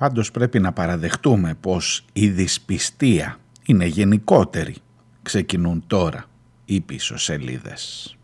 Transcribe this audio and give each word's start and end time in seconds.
Πάντως 0.00 0.30
πρέπει 0.30 0.60
να 0.60 0.72
παραδεχτούμε 0.72 1.54
πως 1.60 2.04
η 2.12 2.28
δυσπιστία 2.28 3.36
είναι 3.66 3.84
γενικότερη. 3.84 4.74
Ξεκινούν 5.22 5.84
τώρα 5.86 6.24
οι 6.64 6.80
πίσω 6.80 7.18
σελίδες. 7.18 8.16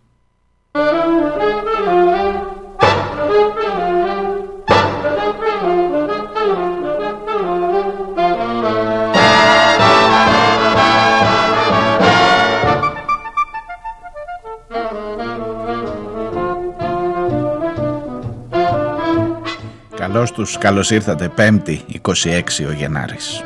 Καλώς 20.17 20.33
τους, 20.33 20.59
καλώς 20.59 20.91
ήρθατε, 20.91 21.31
5η 21.37 21.79
26 22.03 22.65
ο 22.69 22.73
Γενάρης. 22.73 23.43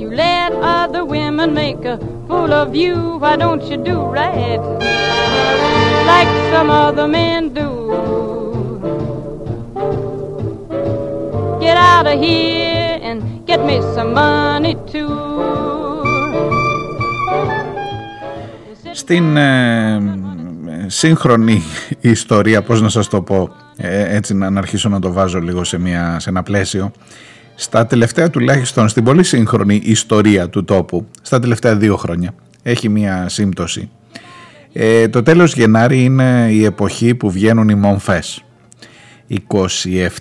You 0.00 0.08
let 0.24 0.52
other 0.78 1.04
women 1.14 1.48
make 1.54 1.84
a 1.94 1.96
fool 2.26 2.52
of 2.62 2.68
you. 2.82 2.96
Why 3.22 3.34
don't 3.42 3.62
you 3.70 3.78
do 3.90 3.96
right 4.20 4.62
like 6.10 6.30
some 6.52 6.70
other 6.84 7.08
men 7.16 7.42
do? 7.60 7.81
Out 12.02 12.14
of 12.14 12.20
here 12.20 12.98
and 13.08 13.18
get 13.46 13.60
me 13.68 13.76
some 13.96 14.12
money 14.14 14.74
too. 14.92 15.10
Στην 18.92 19.36
ε, 19.36 20.00
σύγχρονη 20.86 21.62
ιστορία, 22.00 22.62
πώς 22.62 22.80
να 22.80 22.88
σας 22.88 23.08
το 23.08 23.22
πω, 23.22 23.50
ε, 23.76 24.16
έτσι 24.16 24.34
να 24.34 24.58
αρχίσω 24.58 24.88
να 24.88 25.00
το 25.00 25.12
βάζω 25.12 25.40
λίγο 25.40 25.64
σε, 25.64 25.78
μια, 25.78 26.16
σε 26.20 26.30
ένα 26.30 26.42
πλαίσιο, 26.42 26.92
στα 27.54 27.86
τελευταία 27.86 28.30
τουλάχιστον, 28.30 28.88
στην 28.88 29.04
πολύ 29.04 29.22
σύγχρονη 29.22 29.80
ιστορία 29.84 30.48
του 30.48 30.64
τόπου, 30.64 31.06
στα 31.22 31.38
τελευταία 31.38 31.76
δύο 31.76 31.96
χρόνια, 31.96 32.34
έχει 32.62 32.88
μία 32.88 33.28
σύμπτωση. 33.28 33.90
Ε, 34.72 35.08
το 35.08 35.22
τέλος 35.22 35.54
Γενάρη 35.54 36.04
είναι 36.04 36.48
η 36.50 36.64
εποχή 36.64 37.14
που 37.14 37.30
βγαίνουν 37.30 37.68
οι 37.68 37.74
μομφές. 37.74 38.44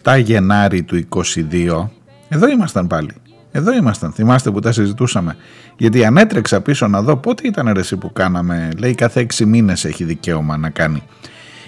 27 0.04 0.22
Γενάρη 0.24 0.84
του 0.84 1.08
22, 1.10 1.90
εδώ 2.30 2.48
ήμασταν 2.48 2.88
πάλι. 2.88 3.14
Εδώ 3.52 3.74
ήμασταν, 3.74 4.12
θυμάστε 4.12 4.52
που 4.52 4.60
τα 4.60 4.72
συζητούσαμε. 4.72 5.36
Γιατί 5.78 6.06
ανέτρεξα 6.06 6.62
πίσω 6.62 6.88
να 6.88 7.02
δω 7.02 7.18
πότε 7.18 7.48
ήταν 7.48 7.72
ρε 7.74 7.96
που 7.96 8.14
κάναμε. 8.14 8.70
Λέει 8.78 8.96
κάθε 8.96 9.26
6 9.34 9.46
μήνες 9.46 9.86
έχει 9.86 10.04
δικαίωμα 10.04 10.58
να 10.58 10.70
κάνει 10.70 11.04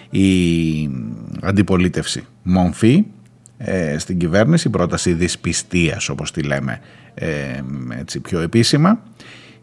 η 0.09 0.89
αντιπολίτευση. 1.41 2.23
Μομφή 2.43 3.05
ε, 3.57 3.97
στην 3.97 4.17
κυβέρνηση, 4.17 4.69
πρόταση 4.69 5.13
δυσπιστίας 5.13 6.09
όπως 6.09 6.31
τη 6.31 6.41
λέμε 6.41 6.79
ε, 7.13 7.27
έτσι 7.99 8.19
πιο 8.19 8.39
επίσημα. 8.39 8.99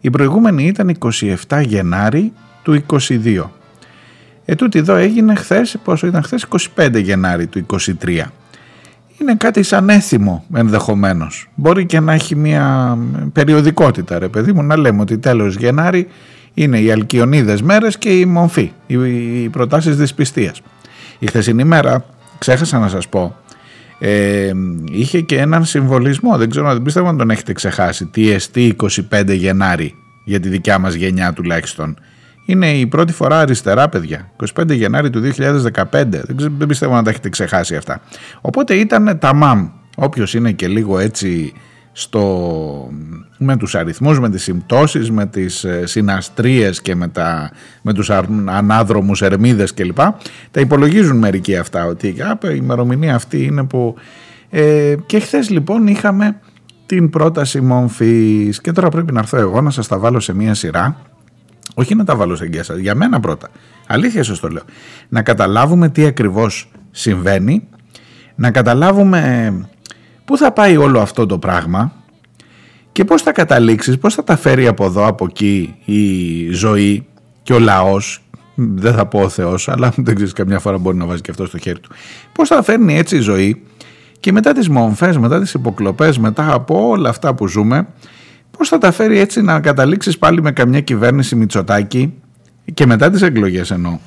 Η 0.01 0.09
προηγούμενη 0.09 0.65
ήταν 0.65 0.97
27 1.47 1.63
Γενάρη 1.65 2.33
του 2.63 2.83
22. 3.07 3.43
Ε, 4.45 4.55
τούτη 4.55 4.79
εδώ 4.79 4.95
έγινε 4.95 5.35
χθες, 5.35 5.77
πόσο 5.83 6.07
ήταν 6.07 6.23
χθες, 6.23 6.47
25 6.75 7.01
Γενάρη 7.01 7.47
του 7.47 7.65
23. 8.03 8.31
Είναι 9.21 9.35
κάτι 9.35 9.63
σαν 9.63 9.89
έθιμο 9.89 10.45
ενδεχομένως. 10.53 11.49
Μπορεί 11.55 11.85
και 11.85 11.99
να 11.99 12.13
έχει 12.13 12.35
μια 12.35 12.97
περιοδικότητα 13.33 14.19
ρε 14.19 14.27
παιδί 14.27 14.53
μου 14.53 14.63
να 14.63 14.77
λέμε 14.77 15.01
ότι 15.01 15.17
τέλος 15.17 15.55
Γενάρη 15.55 16.07
είναι 16.53 16.79
οι 16.79 16.91
Αλκιονίδες 16.91 17.61
μέρες 17.61 17.97
και 17.97 18.19
η 18.19 18.25
Μομφή, 18.25 18.71
οι, 18.87 18.95
οι 19.43 19.49
προτάσεις 19.49 19.97
δυσπιστίας. 19.97 20.61
Η 21.19 21.27
χθεσινή 21.27 21.63
μέρα, 21.63 22.05
ξέχασα 22.37 22.79
να 22.79 22.87
σας 22.87 23.07
πω, 23.07 23.35
ε, 23.99 24.51
είχε 24.91 25.21
και 25.21 25.37
έναν 25.37 25.65
συμβολισμό, 25.65 26.37
δεν 26.37 26.49
ξέρω 26.49 26.73
δεν 26.73 26.81
πιστεύω 26.81 27.11
να 27.11 27.17
τον 27.17 27.29
έχετε 27.29 27.53
ξεχάσει, 27.53 28.09
TST 28.15 28.71
25 29.09 29.35
Γενάρη 29.35 29.95
για 30.25 30.39
τη 30.39 30.49
δικιά 30.49 30.79
μας 30.79 30.93
γενιά 30.93 31.33
τουλάχιστον. 31.33 31.97
Είναι 32.45 32.71
η 32.71 32.87
πρώτη 32.87 33.13
φορά 33.13 33.39
αριστερά 33.39 33.89
παιδιά, 33.89 34.31
25 34.55 34.71
Γενάρη 34.71 35.09
του 35.09 35.21
2015, 35.21 35.83
δεν, 35.91 36.67
πιστεύω 36.67 36.93
να 36.93 37.03
τα 37.03 37.09
έχετε 37.09 37.29
ξεχάσει 37.29 37.75
αυτά. 37.75 38.01
Οπότε 38.41 38.73
ήταν 38.73 39.17
τα 39.19 39.33
μαμ, 39.33 39.69
όποιος 39.95 40.33
είναι 40.33 40.51
και 40.51 40.67
λίγο 40.67 40.99
έτσι 40.99 41.53
στο, 41.91 42.89
με 43.37 43.57
τους 43.57 43.75
αριθμούς, 43.75 44.19
με 44.19 44.29
τις 44.29 44.43
συμπτώσεις, 44.43 45.11
με 45.11 45.25
τις 45.25 45.63
ε, 45.63 45.85
συναστρίες 45.85 46.81
και 46.81 46.95
με, 46.95 47.07
τα, 47.07 47.51
με 47.81 47.93
τους 47.93 48.09
ανάδρομους 48.45 49.21
ερμίδες 49.21 49.73
κλπ. 49.73 49.99
Τα 50.51 50.59
υπολογίζουν 50.59 51.17
μερικοί 51.17 51.57
αυτά 51.57 51.85
ότι 51.85 52.07
η 52.07 52.15
ημερομηνία 52.55 53.15
αυτή 53.15 53.43
είναι 53.43 53.63
που... 53.63 53.95
Ε, 54.49 54.95
και 55.05 55.19
χθες 55.19 55.49
λοιπόν 55.49 55.87
είχαμε 55.87 56.39
την 56.85 57.09
πρόταση 57.09 57.61
μομφής 57.61 58.61
και 58.61 58.71
τώρα 58.71 58.89
πρέπει 58.89 59.13
να 59.13 59.19
έρθω 59.19 59.37
εγώ 59.37 59.61
να 59.61 59.69
σας 59.69 59.87
τα 59.87 59.99
βάλω 59.99 60.19
σε 60.19 60.33
μία 60.33 60.53
σειρά 60.53 61.10
όχι 61.75 61.95
να 61.95 62.03
τα 62.03 62.15
βάλω 62.15 62.35
σε 62.35 62.47
γκέσα, 62.47 62.77
για 62.77 62.95
μένα 62.95 63.19
πρώτα. 63.19 63.49
Αλήθεια 63.87 64.23
σας 64.23 64.39
το 64.39 64.47
λέω. 64.47 64.63
Να 65.09 65.21
καταλάβουμε 65.21 65.89
τι 65.89 66.05
ακριβώς 66.05 66.71
συμβαίνει, 66.91 67.67
να 68.35 68.51
καταλάβουμε 68.51 69.53
Πού 70.31 70.37
θα 70.37 70.51
πάει 70.51 70.77
όλο 70.77 70.99
αυτό 70.99 71.25
το 71.25 71.39
πράγμα 71.39 71.93
και 72.91 73.05
πώς 73.05 73.21
θα 73.21 73.31
καταλήξεις, 73.31 73.97
πώς 73.97 74.13
θα 74.15 74.23
τα 74.23 74.37
φέρει 74.37 74.67
από 74.67 74.85
εδώ, 74.85 75.05
από 75.05 75.25
εκεί 75.29 75.75
η 75.85 76.51
ζωή 76.51 77.07
και 77.43 77.53
ο 77.53 77.59
λαός, 77.59 78.23
δεν 78.55 78.93
θα 78.93 79.05
πω 79.05 79.19
ο 79.19 79.29
Θεός, 79.29 79.69
αλλά 79.69 79.93
δεν 80.05 80.15
ξέρεις 80.15 80.33
καμιά 80.33 80.59
φορά 80.59 80.77
μπορεί 80.77 80.97
να 80.97 81.05
βάζει 81.05 81.21
και 81.21 81.31
αυτό 81.31 81.45
στο 81.45 81.57
χέρι 81.57 81.79
του. 81.79 81.89
Πώς 82.33 82.47
θα 82.47 82.63
φέρνει 82.63 82.97
έτσι 82.97 83.15
η 83.15 83.19
ζωή 83.19 83.63
και 84.19 84.31
μετά 84.31 84.51
τις 84.51 84.69
μομφές, 84.69 85.17
μετά 85.17 85.39
τις 85.39 85.53
υποκλοπές, 85.53 86.17
μετά 86.17 86.53
από 86.53 86.87
όλα 86.87 87.09
αυτά 87.09 87.33
που 87.33 87.47
ζούμε, 87.47 87.87
πώς 88.57 88.67
θα 88.69 88.77
τα 88.77 88.91
φέρει 88.91 89.19
έτσι 89.19 89.41
να 89.41 89.59
καταλήξεις 89.59 90.17
πάλι 90.17 90.41
με 90.41 90.51
καμιά 90.51 90.81
κυβέρνηση 90.81 91.35
Μητσοτάκη 91.35 92.13
και 92.73 92.85
μετά 92.85 93.09
τις 93.09 93.21
εκλογές 93.21 93.71
εννοώ. 93.71 93.97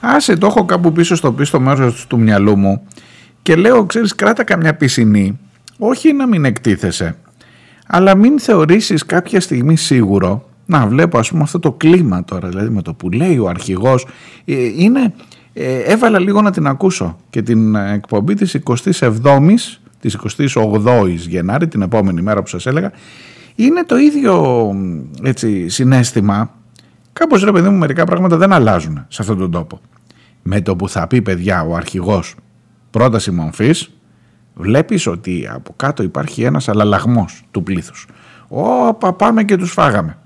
Άσε 0.00 0.36
το 0.36 0.46
έχω 0.46 0.64
κάπου 0.64 0.92
πίσω 0.92 1.14
στο 1.14 1.32
πίσω 1.32 1.60
μέρος 1.60 2.06
του 2.06 2.18
μυαλού 2.18 2.56
μου 2.56 2.86
και 3.42 3.56
λέω 3.56 3.86
ξέρεις 3.86 4.14
κράτα 4.14 4.44
καμιά 4.44 4.74
πισινή 4.74 5.38
όχι 5.84 6.12
να 6.12 6.26
μην 6.26 6.44
εκτίθεσαι, 6.44 7.16
αλλά 7.86 8.16
μην 8.16 8.38
θεωρήσεις 8.40 9.06
κάποια 9.06 9.40
στιγμή 9.40 9.76
σίγουρο, 9.76 10.48
να 10.66 10.86
βλέπω 10.86 11.18
ας 11.18 11.30
πούμε 11.30 11.42
αυτό 11.42 11.58
το 11.58 11.72
κλίμα 11.72 12.24
τώρα, 12.24 12.48
δηλαδή 12.48 12.68
με 12.68 12.82
το 12.82 12.94
που 12.94 13.10
λέει 13.10 13.38
ο 13.38 13.48
αρχηγός, 13.48 14.06
ε, 14.44 14.54
είναι, 14.76 15.14
ε, 15.52 15.78
έβαλα 15.78 16.18
λίγο 16.18 16.42
να 16.42 16.50
την 16.50 16.66
ακούσω 16.66 17.16
και 17.30 17.42
την 17.42 17.74
εκπομπή 17.74 18.34
της 18.34 18.54
27ης, 18.54 19.80
της 20.00 20.14
28ης 20.14 21.26
Γενάρη, 21.28 21.68
την 21.68 21.82
επόμενη 21.82 22.22
μέρα 22.22 22.42
που 22.42 22.48
σας 22.48 22.66
έλεγα, 22.66 22.92
είναι 23.54 23.84
το 23.84 23.96
ίδιο 23.96 24.70
έτσι, 25.22 25.68
συνέστημα, 25.68 26.54
κάπως 27.12 27.42
ρε 27.44 27.52
παιδί 27.52 27.68
μου 27.68 27.78
μερικά 27.78 28.04
πράγματα 28.04 28.36
δεν 28.36 28.52
αλλάζουν 28.52 29.04
σε 29.08 29.22
αυτόν 29.22 29.38
τον 29.38 29.50
τόπο. 29.50 29.80
Με 30.42 30.60
το 30.60 30.76
που 30.76 30.88
θα 30.88 31.06
πει 31.06 31.22
παιδιά 31.22 31.62
ο 31.62 31.74
αρχηγός 31.74 32.34
πρόταση 32.90 33.30
μομφής, 33.30 33.90
βλέπεις 34.54 35.06
ότι 35.06 35.48
από 35.52 35.74
κάτω 35.76 36.02
υπάρχει 36.02 36.42
ένας 36.42 36.68
αλλαλαγμός 36.68 37.42
του 37.50 37.62
πλήθους. 37.62 38.06
Ω, 38.48 38.94
πάμε 38.94 39.44
και 39.44 39.56
τους 39.56 39.72
φάγαμε. 39.72 40.18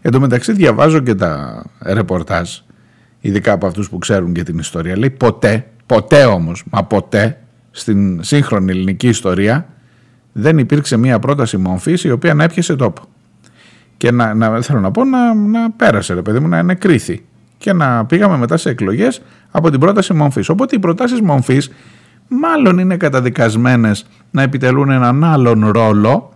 Εν 0.00 0.12
τω 0.12 0.20
μεταξύ 0.20 0.52
διαβάζω 0.52 0.98
και 0.98 1.14
τα 1.14 1.64
ρεπορτάζ, 1.82 2.50
ειδικά 3.20 3.52
από 3.52 3.66
αυτούς 3.66 3.88
που 3.88 3.98
ξέρουν 3.98 4.32
και 4.32 4.42
την 4.42 4.58
ιστορία. 4.58 4.98
Λέει 4.98 5.10
ποτέ, 5.10 5.70
ποτέ 5.86 6.24
όμως, 6.24 6.64
μα 6.70 6.84
ποτέ, 6.84 7.40
στην 7.70 8.22
σύγχρονη 8.22 8.70
ελληνική 8.70 9.08
ιστορία 9.08 9.68
δεν 10.38 10.58
υπήρξε 10.58 10.96
μια 10.96 11.18
πρόταση 11.18 11.56
μομφής 11.56 12.04
η 12.04 12.10
οποία 12.10 12.34
να 12.34 12.44
έπιασε 12.44 12.76
τόπο. 12.76 13.02
Και 13.96 14.10
να, 14.10 14.34
να 14.34 14.62
θέλω 14.62 14.80
να 14.80 14.90
πω 14.90 15.04
να, 15.04 15.34
να 15.34 15.70
πέρασε 15.70 16.14
ρε 16.14 16.22
παιδί 16.22 16.38
μου, 16.38 16.48
να 16.48 16.58
ενεκρίθη. 16.58 17.24
Και 17.58 17.72
να 17.72 18.04
πήγαμε 18.04 18.36
μετά 18.36 18.56
σε 18.56 18.70
εκλογές 18.70 19.22
από 19.50 19.70
την 19.70 19.80
πρόταση 19.80 20.14
μομφής. 20.14 20.48
Οπότε 20.48 20.76
οι 20.76 20.78
προτάσεις 20.78 21.20
μομφής 21.20 21.70
μάλλον 22.28 22.78
είναι 22.78 22.96
καταδικασμένες 22.96 24.06
να 24.30 24.42
επιτελούν 24.42 24.90
έναν 24.90 25.24
άλλον 25.24 25.68
ρόλο 25.68 26.32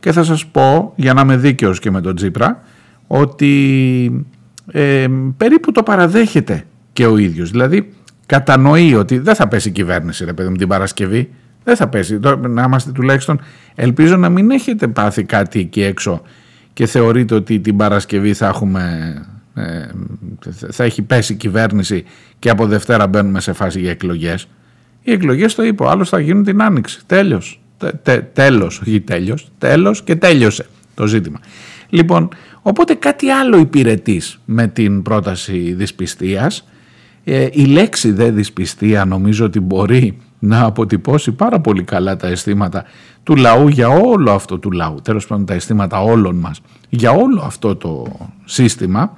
και 0.00 0.12
θα 0.12 0.22
σας 0.22 0.46
πω, 0.46 0.92
για 0.96 1.14
να 1.14 1.20
είμαι 1.20 1.36
δίκαιος 1.36 1.78
και 1.78 1.90
με 1.90 2.00
τον 2.00 2.14
Τζίπρα, 2.14 2.62
ότι 3.06 4.26
ε, 4.72 5.06
περίπου 5.36 5.72
το 5.72 5.82
παραδέχεται 5.82 6.64
και 6.92 7.06
ο 7.06 7.16
ίδιος. 7.16 7.50
Δηλαδή 7.50 7.92
κατανοεί 8.26 8.94
ότι 8.94 9.18
δεν 9.18 9.34
θα 9.34 9.48
πέσει 9.48 9.68
η 9.68 9.72
κυβέρνηση 9.72 10.24
ρε 10.24 10.32
παιδί 10.32 10.48
μου 10.48 10.56
την 10.56 10.68
Παρασκευή, 10.68 11.30
δεν 11.64 11.76
θα 11.76 11.88
πέσει. 11.88 12.18
Να 12.48 12.62
είμαστε 12.62 12.92
τουλάχιστον, 12.92 13.40
ελπίζω 13.74 14.16
να 14.16 14.28
μην 14.28 14.50
έχετε 14.50 14.88
πάθει 14.88 15.24
κάτι 15.24 15.60
εκεί 15.60 15.82
έξω 15.82 16.22
και 16.72 16.86
θεωρείτε 16.86 17.34
ότι 17.34 17.60
την 17.60 17.76
Παρασκευή 17.76 18.34
θα 18.34 18.46
έχουμε... 18.46 19.14
Ε, 19.54 19.86
θα 20.70 20.84
έχει 20.84 21.02
πέσει 21.02 21.32
η 21.32 21.36
κυβέρνηση 21.36 22.04
και 22.38 22.50
από 22.50 22.66
Δευτέρα 22.66 23.06
μπαίνουμε 23.06 23.40
σε 23.40 23.52
φάση 23.52 23.80
για 23.80 23.90
εκλογές. 23.90 24.48
Οι 25.02 25.12
εκλογές 25.12 25.54
το 25.54 25.64
είπε, 25.64 25.82
ο 25.82 25.88
άλλος 25.88 26.08
θα 26.08 26.20
γίνουν 26.20 26.44
την 26.44 26.62
άνοιξη. 26.62 27.00
Τέλος. 27.06 27.60
Τέλος, 28.32 28.80
όχι 28.80 29.00
τέλειος. 29.00 29.50
Τέλος 29.58 30.02
και 30.02 30.16
τέλειωσε 30.16 30.66
το 30.94 31.06
ζήτημα. 31.06 31.40
Λοιπόν, 31.88 32.28
οπότε 32.62 32.94
κάτι 32.94 33.30
άλλο 33.30 33.58
υπηρετείς 33.58 34.40
με 34.44 34.66
την 34.66 35.02
πρόταση 35.02 35.72
δυσπιστίας. 35.72 36.68
Ε, 37.24 37.48
η 37.52 37.64
λέξη 37.64 38.12
δε 38.12 38.30
δυσπιστία 38.30 39.04
νομίζω 39.04 39.44
ότι 39.44 39.60
μπορεί 39.60 40.18
να 40.40 40.64
αποτυπώσει 40.64 41.32
πάρα 41.32 41.60
πολύ 41.60 41.82
καλά 41.82 42.16
τα 42.16 42.26
αισθήματα 42.26 42.84
του 43.22 43.36
λαού 43.36 43.68
για 43.68 43.88
όλο 43.88 44.32
αυτό 44.32 44.58
του 44.58 44.70
λαού, 44.70 44.94
τέλος 45.02 45.26
πάντων 45.26 45.44
τα 45.44 45.54
αισθήματα 45.54 46.02
όλων 46.02 46.36
μας, 46.36 46.60
για 46.88 47.10
όλο 47.10 47.42
αυτό 47.44 47.76
το 47.76 48.06
σύστημα 48.44 49.16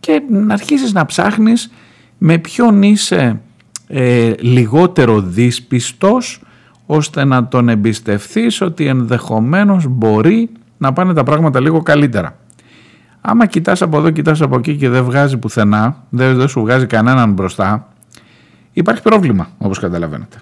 και 0.00 0.22
να 0.30 0.54
αρχίσεις 0.54 0.92
να 0.92 1.06
ψάχνεις 1.06 1.70
με 2.18 2.38
ποιον 2.38 2.82
είσαι 2.82 3.40
ε, 3.86 4.32
λιγότερο 4.40 5.20
δύσπιστος 5.20 6.42
ώστε 6.86 7.24
να 7.24 7.48
τον 7.48 7.68
εμπιστευθείς 7.68 8.60
ότι 8.60 8.86
ενδεχομένως 8.86 9.86
μπορεί 9.88 10.50
να 10.78 10.92
πάνε 10.92 11.12
τα 11.12 11.22
πράγματα 11.22 11.60
λίγο 11.60 11.82
καλύτερα. 11.82 12.36
Άμα 13.20 13.46
κοιτάς 13.46 13.82
από 13.82 13.96
εδώ, 13.98 14.10
κοιτάς 14.10 14.40
από 14.40 14.56
εκεί 14.56 14.76
και 14.76 14.88
δεν 14.88 15.04
βγάζει 15.04 15.36
πουθενά, 15.36 15.96
δεν, 16.08 16.36
δεν 16.36 16.48
σου 16.48 16.60
βγάζει 16.60 16.86
κανέναν 16.86 17.32
μπροστά, 17.32 17.88
υπάρχει 18.74 19.02
πρόβλημα 19.02 19.48
όπως 19.58 19.78
καταλαβαίνετε. 19.78 20.38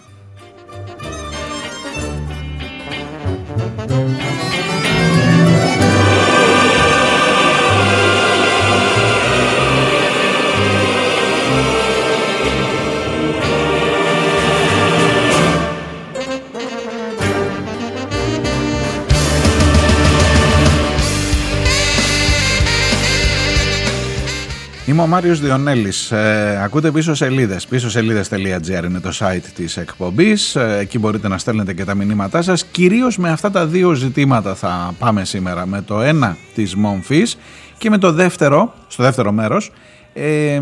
Είμαι 24.93 25.03
ο 25.03 25.06
Μάριος 25.06 25.41
Διονέλης. 25.41 26.11
Ε, 26.11 26.61
ακούτε 26.65 26.91
πίσω 26.91 27.15
σελίδες. 27.15 27.67
Πίσω 27.67 27.91
σελίδες.gr 27.91 28.85
είναι 28.85 29.00
το 29.00 29.11
site 29.19 29.44
της 29.55 29.77
εκπομπής. 29.77 30.56
Ε, 30.56 30.77
εκεί 30.81 30.99
μπορείτε 30.99 31.29
να 31.29 31.39
στέλνετε 31.39 31.73
και 31.75 31.85
τα 31.85 31.94
μηνύματά 31.94 32.43
σας. 32.43 32.65
Κυρίως 32.65 33.19
με 33.19 33.31
αυτά 33.31 33.50
τα 33.50 33.67
δύο 33.67 33.93
ζητήματα 33.93 34.55
θα 34.55 34.94
πάμε 34.99 35.25
σήμερα. 35.25 35.67
Με 35.67 35.83
το 35.83 36.00
ένα 36.00 36.37
της 36.55 36.75
Μομφής 36.75 37.39
και 37.79 37.91
με 37.91 37.99
το 37.99 38.12
δεύτερο, 38.12 38.75
στο 38.89 39.03
δεύτερο 39.03 39.33
μέρος, 39.33 39.73
ε, 40.12 40.61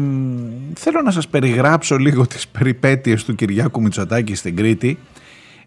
θέλω 0.74 1.02
να 1.04 1.10
σας 1.10 1.28
περιγράψω 1.28 1.96
λίγο 1.96 2.26
τις 2.26 2.48
περιπέτειες 2.48 3.24
του 3.24 3.34
Κυριάκου 3.34 3.82
Μητσοτάκη 3.82 4.34
στην 4.34 4.56
Κρήτη 4.56 4.98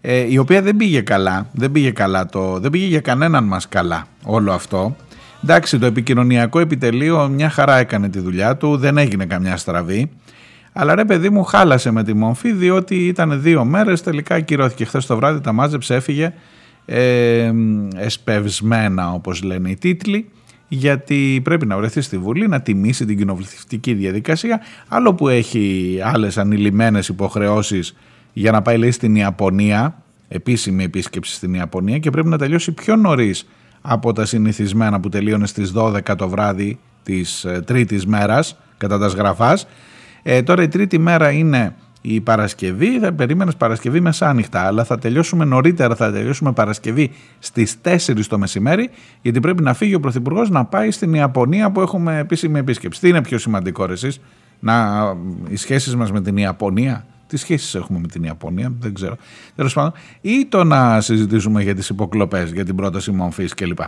ε, 0.01 0.31
η 0.31 0.37
οποία 0.37 0.61
δεν 0.61 0.75
πήγε 0.75 1.01
καλά, 1.01 1.49
δεν 1.53 1.71
πήγε 1.71 1.91
καλά 1.91 2.25
το, 2.25 2.59
δεν 2.59 2.71
πήγε 2.71 2.85
για 2.85 3.01
κανέναν 3.01 3.43
μας 3.43 3.67
καλά 3.67 4.07
όλο 4.23 4.51
αυτό 4.51 4.95
Εντάξει, 5.43 5.79
το 5.79 5.85
επικοινωνιακό 5.85 6.59
επιτελείο 6.59 7.27
μια 7.27 7.49
χαρά 7.49 7.77
έκανε 7.77 8.09
τη 8.09 8.19
δουλειά 8.19 8.57
του, 8.57 8.77
δεν 8.77 8.97
έγινε 8.97 9.25
καμιά 9.25 9.57
στραβή. 9.57 10.09
Αλλά 10.73 10.95
ρε 10.95 11.05
παιδί 11.05 11.29
μου 11.29 11.43
χάλασε 11.43 11.91
με 11.91 12.03
τη 12.03 12.13
μορφή 12.13 12.51
διότι 12.51 12.95
ήταν 13.07 13.41
δύο 13.41 13.65
μέρες, 13.65 14.01
τελικά 14.01 14.35
ακυρώθηκε. 14.35 14.85
Χθες 14.85 15.05
το 15.05 15.15
βράδυ 15.15 15.41
τα 15.41 15.51
μάζεψε, 15.51 15.95
έφυγε 15.95 16.33
ε, 16.85 17.51
εσπευσμένα 17.95 19.11
όπως 19.11 19.43
λένε 19.43 19.69
οι 19.69 19.75
τίτλοι 19.75 20.29
γιατί 20.67 21.41
πρέπει 21.43 21.65
να 21.65 21.77
βρεθεί 21.77 22.01
στη 22.01 22.17
Βουλή 22.17 22.47
να 22.47 22.61
τιμήσει 22.61 23.05
την 23.05 23.17
κοινοβουλευτική 23.17 23.93
διαδικασία 23.93 24.61
άλλο 24.87 25.13
που 25.13 25.27
έχει 25.27 25.97
άλλες 26.03 26.37
ανηλυμένες 26.37 27.07
υποχρεώσεις 27.07 27.95
για 28.33 28.51
να 28.51 28.61
πάει 28.61 28.77
λέει 28.77 28.91
στην 28.91 29.15
Ιαπωνία 29.15 30.03
επίσημη 30.27 30.83
επίσκεψη 30.83 31.33
στην 31.33 31.53
Ιαπωνία 31.53 31.97
και 31.97 32.09
πρέπει 32.09 32.27
να 32.27 32.37
τελειώσει 32.37 32.71
πιο 32.71 32.95
νωρίς 32.95 33.47
από 33.85 34.13
τα 34.13 34.25
συνηθισμένα 34.25 34.99
που 34.99 35.09
τελείωνε 35.09 35.47
στις 35.47 35.73
12 35.75 35.99
το 36.17 36.29
βράδυ 36.29 36.79
της 37.03 37.45
ε, 37.45 37.61
τρίτης 37.65 38.05
μέρας 38.05 38.57
κατά 38.77 38.97
τα 38.97 39.09
σγραφάς. 39.09 39.67
Ε, 40.23 40.41
τώρα 40.41 40.63
η 40.63 40.67
τρίτη 40.67 40.97
μέρα 40.97 41.31
είναι 41.31 41.75
η 42.01 42.21
Παρασκευή, 42.21 42.99
θα 42.99 43.13
περίμενες 43.13 43.55
Παρασκευή 43.55 43.99
μεσάνυχτα, 43.99 44.61
αλλά 44.61 44.83
θα 44.83 44.97
τελειώσουμε 44.97 45.45
νωρίτερα, 45.45 45.95
θα 45.95 46.11
τελειώσουμε 46.11 46.51
Παρασκευή 46.51 47.11
στις 47.39 47.77
4 47.81 48.25
το 48.27 48.37
μεσημέρι, 48.37 48.89
γιατί 49.21 49.39
πρέπει 49.39 49.63
να 49.63 49.73
φύγει 49.73 49.95
ο 49.95 49.99
Πρωθυπουργός 49.99 50.49
να 50.49 50.65
πάει 50.65 50.91
στην 50.91 51.13
Ιαπωνία 51.13 51.71
που 51.71 51.81
έχουμε 51.81 52.17
επίσημη 52.17 52.59
επίσκεψη. 52.59 52.99
Τι 52.99 53.07
είναι 53.09 53.21
πιο 53.21 53.37
σημαντικό 53.37 53.85
ρε 53.85 53.93
εσείς, 53.93 54.19
να, 54.59 55.03
οι 55.49 55.55
σχέσεις 55.55 55.95
μας 55.95 56.11
με 56.11 56.21
την 56.21 56.37
Ιαπωνία, 56.37 57.05
τις 57.33 57.41
σχέσεις 57.41 57.75
έχουμε 57.75 57.99
με 57.99 58.07
την 58.07 58.23
Ιαπωνία, 58.23 58.73
δεν 58.79 58.93
ξέρω. 58.93 59.15
Τέλος 59.55 59.73
πάντων, 59.73 59.93
ή 60.21 60.45
το 60.49 60.63
να 60.63 61.01
συζητήσουμε 61.01 61.63
για 61.63 61.75
τις 61.75 61.89
υποκλοπές, 61.89 62.51
για 62.51 62.65
την 62.65 62.75
πρόταση 62.75 63.11
μορφή 63.11 63.45
κλπ. 63.45 63.79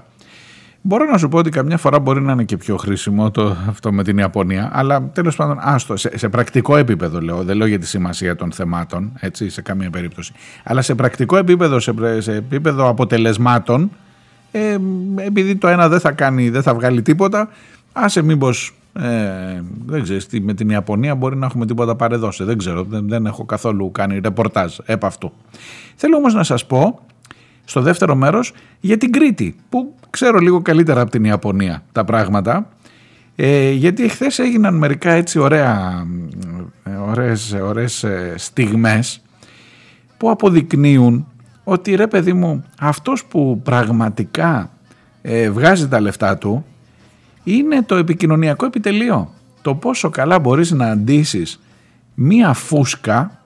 Μπορώ 0.82 1.06
να 1.06 1.18
σου 1.18 1.28
πω 1.30 1.38
ότι 1.38 1.50
καμιά 1.50 1.78
φορά 1.78 2.00
μπορεί 2.00 2.22
να 2.22 2.32
είναι 2.32 2.44
και 2.44 2.58
πιο 2.58 2.78
χρήσιμο 2.78 3.32
το, 3.32 3.58
αυτό 3.70 3.92
με 3.92 4.04
την 4.04 4.18
Ιαπωνία, 4.18 4.70
αλλά 4.74 5.10
τέλος 5.14 5.36
πάντων, 5.36 5.58
άστο, 5.62 5.96
σε, 5.96 6.18
σε, 6.18 6.30
πρακτικό 6.30 6.78
επίπεδο 6.78 7.22
λέω, 7.22 7.44
δεν 7.44 7.58
λέω 7.58 7.68
για 7.68 7.80
τη 7.80 7.88
σημασία 7.88 8.36
των 8.36 8.52
θεμάτων, 8.52 9.12
έτσι, 9.20 9.50
σε 9.50 9.62
καμία 9.62 9.90
περίπτωση. 9.90 10.34
Αλλά 10.64 10.82
σε 10.82 10.96
πρακτικό 10.96 11.38
επίπεδο, 11.38 11.80
σε, 11.80 11.94
σε 12.18 12.36
επίπεδο 12.36 12.88
αποτελεσμάτων, 12.88 13.92
ε, 14.52 14.78
επειδή 15.16 15.56
το 15.56 15.68
ένα 15.68 15.90
δεν 15.90 16.00
θα 16.00 16.12
κάνει, 16.12 16.50
δεν 16.50 16.62
θα 16.62 16.74
βγάλει 16.74 17.02
τίποτα, 17.02 17.50
άσε 17.94 18.22
μήπως 18.22 18.74
ε, 19.00 19.62
δεν 19.86 20.04
ξέρω, 20.04 20.20
με 20.42 20.54
την 20.54 20.70
Ιαπωνία 20.70 21.16
μπορεί 21.16 21.36
να 21.36 21.46
έχουμε 21.46 21.66
τίποτα 21.66 21.96
παρεδώσει. 21.96 22.44
Δεν 22.44 22.58
ξέρω, 22.58 22.84
δεν, 22.84 23.08
δεν 23.08 23.26
έχω 23.26 23.46
καθόλου 23.46 23.92
κάνει 23.92 24.20
ρεπορτάζ 24.20 24.78
επ' 24.86 25.06
αυτού. 25.06 25.32
Θέλω 25.96 26.18
όμως 26.18 26.34
να 26.34 26.44
σας 26.44 26.66
πω 26.66 27.00
στο 27.66 27.82
δεύτερο 27.82 28.16
μέρος 28.16 28.54
για 28.80 28.98
την 28.98 29.12
Κρήτη 29.12 29.56
που 29.70 29.96
ξέρω 30.10 30.40
λίγο 30.40 30.62
καλύτερα 30.62 31.02
από 31.02 31.12
την 31.12 31.24
Ιαπωνία 31.24 31.84
τα 31.92 32.04
πράγματα 32.06 32.70
ε, 33.36 33.72
γιατί 33.72 34.04
εχθές 34.04 34.40
έγιναν 34.40 34.76
μερικά 34.76 35.12
έτσι 35.12 35.40
ωραία, 35.40 36.06
ωραίες, 37.08 37.54
ωραίες 37.62 38.04
ε, 38.04 38.34
στιγμές 38.38 39.22
που 40.18 40.30
αποδεικνύουν 40.30 41.28
ότι 41.64 41.96
ρε 41.96 42.08
παιδί 42.08 42.34
μου 42.34 42.64
αυτός 42.80 43.26
που 43.26 43.62
πραγματικά 43.64 44.70
ε, 45.22 45.50
βγάζει 45.50 45.88
τα 45.88 46.00
λεφτά 46.00 46.38
του 46.38 46.66
είναι 47.46 47.84
το 47.84 47.96
επικοινωνιακό 47.96 48.66
επιτελείο. 48.66 49.34
Το 49.62 49.76
πόσο 49.76 50.10
καλά 50.10 50.40
μπορείς 50.40 50.72
να 50.72 50.86
αντίσεις 50.92 51.60
μία 52.14 52.54
φούσκα 52.54 53.40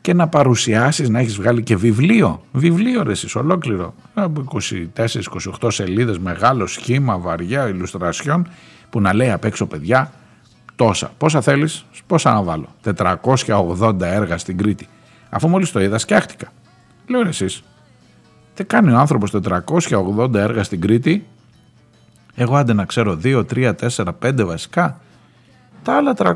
και 0.00 0.14
να 0.14 0.28
παρουσιάσεις, 0.28 1.08
να 1.08 1.18
έχεις 1.18 1.36
βγάλει 1.36 1.62
και 1.62 1.76
βιβλίο. 1.76 2.42
Βιβλίο 2.52 3.02
ρε 3.02 3.10
εσείς, 3.10 3.34
ολόκληρο. 3.34 3.94
24-28 4.14 5.70
σελίδες, 5.70 6.18
μεγάλο 6.18 6.66
σχήμα, 6.66 7.18
βαριά, 7.18 7.68
ηλουστρασιών 7.68 8.48
που 8.90 9.00
να 9.00 9.14
λέει 9.14 9.30
απ' 9.30 9.44
έξω 9.44 9.66
παιδιά 9.66 10.12
τόσα. 10.76 11.12
Πόσα 11.18 11.40
θέλεις, 11.40 11.84
πόσα 12.06 12.32
να 12.32 12.42
βάλω; 12.42 12.68
480 12.82 14.06
έργα 14.06 14.38
στην 14.38 14.56
Κρήτη. 14.56 14.88
Αφού 15.30 15.48
μόλις 15.48 15.72
το 15.72 15.80
είδα 15.80 15.98
σκιάχτηκα. 15.98 16.52
Λέω 17.06 17.22
ρε 17.22 17.28
εσείς, 17.28 17.62
τι 18.54 18.64
κάνει 18.64 18.92
ο 18.92 18.98
άνθρωπος 18.98 19.30
480 19.30 20.34
έργα 20.34 20.62
στην 20.62 20.80
Κρήτη 20.80 21.26
εγώ 22.34 22.56
άντε 22.56 22.72
να 22.72 22.84
ξέρω 22.84 23.18
2, 23.24 23.44
3, 23.54 23.72
4, 23.96 24.04
5 24.22 24.44
βασικά. 24.44 25.00
Τα 25.82 25.96
άλλα 25.96 26.14
300, 26.16 26.34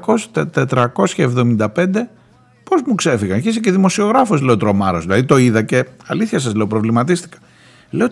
475 0.55 2.09
πώς 2.65 2.83
μου 2.87 2.95
ξέφυγαν. 2.95 3.41
Και 3.41 3.49
είσαι 3.49 3.61
και 3.61 3.71
δημοσιογράφος 3.71 4.41
λέω 4.41 4.57
τρομάρος. 4.57 5.03
Δηλαδή 5.03 5.25
το 5.25 5.37
είδα 5.37 5.63
και 5.63 5.87
αλήθεια 6.07 6.39
σας 6.39 6.55
λέω 6.55 6.67
προβληματίστηκα. 6.67 7.39
Λέω 7.91 8.09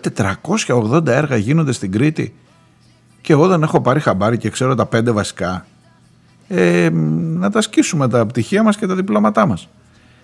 480 0.67 1.07
έργα 1.07 1.35
γίνονται 1.35 1.71
στην 1.71 1.91
Κρήτη 1.91 2.35
και 3.21 3.33
εγώ 3.33 3.47
δεν 3.47 3.63
έχω 3.63 3.81
πάρει 3.81 3.99
χαμπάρι 3.99 4.37
και 4.37 4.49
ξέρω 4.49 4.75
τα 4.75 4.87
5 4.95 5.11
βασικά. 5.11 5.65
Ε, 6.47 6.89
να 7.13 7.49
τα 7.49 7.61
σκίσουμε 7.61 8.07
τα 8.09 8.25
πτυχία 8.25 8.63
μας 8.63 8.77
και 8.77 8.87
τα 8.87 8.95
διπλώματά 8.95 9.45
μας. 9.45 9.69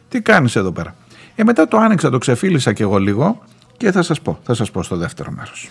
Τι 0.10 0.22
κάνεις 0.22 0.56
εδώ 0.56 0.72
πέρα. 0.72 0.96
Ε, 1.36 1.44
μετά 1.44 1.68
το 1.68 1.78
άνοιξα, 1.78 2.10
το 2.10 2.18
ξεφίλησα 2.18 2.74
και 2.74 2.84
εγώ 2.84 2.98
λίγο 2.98 3.42
και 3.78 3.92
θα 3.92 4.02
σας 4.02 4.22
πω, 4.22 4.40
θα 4.44 4.54
σας 4.54 4.72
πω 4.72 4.84
στο 4.84 4.96
δεύτερο 4.96 5.32
μέρος. 5.32 5.70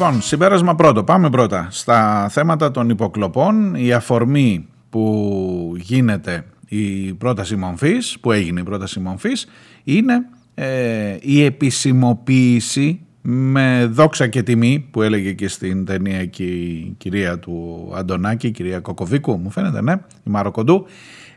Λοιπόν, 0.00 0.22
συμπέρασμα 0.22 0.74
πρώτο. 0.74 1.04
Πάμε 1.04 1.30
πρώτα 1.30 1.68
στα 1.70 2.28
θέματα 2.30 2.70
των 2.70 2.88
υποκλοπών. 2.90 3.74
Η 3.74 3.92
αφορμή 3.92 4.66
που 4.90 5.74
γίνεται 5.76 6.44
η 6.68 7.12
πρόταση 7.12 7.56
μομφής, 7.56 8.18
που 8.20 8.32
έγινε 8.32 8.60
η 8.60 8.62
πρόταση 8.62 9.00
μομφής, 9.00 9.46
είναι 9.84 10.14
ε, 10.54 11.16
η 11.20 11.44
επισημοποίηση 11.44 13.00
με 13.22 13.88
δόξα 13.90 14.26
και 14.26 14.42
τιμή 14.42 14.88
που 14.90 15.02
έλεγε 15.02 15.32
και 15.32 15.48
στην 15.48 15.84
ταινία 15.84 16.24
και 16.24 16.44
η 16.44 16.94
κυρία 16.98 17.38
του 17.38 17.88
Αντωνάκη, 17.94 18.46
η 18.46 18.50
κυρία 18.50 18.80
Κοκοβίκου 18.80 19.36
μου 19.36 19.50
φαίνεται, 19.50 19.82
ναι, 19.82 19.92
η 20.24 20.30
Μαροκοντού, 20.30 20.86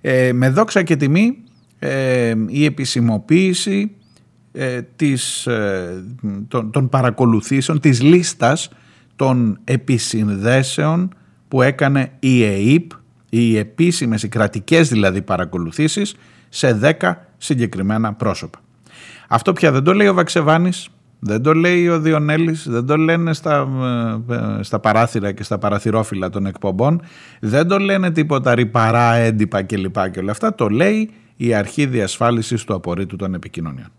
ε, 0.02 0.34
με 0.34 0.50
δόξα 0.50 0.84
και 0.84 0.96
τιμή 0.96 1.38
ε, 1.80 2.34
η 2.48 2.66
επισημοποίηση 2.66 3.92
ε, 4.56 4.82
της, 4.82 5.48
ε, 5.48 6.04
των, 6.48 6.72
των 6.72 6.90
παρακολουθήσεων, 6.90 7.80
της 7.80 8.02
λίστας 8.02 8.70
των 9.16 9.60
επισυνδέσεων 9.64 11.14
που 11.48 11.62
έκανε 11.62 12.12
η 12.20 12.44
ΕΕΠ, 12.44 12.92
οι 13.30 13.58
επίσημες, 13.58 14.24
οι 14.24 14.28
κρατικές 14.28 14.90
δηλαδή 14.90 15.22
παρακολουθήσεις 15.22 16.16
σε 16.50 16.80
10 17.00 17.14
συγκεκριμένα 17.38 18.14
πρόσωπα. 18.14 18.60
Αυτό 19.28 19.54
πια 19.54 19.72
δεν 19.72 19.84
το 19.84 19.94
λέει 19.94 20.08
ο 20.08 20.14
Βαξεβάνης, 20.14 20.90
δεν 21.20 21.42
το 21.42 21.54
λέει 21.54 21.88
ο 21.88 22.00
Διονέλης, 22.00 22.70
δεν 22.70 22.86
το 22.86 22.98
λένε 22.98 23.34
στα, 23.34 23.68
ε, 24.30 24.64
στα 24.64 24.80
παράθυρα 24.80 25.32
και 25.32 25.44
στα 25.44 25.58
παραθυρόφυλλα 25.58 26.30
των 26.30 26.46
εκπομπών, 26.46 27.02
δεν 27.40 27.68
το 27.68 27.78
λένε 27.78 28.12
τίποτα 28.12 28.56
ρηπαρά, 28.56 29.14
έντυπα 29.14 29.64
κλπ. 29.64 30.10
Και 30.12 30.20
όλα 30.20 30.32
αυτά, 30.32 30.56
το 30.56 30.70
λέει 30.70 31.10
η 31.36 31.54
αρχή 31.54 31.86
διασφάλισης 31.86 32.64
του 32.64 32.74
απορρίτου 32.74 33.16
των 33.16 33.34
επικοινωνιών. 33.34 33.92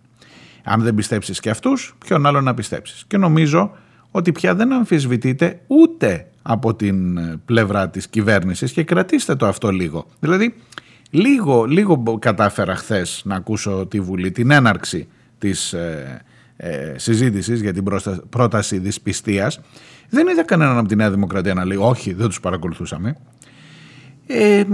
Αν 0.65 0.83
δεν 0.83 0.95
πιστέψεις 0.95 1.41
και 1.41 1.51
αυτούς, 1.51 1.95
ποιον 2.07 2.27
άλλο 2.27 2.41
να 2.41 2.55
πιστέψεις. 2.55 3.05
Και 3.07 3.17
νομίζω 3.17 3.71
ότι 4.11 4.33
πια 4.33 4.55
δεν 4.55 4.73
αμφισβητείται 4.73 5.61
ούτε 5.67 6.27
από 6.43 6.75
την 6.75 7.19
πλευρά 7.45 7.89
της 7.89 8.09
κυβέρνησης 8.09 8.73
και 8.73 8.85
κρατήστε 8.85 9.35
το 9.35 9.47
αυτό 9.47 9.71
λίγο. 9.71 10.07
Δηλαδή, 10.21 10.55
λίγο, 11.11 11.65
λίγο 11.65 12.19
κατάφερα 12.19 12.77
χθες 12.77 13.23
να 13.25 13.35
ακούσω 13.35 13.87
τη 13.87 14.01
Βουλή 14.01 14.31
την 14.31 14.51
έναρξη 14.51 15.09
της 15.39 15.73
ε, 15.73 16.21
ε, 16.57 16.95
συζήτησης 16.97 17.61
για 17.61 17.73
την 17.73 17.85
πρόταση 18.31 18.79
δυσπιστίας. 18.79 19.61
Δεν 20.09 20.29
είδα 20.29 20.45
κανέναν 20.45 20.79
από 20.79 20.89
τη 20.89 20.97
Νέα 20.97 21.11
Δημοκρατία 21.11 21.55
να 21.55 21.65
λέει 21.65 21.79
όχι, 21.81 22.13
δεν 22.13 22.27
τους 22.27 22.41
παρακολουθούσαμε. 22.41 23.17
Ε, 24.27 24.65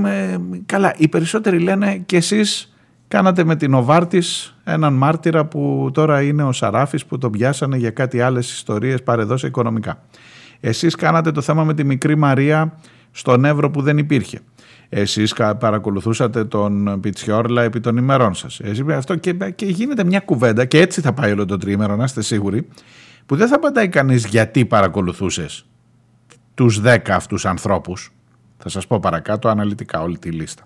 καλά, 0.67 0.95
οι 0.97 1.09
περισσότεροι 1.09 1.59
λένε 1.59 2.03
και 2.07 2.17
εσείς 2.17 2.75
κάνατε 3.11 3.45
με 3.45 3.57
την 3.57 3.75
Οβάρτης 3.75 4.57
έναν 4.65 4.93
μάρτυρα 4.93 5.45
που 5.45 5.91
τώρα 5.93 6.23
είναι 6.23 6.43
ο 6.43 6.53
Σαράφης 6.53 7.05
που 7.07 7.19
τον 7.19 7.31
πιάσανε 7.31 7.77
για 7.77 7.91
κάτι 7.91 8.21
άλλες 8.21 8.53
ιστορίες 8.53 9.03
παρεδώσει 9.03 9.47
οικονομικά. 9.47 10.03
Εσείς 10.61 10.95
κάνατε 10.95 11.31
το 11.31 11.41
θέμα 11.41 11.65
με 11.65 11.75
τη 11.75 11.85
μικρή 11.85 12.17
Μαρία 12.17 12.79
στον 13.11 13.45
Εύρο 13.45 13.71
που 13.71 13.83
δεν 13.83 13.99
υπήρχε. 13.99 14.41
Εσείς 14.89 15.35
παρακολουθούσατε 15.59 16.45
τον 16.45 17.01
Πιτσιόρλα 17.01 17.63
επί 17.63 17.81
των 17.81 17.97
ημερών 17.97 18.35
σας. 18.35 18.61
Εσείς, 18.61 18.85
αυτό 18.89 19.17
και, 19.17 19.33
και 19.33 19.67
γίνεται 19.67 20.05
μια 20.05 20.21
κουβέντα 20.21 20.65
και 20.65 20.81
έτσι 20.81 21.01
θα 21.01 21.13
πάει 21.13 21.33
όλο 21.33 21.45
το 21.45 21.57
τρίμερο, 21.57 21.97
να 21.97 22.05
είστε 22.05 22.23
σίγουροι, 22.23 22.69
που 23.27 23.37
δεν 23.37 23.49
θα 23.49 23.57
απαντάει 23.57 23.89
κανείς 23.89 24.27
γιατί 24.27 24.65
παρακολουθούσες 24.65 25.67
τους 26.55 26.81
δέκα 26.81 27.15
αυτούς 27.15 27.47
ανθρώπους. 27.47 28.13
Θα 28.59 28.69
σας 28.69 28.87
πω 28.87 29.01
παρακάτω 29.01 29.49
αναλυτικά 29.49 30.01
όλη 30.01 30.19
τη 30.19 30.31
λίστα. 30.31 30.63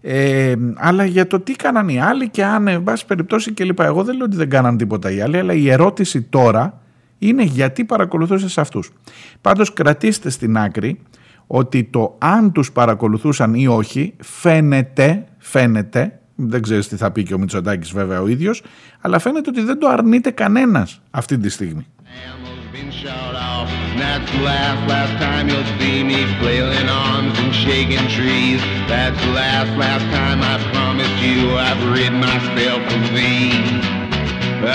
Ε, 0.00 0.54
αλλά 0.76 1.04
για 1.04 1.26
το 1.26 1.40
τι 1.40 1.52
κάναν 1.52 1.88
οι 1.88 2.00
άλλοι 2.00 2.28
και 2.28 2.44
αν, 2.44 2.68
εν 2.68 2.82
πάση 2.82 3.06
περιπτώσει 3.06 3.52
και 3.52 3.64
λοιπά. 3.64 3.84
Εγώ 3.84 4.04
δεν 4.04 4.16
λέω 4.16 4.24
ότι 4.24 4.36
δεν 4.36 4.50
κάναν 4.50 4.76
τίποτα 4.76 5.10
οι 5.10 5.20
άλλοι, 5.20 5.38
αλλά 5.38 5.52
η 5.52 5.70
ερώτηση 5.70 6.22
τώρα 6.22 6.80
είναι 7.18 7.42
γιατί 7.42 7.84
παρακολουθούσες 7.84 8.58
αυτούς. 8.58 8.92
Πάντως 9.40 9.72
κρατήστε 9.72 10.30
στην 10.30 10.58
άκρη 10.58 11.00
ότι 11.46 11.84
το 11.84 12.16
αν 12.18 12.52
τους 12.52 12.72
παρακολουθούσαν 12.72 13.54
ή 13.54 13.66
όχι 13.66 14.14
φαίνεται, 14.22 15.24
φαίνεται, 15.38 16.20
δεν 16.34 16.62
ξέρεις 16.62 16.88
τι 16.88 16.96
θα 16.96 17.10
πει 17.10 17.22
και 17.22 17.34
ο 17.34 17.38
Μητσοτάκης 17.38 17.92
βέβαια 17.92 18.20
ο 18.20 18.28
ίδιος, 18.28 18.62
αλλά 19.00 19.18
φαίνεται 19.18 19.50
ότι 19.50 19.60
δεν 19.62 19.78
το 19.78 19.88
αρνείται 19.88 20.30
κανένας 20.30 21.00
αυτή 21.10 21.38
τη 21.38 21.48
στιγμή. 21.48 21.86
That's 24.18 24.30
the 24.32 24.42
last, 24.42 24.80
last 24.88 25.14
time 25.24 25.48
you'll 25.48 25.70
see 25.78 26.02
me 26.10 26.20
flailing 26.38 26.88
arms 26.88 27.34
and 27.42 27.52
shaking 27.64 28.06
trees. 28.16 28.60
That's 28.92 29.18
the 29.24 29.32
last, 29.40 29.70
last 29.84 30.06
time 30.18 30.38
I 30.52 30.54
promised 30.72 31.18
you 31.26 31.38
I've 31.66 31.82
rid 31.96 32.12
myself 32.26 32.82
of 32.96 33.04
thee. 33.16 33.52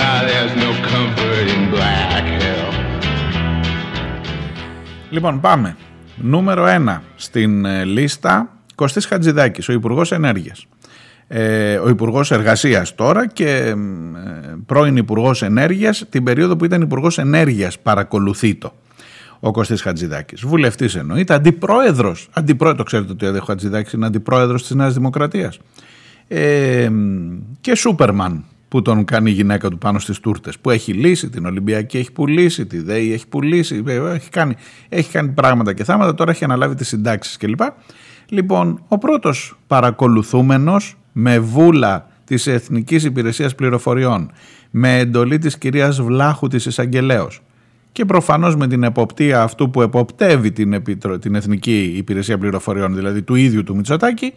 Ah, 0.02 0.20
there's 0.28 0.54
no 0.64 0.70
comfort 0.92 1.46
in 1.54 1.62
black 1.70 2.24
hell. 2.42 2.72
Λοιπόν, 5.10 5.40
πάμε. 5.40 5.76
Νούμερο 6.16 6.64
1 6.66 7.00
στην 7.16 7.64
λίστα 7.84 8.48
Κωστής 8.74 9.06
Χατζηδάκης, 9.06 9.68
ο 9.68 9.72
Υπουργός 9.72 10.12
Ενέργειας. 10.12 10.66
Ε, 11.36 11.76
ο 11.76 11.88
Υπουργός 11.88 12.30
Εργασίας 12.30 12.94
τώρα 12.94 13.28
και 13.28 13.46
ε, 13.46 13.74
πρώην 14.66 14.96
Υπουργός 14.96 15.42
Ενέργειας 15.42 16.06
την 16.10 16.24
περίοδο 16.24 16.56
που 16.56 16.64
ήταν 16.64 16.82
Υπουργός 16.82 17.18
Ενέργειας 17.18 17.78
παρακολουθεί 17.78 18.54
το 18.54 18.72
ο 19.40 19.50
Κωστής 19.50 19.82
Χατζηδάκης. 19.82 20.44
Βουλευτής 20.44 20.94
εννοείται, 20.94 21.34
αντιπρόεδρος. 21.34 22.28
Αντιπρόεδρο, 22.32 22.78
το 22.78 22.84
ξέρετε 22.84 23.12
ότι 23.12 23.38
ο 23.38 23.42
Χατζηδάκης 23.44 23.92
είναι 23.92 24.06
αντιπρόεδρος 24.06 24.62
της 24.62 24.76
Νέας 24.76 24.94
Δημοκρατίας. 24.94 25.58
Ε, 26.28 26.90
και 27.60 27.74
Σούπερμαν 27.74 28.44
που 28.68 28.82
τον 28.82 29.04
κάνει 29.04 29.30
η 29.30 29.34
γυναίκα 29.34 29.68
του 29.68 29.78
πάνω 29.78 29.98
στις 29.98 30.20
τούρτες 30.20 30.58
που 30.58 30.70
έχει 30.70 30.92
λύσει 30.92 31.28
την 31.28 31.46
Ολυμπιακή, 31.46 31.98
έχει 31.98 32.12
πουλήσει 32.12 32.66
τη 32.66 32.80
ΔΕΗ, 32.80 33.12
έχει 33.12 33.28
πουλήσει, 33.28 33.82
ε, 33.86 34.14
έχει 34.14 34.30
κάνει, 34.30 34.54
έχει 34.88 35.10
κάνει 35.10 35.28
πράγματα 35.28 35.72
και 35.72 35.84
θάματα, 35.84 36.14
τώρα 36.14 36.30
έχει 36.30 36.44
αναλάβει 36.44 36.74
τις 36.74 36.88
συντάξεις 36.88 37.36
κλπ. 37.36 37.60
Λοιπόν, 38.28 38.82
ο 38.88 38.98
πρώτος 38.98 39.58
παρακολουθούμενος 39.66 40.96
με 41.16 41.38
βούλα 41.38 42.08
της 42.24 42.46
Εθνικής 42.46 43.04
Υπηρεσίας 43.04 43.54
Πληροφοριών, 43.54 44.30
με 44.70 44.98
εντολή 44.98 45.38
της 45.38 45.58
κυρίας 45.58 46.02
Βλάχου 46.02 46.48
της 46.48 46.66
Εισαγγελέως, 46.66 47.42
και 47.92 48.04
προφανώς 48.04 48.56
με 48.56 48.66
την 48.66 48.82
εποπτεία 48.82 49.42
αυτού 49.42 49.70
που 49.70 49.82
εποπτεύει 49.82 50.52
την, 50.52 50.82
την 51.20 51.34
Εθνική 51.34 51.94
Υπηρεσία 51.96 52.38
Πληροφοριών, 52.38 52.94
δηλαδή 52.94 53.22
του 53.22 53.34
ίδιου 53.34 53.64
του 53.64 53.76
Μητσοτάκη, 53.76 54.32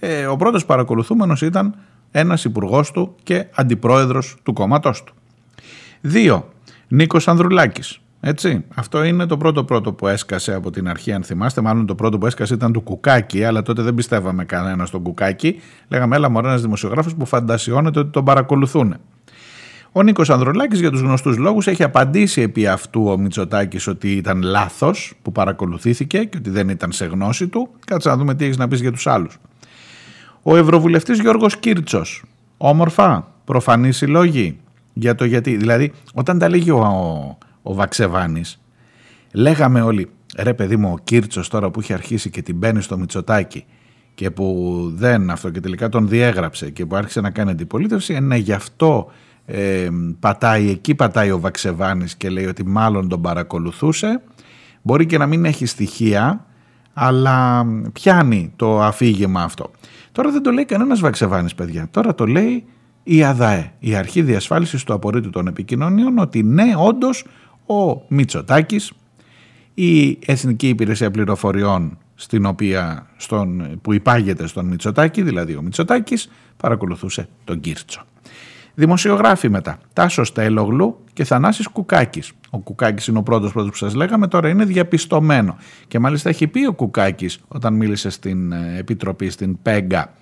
ε, 0.00 0.26
ο 0.26 0.36
πρώτος 0.36 0.64
παρακολουθούμενος 0.64 1.42
ήταν 1.42 1.74
ένας 2.10 2.44
υπουργός 2.44 2.90
του 2.90 3.14
και 3.22 3.46
αντιπρόεδρος 3.54 4.36
του 4.42 4.52
κόμματός 4.52 5.04
του. 5.04 5.14
Δύο, 6.00 6.52
Νίκος 6.88 7.28
Ανδρουλάκης. 7.28 8.01
Έτσι, 8.24 8.64
αυτό 8.74 9.04
είναι 9.04 9.26
το 9.26 9.36
πρώτο 9.36 9.64
πρώτο 9.64 9.92
που 9.92 10.06
έσκασε 10.06 10.54
από 10.54 10.70
την 10.70 10.88
αρχή, 10.88 11.12
αν 11.12 11.22
θυμάστε. 11.22 11.60
Μάλλον 11.60 11.86
το 11.86 11.94
πρώτο 11.94 12.18
που 12.18 12.26
έσκασε 12.26 12.54
ήταν 12.54 12.72
του 12.72 12.80
Κουκάκη, 12.80 13.44
αλλά 13.44 13.62
τότε 13.62 13.82
δεν 13.82 13.94
πιστεύαμε 13.94 14.44
κανένα 14.44 14.86
στον 14.86 15.02
Κουκάκη. 15.02 15.60
Λέγαμε, 15.88 16.16
έλα 16.16 16.28
μωρέ, 16.28 16.48
ένας 16.48 16.62
δημοσιογράφος 16.62 17.14
που 17.14 17.26
φαντασιώνεται 17.26 17.98
ότι 17.98 18.10
τον 18.10 18.24
παρακολουθούν. 18.24 18.96
Ο 19.92 20.02
Νίκος 20.02 20.30
Ανδρολάκης 20.30 20.80
για 20.80 20.90
τους 20.90 21.00
γνωστούς 21.00 21.36
λόγους 21.36 21.66
έχει 21.66 21.82
απαντήσει 21.82 22.40
επί 22.40 22.66
αυτού 22.66 23.04
ο 23.08 23.18
Μητσοτάκης 23.18 23.86
ότι 23.86 24.12
ήταν 24.12 24.42
λάθος 24.42 25.12
που 25.22 25.32
παρακολουθήθηκε 25.32 26.24
και 26.24 26.36
ότι 26.36 26.50
δεν 26.50 26.68
ήταν 26.68 26.92
σε 26.92 27.04
γνώση 27.04 27.48
του. 27.48 27.68
Κάτσε 27.86 28.08
να 28.08 28.16
δούμε 28.16 28.34
τι 28.34 28.44
έχεις 28.44 28.56
να 28.56 28.68
πεις 28.68 28.80
για 28.80 28.92
τους 28.92 29.06
άλλους. 29.06 29.38
Ο 30.42 30.56
Ευρωβουλευτής 30.56 31.20
Γιώργος 31.20 31.56
Κίρτσος. 31.56 32.24
Όμορφα, 32.56 33.28
προφανείς 33.44 34.00
οι 34.00 34.06
λόγοι 34.06 34.58
για 34.92 35.14
το 35.14 35.24
γιατί. 35.24 35.56
Δηλαδή 35.56 35.92
όταν 36.14 36.38
τα 36.38 36.48
λέγει 36.48 36.70
ο, 36.70 37.38
ο, 37.62 37.70
ο 37.70 37.74
Βαξεβάνης 37.74 38.60
λέγαμε 39.32 39.80
όλοι 39.80 40.10
ρε 40.36 40.54
παιδί 40.54 40.76
μου 40.76 40.92
ο 40.92 40.98
Κίρτσος 41.04 41.48
τώρα 41.48 41.70
που 41.70 41.80
έχει 41.80 41.92
αρχίσει 41.92 42.30
και 42.30 42.42
την 42.42 42.56
μπαίνει 42.56 42.82
στο 42.82 42.98
Μητσοτάκη 42.98 43.64
και 44.14 44.30
που 44.30 44.82
δεν 44.94 45.30
αυτό 45.30 45.50
και 45.50 45.60
τελικά 45.60 45.88
τον 45.88 46.08
διέγραψε 46.08 46.70
και 46.70 46.86
που 46.86 46.96
άρχισε 46.96 47.20
να 47.20 47.30
κάνει 47.30 47.50
αντιπολίτευση, 47.50 48.14
είναι 48.14 48.36
γι' 48.36 48.52
αυτό 48.52 49.10
ε, 49.46 49.88
πατάει, 50.20 50.70
εκεί 50.70 50.94
πατάει 50.94 51.30
ο 51.30 51.40
Βαξεβάνης 51.40 52.16
και 52.16 52.30
λέει 52.30 52.46
ότι 52.46 52.66
μάλλον 52.66 53.08
τον 53.08 53.20
παρακολουθούσε. 53.20 54.22
Μπορεί 54.82 55.06
και 55.06 55.18
να 55.18 55.26
μην 55.26 55.44
έχει 55.44 55.66
στοιχεία, 55.66 56.46
αλλά 56.92 57.66
πιάνει 57.92 58.52
το 58.56 58.82
αφήγημα 58.82 59.42
αυτό. 59.42 59.70
Τώρα 60.12 60.30
δεν 60.30 60.42
το 60.42 60.50
λέει 60.50 60.64
κανένας 60.64 61.00
Βαξεβάνης, 61.00 61.54
παιδιά. 61.54 61.88
Τώρα 61.90 62.14
το 62.14 62.26
λέει 62.26 62.64
η 63.02 63.24
ΑΔΑΕ, 63.24 63.72
η 63.78 63.94
Αρχή 63.94 64.22
Διασφάλισης 64.22 64.84
του 64.84 64.92
Απορρίτου 64.92 65.30
των 65.30 65.46
Επικοινωνιών, 65.46 66.18
ότι 66.18 66.42
ναι, 66.42 66.72
όντως, 66.76 67.24
ο 67.80 68.04
Μητσοτάκης, 68.08 68.92
η 69.74 70.18
Εθνική 70.26 70.68
Υπηρεσία 70.68 71.10
Πληροφοριών 71.10 71.98
στην 72.14 72.46
οποία, 72.46 73.06
στον, 73.16 73.78
που 73.82 73.92
υπάγεται 73.92 74.46
στον 74.46 74.66
Μητσοτάκη, 74.66 75.22
δηλαδή 75.22 75.56
ο 75.56 75.62
Μητσοτάκης, 75.62 76.30
παρακολουθούσε 76.56 77.28
τον 77.44 77.60
Κίρτσο. 77.60 78.02
Δημοσιογράφοι 78.74 79.48
μετά. 79.48 79.78
Τάσος 79.92 80.28
Στέλογλου 80.28 80.98
και 81.12 81.24
Θανάσης 81.24 81.66
Κουκάκης. 81.66 82.32
Ο 82.50 82.58
Κουκάκης 82.58 83.06
είναι 83.06 83.18
ο 83.18 83.22
πρώτος 83.22 83.52
πρώτος 83.52 83.70
που 83.70 83.76
σας 83.76 83.94
λέγαμε, 83.94 84.28
τώρα 84.28 84.48
είναι 84.48 84.64
διαπιστωμένο. 84.64 85.56
Και 85.88 85.98
μάλιστα 85.98 86.28
έχει 86.28 86.46
πει 86.46 86.66
ο 86.66 86.72
Κουκάκης 86.72 87.38
όταν 87.48 87.74
μίλησε 87.74 88.10
στην 88.10 88.52
ε, 88.52 88.74
Επιτροπή, 88.78 89.30
στην 89.30 89.62
ΠΕΓΚΑ, 89.62 90.12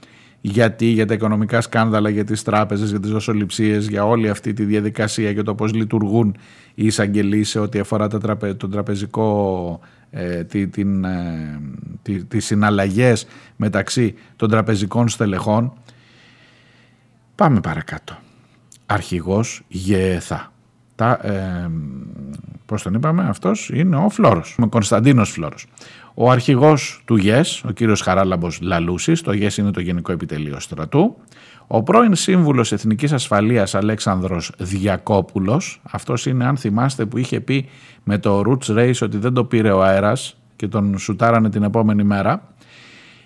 γιατί 0.40 0.87
για 0.87 1.06
τα 1.06 1.14
οικονομικά 1.14 1.61
σκάνδαλα, 1.61 2.09
για 2.09 2.25
τις 2.25 2.42
τράπεζες, 2.42 2.90
για 2.90 3.00
τις 3.00 3.11
δοσοληψίες, 3.11 3.87
για 3.87 4.06
όλη 4.06 4.28
αυτή 4.28 4.52
τη 4.52 4.64
διαδικασία 4.64 5.32
και 5.32 5.42
το 5.42 5.54
πώς 5.54 5.73
λειτουργούν 5.75 6.37
οι 6.75 6.87
εισαγγελείς 6.87 7.49
σε 7.49 7.59
ό,τι 7.59 7.78
αφορά 7.78 8.09
το 8.09 8.37
τον 8.56 8.70
τραπεζικό, 8.70 9.80
ε, 10.11 10.44
τη, 10.44 10.68
την, 10.68 11.04
ε, 11.04 11.61
τη, 12.02 12.25
τις 12.25 12.44
συναλλαγές 12.44 13.26
μεταξύ 13.56 14.14
των 14.37 14.50
τραπεζικών 14.50 15.09
στελεχών. 15.09 15.73
Πάμε 17.35 17.61
παρακάτω. 17.61 18.18
Αρχηγός 18.87 19.62
ΓΕΘΑ. 19.68 20.52
Τα, 21.00 21.19
ε, 21.23 21.71
πώς 22.66 22.83
τον 22.83 22.95
είπαμε, 22.95 23.26
αυτός 23.28 23.71
είναι 23.73 23.97
ο 23.97 24.09
Φλόρος, 24.09 24.57
ο 24.62 24.69
Κωνσταντίνος 24.69 25.30
Φλόρος. 25.30 25.66
Ο 26.14 26.30
αρχηγός 26.30 27.02
του 27.04 27.16
ΓΕΣ, 27.16 27.64
ο 27.64 27.71
κύριος 27.71 28.00
Χαράλαμπος 28.00 28.61
Λαλούσης, 28.61 29.23
το 29.23 29.33
ΓΕΣ 29.33 29.57
είναι 29.57 29.71
το 29.71 29.80
Γενικό 29.80 30.12
Επιτελείο 30.12 30.61
Στρατού, 30.61 31.16
ο 31.66 31.83
πρώην 31.83 32.14
Σύμβουλος 32.14 32.73
Εθνικής 32.73 33.12
Ασφαλείας 33.12 33.75
Αλέξανδρος 33.75 34.52
Διακόπουλος, 34.59 35.80
αυτός 35.90 36.26
είναι 36.26 36.45
αν 36.47 36.57
θυμάστε 36.57 37.07
που 37.07 37.19
είχε 37.19 37.40
πει 37.40 37.69
με 38.04 38.19
το 38.19 38.42
Roots 38.47 38.76
Race 38.76 39.00
ότι 39.02 39.16
δεν 39.16 39.33
το 39.33 39.45
πήρε 39.45 39.71
ο 39.71 39.83
αέρας 39.83 40.37
και 40.57 40.69
τον 40.69 40.99
σουτάρανε 40.99 41.50
την 41.50 41.62
επόμενη 41.62 42.02
μέρα. 42.04 42.50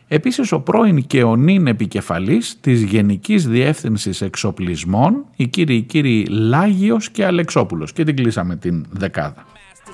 Επίσης 0.09 0.53
ο 0.53 0.61
πρώην 0.61 1.07
και 1.07 1.23
ο 1.23 1.37
νυν 1.37 1.67
επικεφαλής 1.67 2.57
της 2.61 2.83
Γενικής 2.83 3.49
Διεύθυνσης 3.49 4.21
Εξοπλισμών, 4.21 5.25
οι 5.37 5.49
κύριοι, 5.49 5.83
κύριοι 5.83 6.27
Λάγιος 6.29 7.11
και 7.11 7.25
Αλεξόπουλος 7.25 7.93
και 7.93 8.05
την 8.05 8.17
κλείσαμε 8.17 8.57
την 8.57 8.87
δεκάδα. 8.91 9.47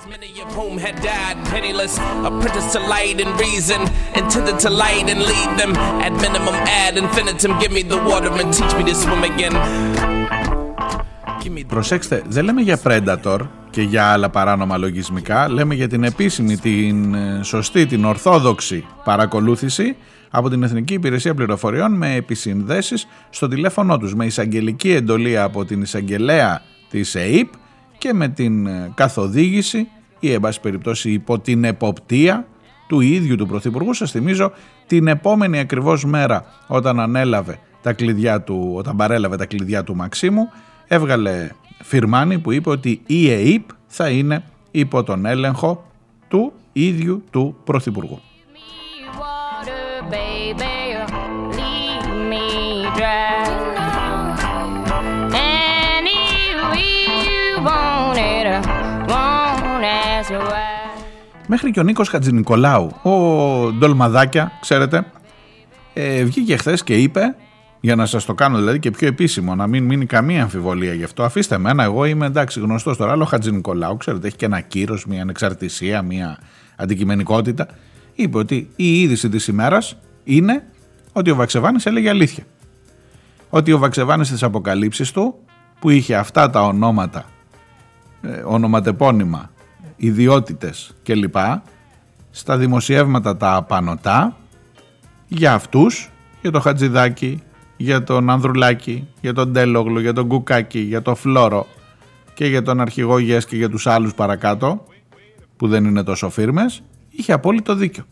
Many 0.08 0.32
of 0.44 0.50
whom 0.58 0.74
had 0.86 0.96
died 1.12 1.38
penniless, 1.52 1.94
apprenticed 2.28 2.70
to 2.74 2.80
light 2.94 3.18
and 3.24 3.32
reason, 3.46 3.80
intended 4.20 4.56
to 4.64 4.70
light 4.82 5.06
and 5.12 5.20
lead 5.30 5.50
them. 5.60 5.72
At 6.06 6.12
minimum, 6.24 6.56
ad 6.84 6.94
infinitum, 7.02 7.50
give 7.62 7.72
me 7.78 7.82
the 7.92 8.00
water 8.10 8.32
and 8.40 8.50
teach 8.56 8.72
me 8.78 8.82
to 8.90 8.94
swim 9.02 9.22
again. 9.30 9.54
Προσέξτε, 11.66 12.22
δεν 12.26 12.44
λέμε 12.44 12.60
για 12.60 12.80
Predator 12.84 13.38
και 13.70 13.82
για 13.82 14.06
άλλα 14.06 14.28
παράνομα 14.28 14.76
λογισμικά, 14.76 15.48
λέμε 15.48 15.74
για 15.74 15.88
την 15.88 16.04
επίσημη, 16.04 16.56
την 16.56 17.14
ε, 17.14 17.40
σωστή, 17.42 17.86
την 17.86 18.04
ορθόδοξη 18.04 18.84
παρακολούθηση 19.04 19.96
από 20.30 20.50
την 20.50 20.62
Εθνική 20.62 20.94
Υπηρεσία 20.94 21.34
Πληροφοριών 21.34 21.92
με 21.92 22.14
επισυνδέσεις 22.14 23.06
στο 23.30 23.48
τηλέφωνό 23.48 23.98
τους, 23.98 24.14
με 24.14 24.24
εισαγγελική 24.24 24.90
εντολή 24.90 25.38
από 25.38 25.64
την 25.64 25.82
εισαγγελέα 25.82 26.62
της 26.90 27.14
ΕΕΠ 27.14 27.48
και 27.98 28.12
με 28.12 28.28
την 28.28 28.66
ε, 28.66 28.92
καθοδήγηση 28.94 29.88
ή 30.20 30.32
εν 30.32 30.40
πάση 30.40 30.60
περιπτώσει 30.60 31.10
υπό 31.10 31.38
την 31.38 31.64
εποπτεία 31.64 32.46
του 32.88 33.00
ίδιου 33.00 33.36
του 33.36 33.46
Πρωθυπουργού. 33.46 33.94
Σας 33.94 34.10
θυμίζω 34.10 34.52
την 34.86 35.06
επόμενη 35.06 35.58
ακριβώς 35.58 36.04
μέρα 36.04 36.44
όταν 36.66 37.00
ανέλαβε 37.00 37.58
τα 37.82 37.92
κλειδιά 37.92 38.40
του, 38.42 38.72
όταν 38.74 38.96
παρέλαβε 38.96 39.36
τα 39.36 39.46
κλειδιά 39.46 39.84
του 39.84 39.96
Μαξίμου 39.96 40.48
έβγαλε 40.86 41.50
φυρμάνι 41.82 42.38
που 42.38 42.52
είπε 42.52 42.70
ότι 42.70 43.00
η 43.06 43.30
ΕΕΠ 43.30 43.68
θα 43.86 44.08
είναι 44.08 44.44
υπό 44.70 45.02
τον 45.02 45.26
έλεγχο 45.26 45.84
του 46.28 46.52
ίδιου 46.72 47.24
του 47.30 47.56
Πρωθυπουργού. 47.64 48.20
Μέχρι 61.46 61.70
και 61.70 61.80
ο 61.80 61.82
Νίκος 61.82 62.08
Χατζηνικολάου, 62.08 62.90
ο 63.02 63.10
Ντολμαδάκια, 63.72 64.52
ξέρετε, 64.60 65.06
ε, 65.92 66.24
βγήκε 66.24 66.56
χθες 66.56 66.84
και 66.84 66.94
είπε, 66.94 67.36
για 67.80 67.96
να 67.96 68.06
σας 68.06 68.24
το 68.24 68.34
κάνω 68.34 68.58
δηλαδή 68.58 68.78
και 68.78 68.90
πιο 68.90 69.06
επίσημο, 69.08 69.54
να 69.54 69.66
μην 69.66 69.84
μείνει 69.84 70.06
καμία 70.06 70.42
αμφιβολία 70.42 70.94
γι' 70.94 71.04
αυτό, 71.04 71.22
αφήστε 71.22 71.58
μένα, 71.58 71.84
εγώ 71.84 72.04
είμαι 72.04 72.26
εντάξει 72.26 72.60
γνωστός 72.60 72.96
τώρα, 72.96 73.12
αλλά 73.12 73.22
ο 73.22 73.26
Χατζηνικολάου, 73.26 73.96
ξέρετε, 73.96 74.26
έχει 74.26 74.36
και 74.36 74.44
ένα 74.44 74.60
κύρος, 74.60 75.06
μια 75.06 75.22
ανεξαρτησία, 75.22 76.02
μια 76.02 76.38
αντικειμενικότητα. 76.76 77.68
Είπε 78.14 78.38
ότι 78.38 78.70
η 78.76 79.00
είδηση 79.00 79.28
της 79.28 79.46
ημέρας 79.46 79.96
είναι 80.24 80.64
ότι 81.12 81.30
ο 81.30 81.34
Βαξεβάνης 81.34 81.86
έλεγε 81.86 82.08
αλήθεια. 82.08 82.44
Ότι 83.50 83.72
ο 83.72 83.78
Βαξεβάνης 83.78 84.26
στις 84.26 84.42
αποκαλύψεις 84.42 85.12
του, 85.12 85.34
που 85.80 85.90
είχε 85.90 86.16
αυτά 86.16 86.50
τα 86.50 86.62
ονόματα, 86.62 87.24
ε, 88.22 88.42
ονοματεπώνυμα 88.44 89.50
ιδιότητες 89.96 90.94
κλπ. 91.02 91.36
Στα 92.30 92.56
δημοσιεύματα 92.56 93.36
τα 93.36 93.54
απανοτά 93.54 94.36
για 95.28 95.52
αυτούς, 95.54 96.10
για 96.40 96.50
το 96.50 96.60
Χατζηδάκι, 96.60 97.42
για 97.82 98.02
τον 98.02 98.30
Ανδρουλάκη, 98.30 99.08
για 99.20 99.32
τον 99.32 99.52
Τέλογλου, 99.52 100.00
για 100.00 100.12
τον 100.12 100.26
Κουκάκη, 100.26 100.78
για 100.78 101.02
τον 101.02 101.14
Φλόρο 101.16 101.66
και 102.34 102.46
για 102.46 102.62
τον 102.62 102.80
αρχηγό 102.80 103.18
Γες 103.18 103.46
και 103.46 103.56
για 103.56 103.68
τους 103.68 103.86
άλλους 103.86 104.14
παρακάτω 104.14 104.84
που 105.56 105.68
δεν 105.68 105.84
είναι 105.84 106.02
τόσο 106.02 106.30
φίρμες, 106.30 106.82
είχε 107.10 107.32
απόλυτο 107.32 107.74
δίκιο. 107.74 108.04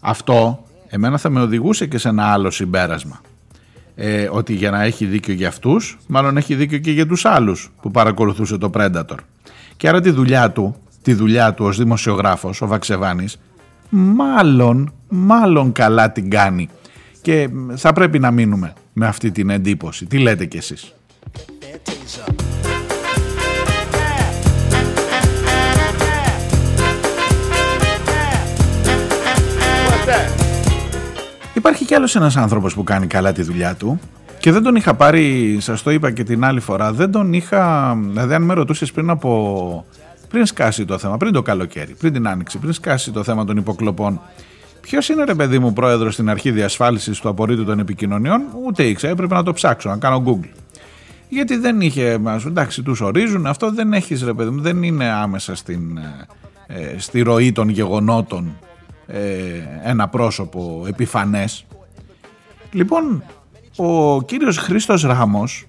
Αυτό 0.00 0.64
εμένα 0.88 1.18
θα 1.18 1.30
με 1.30 1.40
οδηγούσε 1.40 1.86
και 1.86 1.98
σε 1.98 2.08
ένα 2.08 2.24
άλλο 2.32 2.50
συμπέρασμα. 2.50 3.20
Ε, 3.94 4.28
ότι 4.32 4.54
για 4.54 4.70
να 4.70 4.82
έχει 4.82 5.04
δίκιο 5.04 5.34
για 5.34 5.48
αυτούς, 5.48 5.98
μάλλον 6.06 6.36
έχει 6.36 6.54
δίκιο 6.54 6.78
και 6.78 6.90
για 6.90 7.06
τους 7.06 7.24
άλλους 7.24 7.70
που 7.82 7.90
παρακολουθούσε 7.90 8.58
το 8.58 8.70
Predator. 8.74 9.16
Και 9.76 9.88
άρα 9.88 10.00
τη 10.00 10.10
δουλειά 10.10 10.50
του, 10.50 10.76
τη 11.02 11.14
δουλειά 11.14 11.54
του 11.54 11.64
ως 11.64 11.76
δημοσιογράφος, 11.76 12.60
ο 12.60 12.66
Βαξεβάνης, 12.66 13.36
μάλλον, 13.90 14.92
μάλλον 15.08 15.72
καλά 15.72 16.12
την 16.12 16.30
κάνει. 16.30 16.68
Και 17.28 17.48
θα 17.76 17.92
πρέπει 17.92 18.18
να 18.18 18.30
μείνουμε 18.30 18.72
με 18.92 19.06
αυτή 19.06 19.30
την 19.30 19.50
εντύπωση. 19.50 20.06
Τι 20.06 20.18
λέτε 20.18 20.44
κι 20.44 20.56
εσείς; 20.56 20.94
Υπάρχει 31.54 31.84
κι 31.84 31.94
άλλος 31.94 32.16
ένας 32.16 32.36
άνθρωπος 32.36 32.74
που 32.74 32.84
κάνει 32.84 33.06
καλά 33.06 33.32
τη 33.32 33.42
δουλειά 33.42 33.74
του 33.74 34.00
και 34.38 34.52
δεν 34.52 34.62
τον 34.62 34.76
είχα 34.76 34.94
πάρει, 34.94 35.56
σας 35.60 35.82
το 35.82 35.90
είπα 35.90 36.10
και 36.10 36.22
την 36.22 36.44
άλλη 36.44 36.60
φορά, 36.60 36.92
δεν 36.92 37.10
τον 37.10 37.32
είχα, 37.32 37.94
δηλαδή 38.00 38.34
αν 38.34 38.42
με 38.42 38.54
ρωτούσες 38.54 38.92
πριν 38.92 39.10
από, 39.10 39.84
πριν 40.28 40.46
σκάσει 40.46 40.84
το 40.84 40.98
θέμα, 40.98 41.16
πριν 41.16 41.32
το 41.32 41.42
καλοκαίρι, 41.42 41.94
πριν 41.98 42.12
την 42.12 42.28
άνοιξη, 42.28 42.58
πριν 42.58 42.72
σκάσει 42.72 43.10
το 43.10 43.22
θέμα 43.24 43.44
των 43.44 43.56
υποκλοπών, 43.56 44.20
Ποιος 44.88 45.08
είναι 45.08 45.24
ρε 45.24 45.34
παιδί 45.34 45.58
μου 45.58 45.72
πρόεδρος 45.72 46.14
στην 46.14 46.30
αρχή 46.30 46.50
διασφάλισης 46.50 47.20
του 47.20 47.28
απορρίτου 47.28 47.64
των 47.64 47.78
επικοινωνιών, 47.78 48.42
ούτε 48.64 48.82
ήξερα, 48.82 49.12
έπρεπε 49.12 49.34
να 49.34 49.42
το 49.42 49.52
ψάξω, 49.52 49.88
να 49.88 49.96
κάνω 49.96 50.22
Google. 50.26 50.48
Γιατί 51.28 51.56
δεν 51.56 51.80
είχε, 51.80 52.20
εντάξει, 52.46 52.82
τους 52.82 53.00
ορίζουν, 53.00 53.46
αυτό 53.46 53.70
δεν 53.70 53.92
έχεις 53.92 54.22
ρε 54.22 54.32
παιδί 54.34 54.50
μου, 54.50 54.60
δεν 54.60 54.82
είναι 54.82 55.04
άμεσα 55.04 55.54
στην, 55.54 55.98
ε, 55.98 56.26
ε 56.66 56.98
στη 56.98 57.20
ροή 57.20 57.52
των 57.52 57.68
γεγονότων 57.68 58.56
ε, 59.06 59.20
ένα 59.82 60.08
πρόσωπο 60.08 60.84
επιφανές. 60.88 61.64
Λοιπόν, 62.72 63.22
ο 63.76 64.22
κύριος 64.22 64.58
Χρήστος 64.58 65.02
Ράμος 65.02 65.66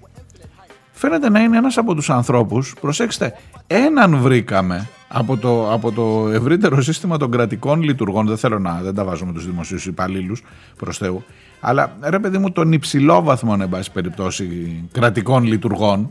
φαίνεται 0.92 1.30
να 1.30 1.40
είναι 1.40 1.56
ένας 1.56 1.76
από 1.76 1.94
τους 1.94 2.10
ανθρώπους, 2.10 2.74
προσέξτε, 2.80 3.34
έναν 3.66 4.16
βρήκαμε 4.16 4.88
από 5.12 5.36
το, 5.36 5.72
από 5.72 5.92
το 5.92 6.28
ευρύτερο 6.28 6.82
σύστημα 6.82 7.16
των 7.16 7.30
κρατικών 7.30 7.82
λειτουργών, 7.82 8.26
δεν 8.26 8.36
θέλω 8.36 8.58
να, 8.58 8.80
δεν 8.82 8.94
τα 8.94 9.04
βάζω 9.04 9.26
με 9.26 9.32
τους 9.32 9.46
δημοσίους 9.46 9.86
υπαλλήλους 9.86 10.42
προς 10.76 10.98
Θεού, 10.98 11.24
αλλά 11.60 11.96
ρε 12.02 12.18
παιδί 12.18 12.38
μου 12.38 12.52
τον 12.52 12.72
υψηλό 12.72 13.22
βαθμό, 13.22 13.56
εν 13.60 13.68
πάση 13.68 13.92
περιπτώσει, 13.92 14.48
κρατικών 14.92 15.44
λειτουργών, 15.44 16.10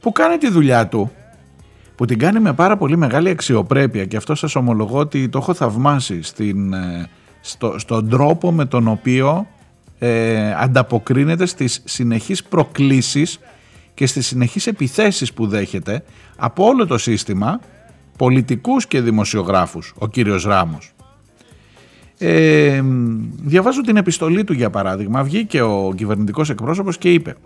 που 0.00 0.12
κάνει 0.12 0.36
τη 0.36 0.50
δουλειά 0.50 0.88
του, 0.88 1.10
που 1.96 2.04
την 2.04 2.18
κάνει 2.18 2.40
με 2.40 2.52
πάρα 2.52 2.76
πολύ 2.76 2.96
μεγάλη 2.96 3.28
αξιοπρέπεια 3.28 4.04
και 4.04 4.16
αυτό 4.16 4.34
σας 4.34 4.54
ομολογώ 4.54 4.98
ότι 4.98 5.28
το 5.28 5.38
έχω 5.38 5.54
θαυμάσει 5.54 6.22
στην, 6.22 6.72
ε, 6.72 7.08
στο, 7.40 7.78
στον 7.78 8.08
τρόπο 8.08 8.52
με 8.52 8.64
τον 8.64 8.88
οποίο 8.88 9.46
ε, 9.98 10.52
ανταποκρίνεται 10.52 11.46
στις 11.46 11.82
συνεχείς 11.84 12.44
προκλήσεις 12.44 13.38
και 13.94 14.06
στις 14.06 14.26
συνεχείς 14.26 14.66
επιθέσεις 14.66 15.32
που 15.32 15.46
δέχεται 15.46 16.04
από 16.36 16.64
όλο 16.64 16.86
το 16.86 16.98
σύστημα, 16.98 17.60
πολιτικούς 18.20 18.86
και 18.86 19.00
δημοσιογράφους, 19.00 19.94
ο 19.98 20.08
κύριος 20.08 20.44
Ράμος. 20.44 20.92
Ε, 22.18 22.82
διαβάζω 23.42 23.80
την 23.80 23.96
επιστολή 23.96 24.44
του 24.44 24.52
για 24.52 24.70
παράδειγμα, 24.70 25.22
βγήκε 25.22 25.62
ο 25.62 25.92
κυβερνητικός 25.96 26.50
εκπρόσωπος 26.50 26.98
και 26.98 27.12
είπε 27.12 27.36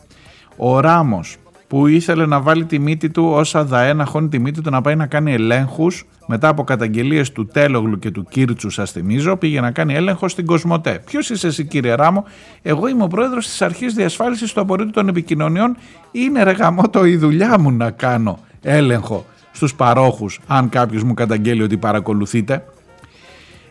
«Ο 0.57 0.81
Ράμος 0.81 1.37
που 1.67 1.87
ήθελε 1.87 2.27
να 2.27 2.41
βάλει 2.41 2.65
τη 2.65 2.79
μύτη 2.79 3.11
του 3.11 3.25
όσα 3.25 3.65
ΔΑΕ 3.65 3.93
να 3.93 4.05
χώνει 4.05 4.29
τη 4.29 4.39
μύτη 4.39 4.61
του 4.61 4.71
να 4.71 4.81
πάει 4.81 4.97
να 4.97 5.07
κάνει 5.07 5.33
ελέγχους 5.33 6.07
μετά 6.27 6.49
από 6.49 6.65
καταγγελίες 6.65 7.33
του 7.33 7.47
Τέλογλου 7.47 7.99
και 7.99 8.11
του 8.11 8.27
Κίρτσου 8.31 8.71
σας 8.71 8.91
θυμίζω 8.93 9.37
πήγε 9.37 9.61
να 9.61 9.71
κάνει 9.71 9.95
έλεγχο 9.95 10.29
στην 10.29 10.47
Κοσμοτέ. 10.47 11.03
Ποιος 11.05 11.31
είσαι 11.31 11.47
εσύ 11.47 11.65
κύριε 11.65 11.95
Ράμο, 11.95 12.25
εγώ 12.63 12.89
είμαι 12.89 13.03
ο 13.03 13.09
πρόεδρος 13.09 13.47
της 13.47 13.63
αρχής 13.63 13.95
διασφάλισης 13.95 14.53
του 14.53 14.61
απορρίτου 14.61 14.91
των 14.91 15.09
επικοινωνιών, 15.09 15.77
είναι 16.11 16.43
ρε 16.43 16.55
το 16.91 17.05
η 17.05 17.17
δουλειά 17.17 17.59
μου 17.59 17.71
να 17.71 17.91
κάνω 17.91 18.39
έλεγχο 18.61 19.25
στους 19.55 19.75
παρόχους 19.75 20.41
αν 20.47 20.69
κάποιος 20.69 21.03
μου 21.03 21.15
καταγγέλει 21.15 21.63
ότι 21.63 21.77
παρακολουθείτε. 21.77 22.65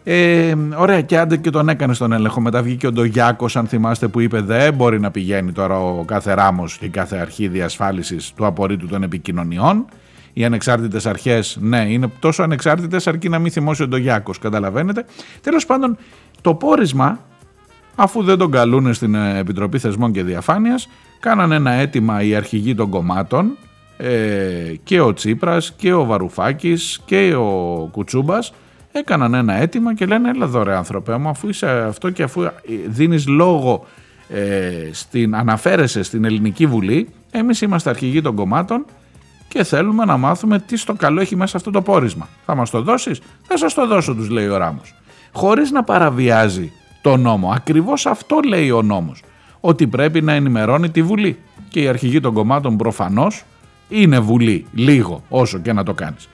Ε, 0.04 0.54
ωραία, 0.76 1.02
και 1.02 1.18
άντε 1.18 1.38
και 1.38 1.50
τον 1.50 1.70
έκανε 1.70 1.94
στον 1.94 2.12
έλεγχο. 2.12 2.42
Μετά 2.42 2.62
βγήκε 2.62 2.88
ο 2.88 2.92
Ντογιάκο, 2.92 3.48
αν 3.54 3.68
θυμάστε, 3.68 4.08
που 4.08 4.20
είπε: 4.20 4.42
Δεν 4.42 4.74
μπορεί 4.74 5.00
να 5.00 5.12
πηγαίνει 5.12 5.52
τώρα 5.52 5.80
ο 5.80 6.04
κάθε 6.06 6.34
ράμο 6.34 6.66
και 6.80 6.86
η 6.86 6.90
κάθε 6.90 7.18
αρχή 7.18 7.48
διασφάλιση 7.48 8.18
του 8.36 8.46
απορρίτου 8.46 8.88
των 8.88 9.04
επικοινωνιών. 9.04 9.86
Οι 10.34 10.46
ανεξάρτητες 10.46 11.06
αρχές, 11.06 11.58
ναι, 11.62 11.86
είναι 11.90 12.12
τόσο 12.20 12.44
ανεξάρτητες 12.44 13.08
αρκεί 13.08 13.30
να 13.30 13.40
μην 13.40 13.52
θυμώσει 13.52 13.84
ο 13.84 13.88
Ντογιάκο. 13.88 14.32
Καταλαβαίνετε. 14.42 15.06
Τέλος 15.42 15.66
πάντων, 15.66 15.98
το 16.42 16.54
πόρισμα, 16.54 17.20
αφού 17.96 18.24
δεν 18.24 18.38
τον 18.38 18.52
καλούν 18.52 18.94
στην 18.94 19.16
ε, 19.16 19.38
Επιτροπή 19.38 19.80
Θεσμών 19.80 20.12
και 20.12 20.24
Διαφάνειας, 20.24 20.88
κάναν 21.20 21.52
ένα 21.52 21.72
αίτημα 21.72 22.24
οι 22.24 22.36
αρχηγοί 22.36 22.76
των 22.76 22.90
κομμάτων 22.90 23.58
ε, 23.98 24.74
και 24.84 25.00
ο 25.00 25.14
Τσίπρας 25.14 25.74
και 25.78 25.94
ο 25.94 26.06
Βαρουφάκης 26.06 27.02
και 27.06 27.36
ο 27.36 27.90
Κουτσούμπας 27.92 28.54
έκαναν 28.92 29.34
ένα 29.34 29.54
αίτημα 29.54 29.94
και 29.94 30.06
λένε 30.06 30.30
έλα 30.30 30.46
εδώ 30.46 30.64
ρε 30.64 30.76
άνθρωπε 30.76 31.18
μου 31.18 31.30
αφού 31.30 31.50
είσαι 31.50 31.68
αυτό 31.68 32.10
και 32.10 32.24
αφού 32.24 32.50
δίνεις 32.88 33.28
λόγο 33.28 33.86
ε, 34.30 34.90
στην, 34.92 35.36
αναφέρεσαι 35.36 36.04
στην 36.04 36.26
Ελληνική 36.26 36.66
Βουλή 36.66 37.10
εμείς 37.32 37.62
είμαστε 37.62 37.90
αρχηγοί 37.90 38.22
των 38.22 38.36
κομμάτων 38.36 38.86
και 39.54 39.64
θέλουμε 39.64 40.06
να 40.06 40.18
μάθουμε 40.18 40.60
τι 40.60 40.78
στο 40.78 40.94
καλό 40.94 41.22
έχει 41.22 41.36
μέσα 41.36 41.58
αυτό 41.58 41.72
το 41.72 41.82
πόρισμα. 41.82 42.28
Θα 42.46 42.56
μας 42.56 42.70
το 42.70 42.82
δώσεις; 42.82 43.22
Θα 43.42 43.58
σας 43.58 43.74
το 43.74 43.88
δώσω 43.88 44.16
τους 44.16 44.30
λέει 44.30 44.48
ο 44.48 44.58
Ράμος. 44.58 44.96
Χωρίς 45.32 45.72
να 45.72 45.84
παραβιάζει 45.84 46.72
το 47.02 47.18
νόμο. 47.18 47.52
Ακριβώς 47.56 48.06
αυτό 48.06 48.40
λέει 48.48 48.72
ο 48.72 48.82
νόμος. 48.82 49.24
Ότι 49.60 49.88
πρέπει 49.88 50.22
να 50.22 50.34
ενημερώνει 50.34 50.90
τη 50.90 51.02
Βουλή. 51.02 51.38
Και 51.70 51.82
οι 51.82 51.88
αρχηγοί 51.88 52.20
των 52.20 52.34
κομμάτων 52.34 52.78
προφανώς 52.78 53.44
είναι 53.94 54.20
Βουλή. 54.20 54.66
Λίγο 54.74 55.24
όσο 55.30 55.60
και 55.60 55.74
να 55.74 55.84
το 55.84 55.94
κάνεις 55.94 56.28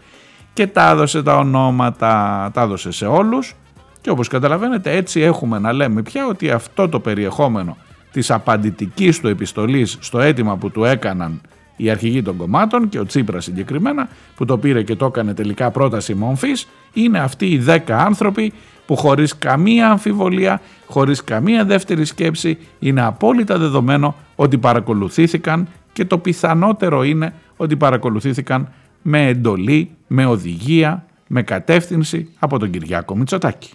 και 0.60 0.68
τα 0.68 0.90
έδωσε 0.90 1.24
τα 1.24 1.36
ονόματα, 1.38 2.50
τα 2.54 2.62
έδωσε 2.62 2.92
σε 2.92 3.06
όλους 3.06 3.56
και 4.02 4.10
όπως 4.10 4.28
καταλαβαίνετε 4.28 4.92
έτσι 4.96 5.20
έχουμε 5.20 5.60
να 5.60 5.74
λέμε 5.74 6.02
πια 6.02 6.28
ότι 6.28 6.52
αυτό 6.52 6.90
το 6.90 7.00
περιεχόμενο 7.00 7.78
της 8.12 8.32
απαντητικής 8.32 9.20
του 9.20 9.28
επιστολής 9.28 9.98
στο 10.00 10.20
αίτημα 10.20 10.58
που 10.58 10.72
του 10.72 10.84
έκαναν 10.84 11.42
οι 11.76 11.90
αρχηγοί 11.90 12.22
των 12.22 12.38
κομμάτων 12.38 12.90
και 12.90 13.00
ο 13.00 13.06
Τσίπρας 13.06 13.44
συγκεκριμένα 13.44 14.10
που 14.36 14.46
το 14.46 14.58
πήρε 14.58 14.84
και 14.84 14.96
το 14.96 15.06
έκανε 15.06 15.34
τελικά 15.34 15.72
πρόταση 15.72 16.14
μομφής 16.14 16.68
είναι 16.94 17.20
αυτοί 17.20 17.46
οι 17.46 17.64
10 17.68 17.80
άνθρωποι 17.88 18.54
που 18.86 18.96
χωρίς 18.96 19.38
καμία 19.38 19.90
αμφιβολία, 19.90 20.62
χωρίς 20.86 21.24
καμία 21.24 21.66
δεύτερη 21.66 22.06
σκέψη 22.06 22.58
είναι 22.80 23.02
απόλυτα 23.02 23.58
δεδομένο 23.58 24.16
ότι 24.36 24.58
παρακολουθήθηκαν 24.58 25.68
και 25.94 26.06
το 26.06 26.18
πιθανότερο 26.18 27.04
είναι 27.04 27.34
ότι 27.58 27.78
παρακολουθήθηκαν 27.78 28.74
με 29.02 29.28
εντολή, 29.28 29.92
με 30.08 30.26
οδηγία, 30.26 31.06
με 31.28 31.44
κατεύθυνση 31.44 32.30
από 32.40 32.60
τον 32.60 32.70
Κυριάκο 32.70 33.18
Μητσοτάκη. 33.18 33.70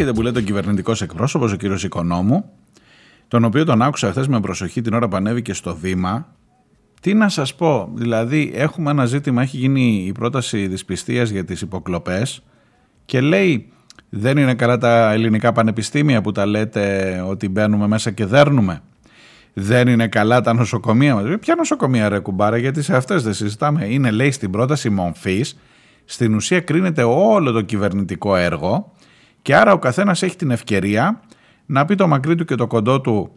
Έρχεται 0.00 0.18
που 0.18 0.22
λέει 0.22 0.42
ο 0.42 0.46
κυβερνητικός 0.46 1.02
εκπρόσωπος, 1.02 1.52
ο 1.52 1.56
κύριος 1.56 1.84
Οικονόμου, 1.84 2.50
τον 3.28 3.44
οποίο 3.44 3.64
τον 3.64 3.82
άκουσα 3.82 4.10
χθες 4.10 4.28
με 4.28 4.40
προσοχή 4.40 4.80
την 4.80 4.94
ώρα 4.94 5.08
που 5.08 5.16
ανέβηκε 5.16 5.52
στο 5.52 5.76
βήμα. 5.76 6.34
Τι 7.00 7.14
να 7.14 7.28
σας 7.28 7.54
πω, 7.54 7.90
δηλαδή 7.94 8.50
έχουμε 8.54 8.90
ένα 8.90 9.06
ζήτημα, 9.06 9.42
έχει 9.42 9.56
γίνει 9.56 10.04
η 10.06 10.12
πρόταση 10.12 10.66
δυσπιστίας 10.66 11.30
για 11.30 11.44
τις 11.44 11.60
υποκλοπές 11.60 12.42
και 13.04 13.20
λέει 13.20 13.72
δεν 14.08 14.36
είναι 14.36 14.54
καλά 14.54 14.78
τα 14.78 15.12
ελληνικά 15.12 15.52
πανεπιστήμια 15.52 16.20
που 16.20 16.32
τα 16.32 16.46
λέτε 16.46 17.24
ότι 17.28 17.48
μπαίνουμε 17.48 17.86
μέσα 17.86 18.10
και 18.10 18.24
δέρνουμε. 18.24 18.82
Δεν 19.52 19.88
είναι 19.88 20.08
καλά 20.08 20.40
τα 20.40 20.54
νοσοκομεία 20.54 21.14
μας. 21.14 21.24
Ποια 21.40 21.54
νοσοκομεία 21.54 22.08
ρε 22.08 22.18
κουμπάρα, 22.18 22.56
γιατί 22.56 22.82
σε 22.82 22.96
αυτές 22.96 23.22
δεν 23.22 23.32
συζητάμε. 23.32 23.86
Είναι 23.86 24.10
λέει 24.10 24.30
στην 24.30 24.50
πρόταση 24.50 24.90
μομφής, 24.90 25.58
στην 26.04 26.34
ουσία 26.34 26.60
κρίνεται 26.60 27.02
όλο 27.02 27.52
το 27.52 27.60
κυβερνητικό 27.60 28.36
έργο 28.36 28.92
και 29.42 29.56
άρα 29.56 29.72
ο 29.72 29.78
καθένας 29.78 30.22
έχει 30.22 30.36
την 30.36 30.50
ευκαιρία 30.50 31.20
να 31.66 31.84
πει 31.84 31.94
το 31.94 32.06
μακρύ 32.08 32.34
του 32.34 32.44
και 32.44 32.54
το 32.54 32.66
κοντό 32.66 33.00
του 33.00 33.30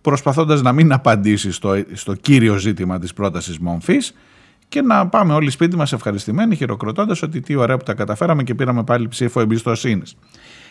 προσπαθώντας 0.00 0.62
να 0.62 0.72
μην 0.72 0.92
απαντήσει 0.92 1.52
στο, 1.52 1.82
στο 1.92 2.14
κύριο 2.14 2.56
ζήτημα 2.56 2.98
της 2.98 3.12
πρότασης 3.12 3.58
μομφής 3.58 4.14
και 4.68 4.82
να 4.82 5.08
πάμε 5.08 5.34
όλοι 5.34 5.50
σπίτι 5.50 5.76
μας 5.76 5.92
ευχαριστημένοι 5.92 6.56
χειροκροτώντας 6.56 7.22
ότι 7.22 7.40
τι 7.40 7.54
ωραία 7.54 7.76
που 7.76 7.84
τα 7.84 7.94
καταφέραμε 7.94 8.42
και 8.42 8.54
πήραμε 8.54 8.84
πάλι 8.84 9.08
ψήφο 9.08 9.40
εμπιστοσύνης. 9.40 10.16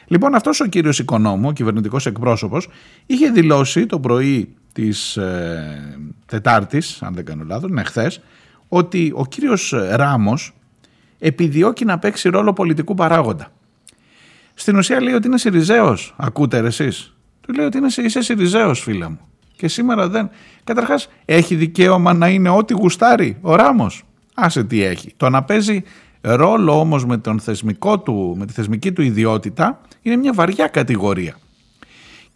Λοιπόν 0.07 0.35
αυτός 0.35 0.59
ο 0.59 0.65
κύριος 0.65 0.99
Οικονόμου, 0.99 1.47
ο 1.47 1.51
κυβερνητικός 1.51 2.05
εκπρόσωπος, 2.05 2.69
είχε 3.05 3.29
δηλώσει 3.29 3.85
το 3.85 3.99
πρωί 3.99 4.53
της 4.73 5.17
ε, 5.17 6.09
Τετάρτης, 6.25 7.01
αν 7.01 7.13
δεν 7.13 7.25
κάνω 7.25 7.43
λάθος, 7.47 7.69
ναι 7.69 7.83
χθες, 7.83 8.21
ότι 8.67 9.11
ο 9.15 9.25
κύριος 9.25 9.73
Ράμος 9.91 10.53
επιδιώκει 11.19 11.85
να 11.85 11.99
παίξει 11.99 12.29
ρόλο 12.29 12.53
πολιτικού 12.53 12.93
παράγοντα. 12.93 13.51
Στην 14.59 14.77
ουσία 14.77 15.01
λέει 15.01 15.13
ότι 15.13 15.27
είναι 15.27 15.37
Σιριζέος. 15.37 16.13
Ακούτε 16.17 16.59
ρε 16.59 16.67
εσείς. 16.67 17.15
Του 17.41 17.53
λέει 17.53 17.65
ότι 17.65 17.77
είναι, 17.77 17.87
είσαι 17.95 18.21
Σιριζέος, 18.21 18.79
φίλε 18.79 19.07
μου. 19.09 19.19
Και 19.55 19.67
σήμερα 19.67 20.09
δεν. 20.09 20.29
Καταρχάς, 20.63 21.09
έχει 21.25 21.55
δικαίωμα 21.55 22.13
να 22.13 22.27
είναι 22.27 22.49
ό,τι 22.49 22.73
γουστάρει 22.73 23.37
ο 23.41 23.55
Ράμος. 23.55 24.03
Άσε 24.33 24.63
τι 24.63 24.83
έχει. 24.83 25.13
Το 25.17 25.29
να 25.29 25.43
παίζει 25.43 25.83
ρόλο 26.21 26.79
όμως 26.79 27.05
με, 27.05 27.17
τον 27.17 27.39
θεσμικό 27.39 27.99
του, 27.99 28.35
με 28.37 28.45
τη 28.45 28.53
θεσμική 28.53 28.91
του 28.91 29.01
ιδιότητα 29.01 29.81
είναι 30.01 30.15
μια 30.15 30.33
βαριά 30.33 30.67
κατηγορία 30.67 31.35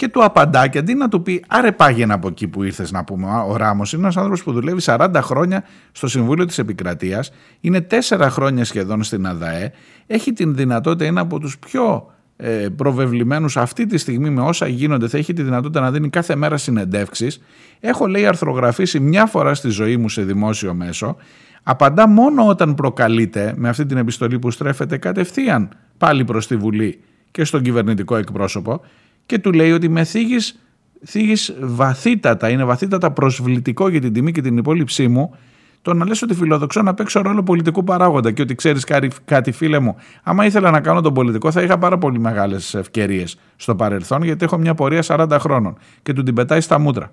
και 0.02 0.08
του 0.08 0.24
απαντά 0.24 0.68
και 0.68 0.78
αντί 0.78 0.94
να 0.94 1.10
του 1.10 1.22
πει 1.22 1.44
άρε 1.48 1.72
πάγαινε 1.72 2.14
από 2.14 2.28
εκεί 2.28 2.48
που 2.48 2.64
ήρθες 2.64 2.92
να 2.92 3.04
πούμε 3.04 3.28
ο 3.48 3.56
Ράμος 3.56 3.94
είναι 3.94 4.02
ένας 4.02 4.18
άνθρωπος 4.18 4.44
που 4.44 4.52
δουλεύει 4.52 4.82
40 4.86 5.10
χρόνια 5.16 5.64
στο 5.92 6.08
Συμβούλιο 6.08 6.46
της 6.46 6.58
Επικρατείας 6.58 7.32
είναι 7.60 7.88
4 8.10 8.28
χρόνια 8.30 8.66
σχεδόν 8.66 9.04
στην 9.04 9.28
ΑΔΑΕ 9.28 9.72
έχει 10.08 10.34
την 10.34 10.56
δυνατότητα 10.56 11.06
είναι 11.06 11.20
από 11.20 11.40
τους 11.40 11.58
πιο 11.60 12.12
ε, 12.38 12.68
προβεβλημένους 12.76 13.58
αυτή 13.58 13.86
τη 13.86 13.98
στιγμή 13.98 14.30
με 14.30 14.42
όσα 14.42 14.68
γίνονται 14.68 15.08
θα 15.08 15.18
έχει 15.18 15.34
τη 15.34 15.44
δυνατότητα 15.44 15.82
να 15.82 15.92
δίνει 15.92 16.10
κάθε 16.10 16.36
μέρα 16.36 16.58
συνεντεύξεις. 16.58 17.42
Έχω 17.80 18.08
λέει 18.08 18.26
αρθρογραφήσει 18.26 19.00
μια 19.00 19.26
φορά 19.26 19.54
στη 19.54 19.70
ζωή 19.70 19.98
μου 19.98 20.10
σε 20.10 20.22
δημόσιο 20.22 20.74
μέσο. 20.74 21.16
Απαντά 21.64 22.08
μόνο 22.08 22.48
όταν 22.48 22.76
προκαλείται 22.76 23.54
με 23.58 23.70
αυτή 23.70 23.86
την 23.86 23.98
επιστολή 23.98 24.40
που 24.40 24.52
στρέφεται 24.52 24.98
κατευθείαν 24.98 25.70
πάλι 25.98 26.24
προς 26.24 26.48
τη 26.48 26.56
Βουλή 26.56 27.00
και 27.32 27.44
στον 27.44 27.62
κυβερνητικό 27.62 28.16
εκπρόσωπο 28.16 28.82
και 29.26 29.40
του 29.40 29.52
λέει 29.52 29.72
ότι 29.72 29.90
με 29.90 30.04
θίγεις, 30.04 30.60
θίγεις 31.06 31.56
βαθύτατα, 31.60 32.50
είναι 32.50 32.64
βαθύτατα 32.64 33.12
προσβλητικό 33.12 33.90
για 33.90 34.02
την 34.02 34.14
τιμή 34.14 34.32
και 34.32 34.42
την 34.42 34.58
υπόλοιψή 34.58 35.08
μου 35.08 35.36
το 35.82 35.94
να 35.94 36.06
λες 36.06 36.22
ότι 36.22 36.34
φιλοδοξώ 36.34 36.82
να 36.82 36.94
παίξω 36.94 37.22
ρόλο 37.22 37.44
πολιτικού 37.44 37.84
παράγοντα 37.84 38.32
και 38.32 38.42
ότι 38.42 38.56
ξέρεις 38.56 38.86
κάτι 39.26 39.52
φίλε 39.52 39.80
μου, 39.80 39.96
άμα 40.24 40.46
ήθελα 40.46 40.72
να 40.72 40.80
κάνω 40.80 41.02
τον 41.02 41.14
πολιτικό 41.14 41.52
θα 41.52 41.62
είχα 41.62 41.78
πάρα 41.78 41.98
πολύ 41.98 42.20
μεγάλες 42.20 42.74
ευκαιρίες 42.74 43.38
στο 43.56 43.76
παρελθόν 43.76 44.24
γιατί 44.24 44.46
έχω 44.46 44.58
μια 44.58 44.74
πορεία 44.74 45.04
40 45.08 45.38
χρόνων 45.40 45.78
και 46.04 46.14
του 46.14 46.24
την 46.24 46.34
πετάει 46.34 46.62
στα 46.62 46.80
μούτρα. 46.80 47.12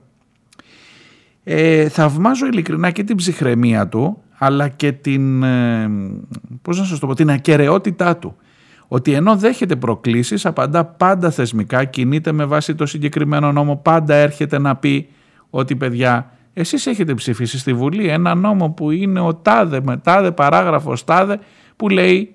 Ε, 1.45 1.89
θαυμάζω 1.89 2.47
ειλικρινά 2.47 2.91
και 2.91 3.05
την 3.05 3.17
ψυχραιμία 3.17 3.89
του 3.89 4.23
αλλά 4.39 4.69
και 4.69 4.93
την, 4.93 5.43
ε, 5.43 5.91
πώς 6.63 6.79
να 6.79 6.85
σας 6.85 6.99
το 6.99 7.07
πω, 7.07 7.15
την 7.15 7.31
ακαιρεότητά 7.31 8.17
του 8.17 8.37
ότι 8.89 9.13
ενώ 9.13 9.37
δέχεται 9.37 9.77
προκλήσεις 9.77 10.47
απαντά 10.47 10.85
πάντα 10.85 11.31
θεσμικά, 11.31 11.85
κινείται 11.85 12.33
με 12.33 12.45
βάση 12.45 12.75
το 12.75 12.87
συγκεκριμένο 12.87 13.53
νόμο, 13.53 13.77
πάντα 13.77 14.15
έρχεται 14.15 14.59
να 14.59 14.77
πει 14.77 15.09
ότι 15.51 15.77
παιδιά 15.77 16.33
εσείς 16.53 16.87
έχετε 16.87 17.15
ψηφίσει 17.15 17.59
στη 17.59 17.75
Βουλή 17.75 18.09
ένα 18.09 18.35
νόμο 18.35 18.71
που 18.71 18.91
είναι 18.91 19.21
ο 19.21 19.35
τάδε 19.35 19.81
με 19.83 19.97
τάδε 19.97 20.31
παράγραφος 20.31 21.05
τάδε 21.05 21.39
που 21.77 21.89
λέει 21.89 22.35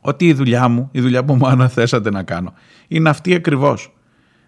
ότι 0.00 0.26
η 0.26 0.32
δουλειά 0.32 0.68
μου, 0.68 0.88
η 0.92 1.00
δουλειά 1.00 1.24
που 1.24 1.34
μου 1.34 1.46
αναθέσατε 1.46 2.10
να 2.10 2.22
κάνω 2.22 2.52
είναι 2.88 3.08
αυτή 3.08 3.34
ακριβώς. 3.34 3.92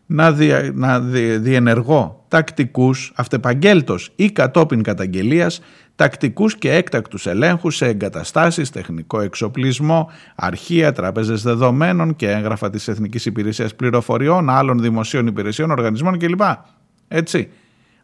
Να, 0.06 0.32
δια, 0.32 0.70
να 0.74 1.00
διενεργώ 1.40 2.24
τακτικούς, 2.28 3.12
αυτεπαγγέλτος 3.16 4.12
ή 4.16 4.30
κατόπιν 4.30 4.82
καταγγελίας 4.82 5.60
τακτικούς 6.00 6.56
και 6.56 6.72
έκτακτους 6.72 7.26
ελέγχους 7.26 7.76
σε 7.76 7.86
εγκαταστάσεις, 7.86 8.70
τεχνικό 8.70 9.20
εξοπλισμό, 9.20 10.10
αρχεία, 10.34 10.92
τράπεζες 10.92 11.42
δεδομένων 11.42 12.16
και 12.16 12.30
έγγραφα 12.30 12.70
της 12.70 12.88
Εθνικής 12.88 13.26
Υπηρεσίας 13.26 13.74
Πληροφοριών, 13.74 14.50
άλλων 14.50 14.80
δημοσίων 14.80 15.26
υπηρεσιών, 15.26 15.70
οργανισμών 15.70 16.18
κλπ. 16.18 16.40
Έτσι. 17.08 17.48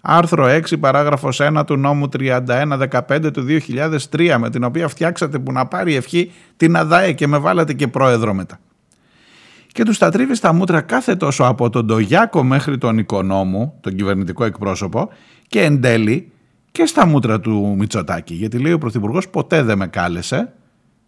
Άρθρο 0.00 0.46
6, 0.46 0.78
παράγραφος 0.80 1.40
1 1.40 1.62
του 1.66 1.76
νόμου 1.76 2.08
3115 2.18 3.30
του 3.32 3.46
2003 4.10 4.36
με 4.38 4.50
την 4.50 4.64
οποία 4.64 4.88
φτιάξατε 4.88 5.38
που 5.38 5.52
να 5.52 5.66
πάρει 5.66 5.94
ευχή 5.94 6.32
την 6.56 6.76
ΑΔΑΕ 6.76 7.12
και 7.12 7.26
με 7.26 7.38
βάλατε 7.38 7.72
και 7.72 7.88
πρόεδρο 7.88 8.34
μετά. 8.34 8.58
και 9.66 9.82
τους 9.82 9.98
τα 9.98 10.10
τρίβεις 10.10 10.38
στα 10.38 10.52
μούτρα 10.52 10.80
κάθε 10.80 11.16
τόσο 11.16 11.44
από 11.44 11.70
τον 11.70 11.86
Τογιάκο 11.86 12.42
μέχρι 12.44 12.78
τον 12.78 12.98
Οικονόμου, 12.98 13.78
τον 13.80 13.94
κυβερνητικό 13.94 14.44
εκπρόσωπο 14.44 15.08
και 15.46 15.62
εν 15.62 15.80
τέλει 15.80 16.30
και 16.76 16.86
στα 16.86 17.06
μούτρα 17.06 17.40
του 17.40 17.74
Μητσοτάκη. 17.78 18.34
Γιατί 18.34 18.58
λέει 18.58 18.72
ο 18.72 18.78
Πρωθυπουργός 18.78 19.28
ποτέ 19.28 19.62
δεν 19.62 19.78
με 19.78 19.86
κάλεσε 19.86 20.52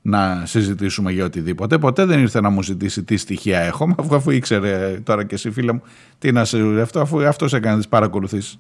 να 0.03 0.43
συζητήσουμε 0.47 1.13
για 1.13 1.25
οτιδήποτε. 1.25 1.79
Ποτέ 1.79 2.05
δεν 2.05 2.21
ήρθε 2.21 2.41
να 2.41 2.51
μου 2.51 2.63
ζητήσει 2.63 3.05
τι 3.05 3.17
στοιχεία 3.17 3.61
έχω, 3.61 3.95
αφού, 3.99 4.15
αφού 4.15 4.31
ήξερε 4.31 5.01
τώρα 5.03 5.25
και 5.25 5.35
εσύ 5.35 5.51
φίλε 5.51 5.73
μου 5.73 5.83
τι 6.19 6.33
να 6.33 6.45
σε 6.45 6.81
αυτό, 6.81 7.01
αφού 7.01 7.27
αυτός 7.27 7.53
έκανε 7.53 7.77
τις 7.77 7.89
παρακολουθήσεις. 7.89 8.59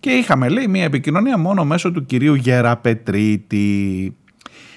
Και 0.00 0.10
είχαμε 0.10 0.48
λέει 0.48 0.66
μια 0.66 0.84
επικοινωνία 0.84 1.38
μόνο 1.38 1.64
μέσω 1.64 1.92
του 1.92 2.04
κυρίου 2.04 2.34
Γεραπετρίτη. 2.34 4.16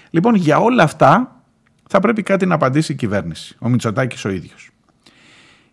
Λοιπόν 0.09 0.35
για 0.35 0.57
όλα 0.57 0.83
αυτά 0.83 1.41
θα 1.89 1.99
πρέπει 1.99 2.23
κάτι 2.23 2.45
να 2.45 2.55
απαντήσει 2.55 2.91
η 2.91 2.95
κυβέρνηση, 2.95 3.55
ο 3.59 3.69
Μητσοτάκης 3.69 4.25
ο 4.25 4.29
ίδιος. 4.29 4.69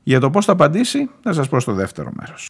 Για 0.02 0.20
το 0.20 0.30
πώς 0.30 0.44
θα 0.44 0.52
απαντήσει 0.52 1.10
θα 1.22 1.32
σας 1.32 1.48
πω 1.48 1.60
στο 1.60 1.72
δεύτερο 1.72 2.10
μέρος. 2.20 2.48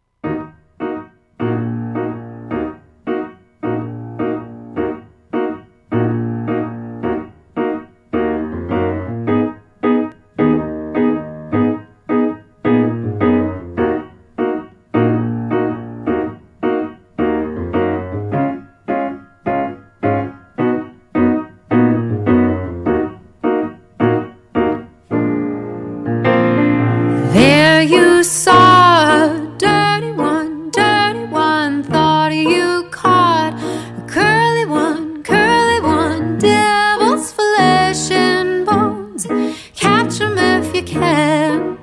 you 40.80 40.86
can. 40.86 41.79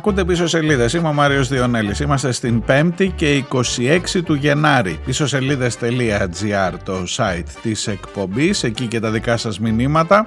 Ακούτε 0.00 0.24
πίσω 0.24 0.46
σελίδες. 0.46 0.92
Είμαι 0.92 1.08
ο 1.08 1.12
Μάριος 1.12 1.48
Διονέλης. 1.48 2.00
Είμαστε 2.00 2.32
στην 2.32 2.62
5η 2.66 3.08
και 3.14 3.44
26 3.52 4.22
του 4.24 4.34
Γενάρη. 4.34 4.98
Πίσω 5.04 5.26
σελίδε.gr 5.26 6.72
το 6.84 7.04
site 7.16 7.48
της 7.62 7.86
εκπομπής. 7.86 8.62
Εκεί 8.62 8.86
και 8.86 9.00
τα 9.00 9.10
δικά 9.10 9.36
σας 9.36 9.60
μηνύματα. 9.60 10.26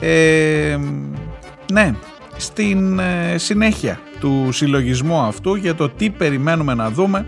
Ε, 0.00 0.78
ναι, 1.72 1.94
στην 2.36 2.98
ε, 2.98 3.38
συνέχεια 3.38 4.00
του 4.20 4.48
συλλογισμού 4.52 5.18
αυτού 5.18 5.54
για 5.54 5.74
το 5.74 5.88
τι 5.88 6.10
περιμένουμε 6.10 6.74
να 6.74 6.90
δούμε 6.90 7.26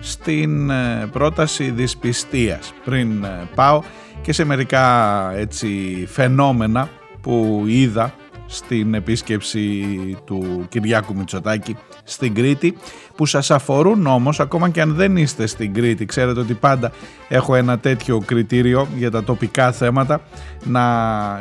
στην 0.00 0.70
ε, 0.70 1.08
πρόταση 1.12 1.70
δυσπιστίας. 1.70 2.72
Πριν 2.84 3.24
ε, 3.24 3.48
πάω 3.54 3.82
και 4.22 4.32
σε 4.32 4.44
μερικά 4.44 5.32
έτσι 5.36 5.68
φαινόμενα 6.08 6.88
που 7.20 7.64
είδα 7.66 8.14
στην 8.46 8.94
επίσκεψη 8.94 9.84
του 10.24 10.66
Κυριάκου 10.68 11.16
Μητσοτάκη 11.16 11.76
στην 12.04 12.34
Κρήτη 12.34 12.76
που 13.16 13.26
σας 13.26 13.50
αφορούν 13.50 14.06
όμως 14.06 14.40
ακόμα 14.40 14.68
και 14.68 14.80
αν 14.80 14.94
δεν 14.94 15.16
είστε 15.16 15.46
στην 15.46 15.74
Κρήτη. 15.74 16.04
Ξέρετε 16.04 16.40
ότι 16.40 16.54
πάντα 16.54 16.92
έχω 17.28 17.54
ένα 17.54 17.78
τέτοιο 17.78 18.22
κριτήριο 18.24 18.88
για 18.96 19.10
τα 19.10 19.24
τοπικά 19.24 19.72
θέματα. 19.72 20.20
Να 20.64 20.84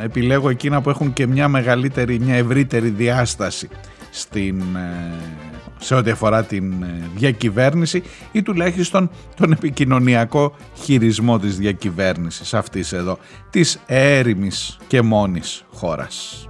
επιλέγω 0.04 0.50
εκείνα 0.50 0.82
που 0.82 0.90
έχουν 0.90 1.14
και 1.14 1.28
μια 1.28 1.48
μεγαλύτερη, 1.48 2.20
μια 2.20 2.36
ευρύτερη 2.36 2.90
διάσταση 2.90 3.70
στην, 4.10 4.60
ε, 4.76 5.55
σε 5.86 5.96
ό,τι 5.96 6.12
αφορά 6.12 6.44
την 6.44 6.84
ε, 6.84 7.10
διακυβέρνηση 7.16 8.04
ή 8.32 8.42
τουλάχιστον 8.42 9.10
τον 9.36 9.52
επικοινωνιακό 9.52 10.56
χειρισμό 10.76 11.40
της 11.40 11.58
διακυβέρνησης 11.58 12.54
αυτής 12.54 12.94
εδώ 12.94 13.18
της 13.50 13.80
έρημης 13.86 14.78
και 14.88 15.02
μόνης 15.02 15.66
χώρας. 15.74 16.48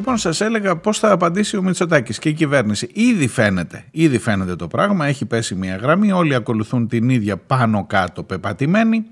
Λοιπόν, 0.00 0.16
σας 0.16 0.40
έλεγα 0.40 0.76
πώς 0.76 0.98
θα 0.98 1.12
απαντήσει 1.12 1.56
ο 1.56 1.62
Μητσοτάκης 1.62 2.18
και 2.18 2.28
η 2.28 2.32
κυβέρνηση. 2.32 2.90
Ήδη 2.92 3.28
φαίνεται, 3.28 3.84
ήδη 3.90 4.18
φαίνεται 4.18 4.56
το 4.56 4.66
πράγμα. 4.68 5.06
Έχει 5.06 5.26
πέσει 5.26 5.54
μια 5.54 5.76
γραμμή. 5.76 6.12
Όλοι 6.12 6.34
ακολουθούν 6.34 6.88
την 6.88 7.08
ίδια 7.08 7.36
πάνω 7.36 7.84
κάτω 7.86 8.22
πεπατημένη. 8.22 9.04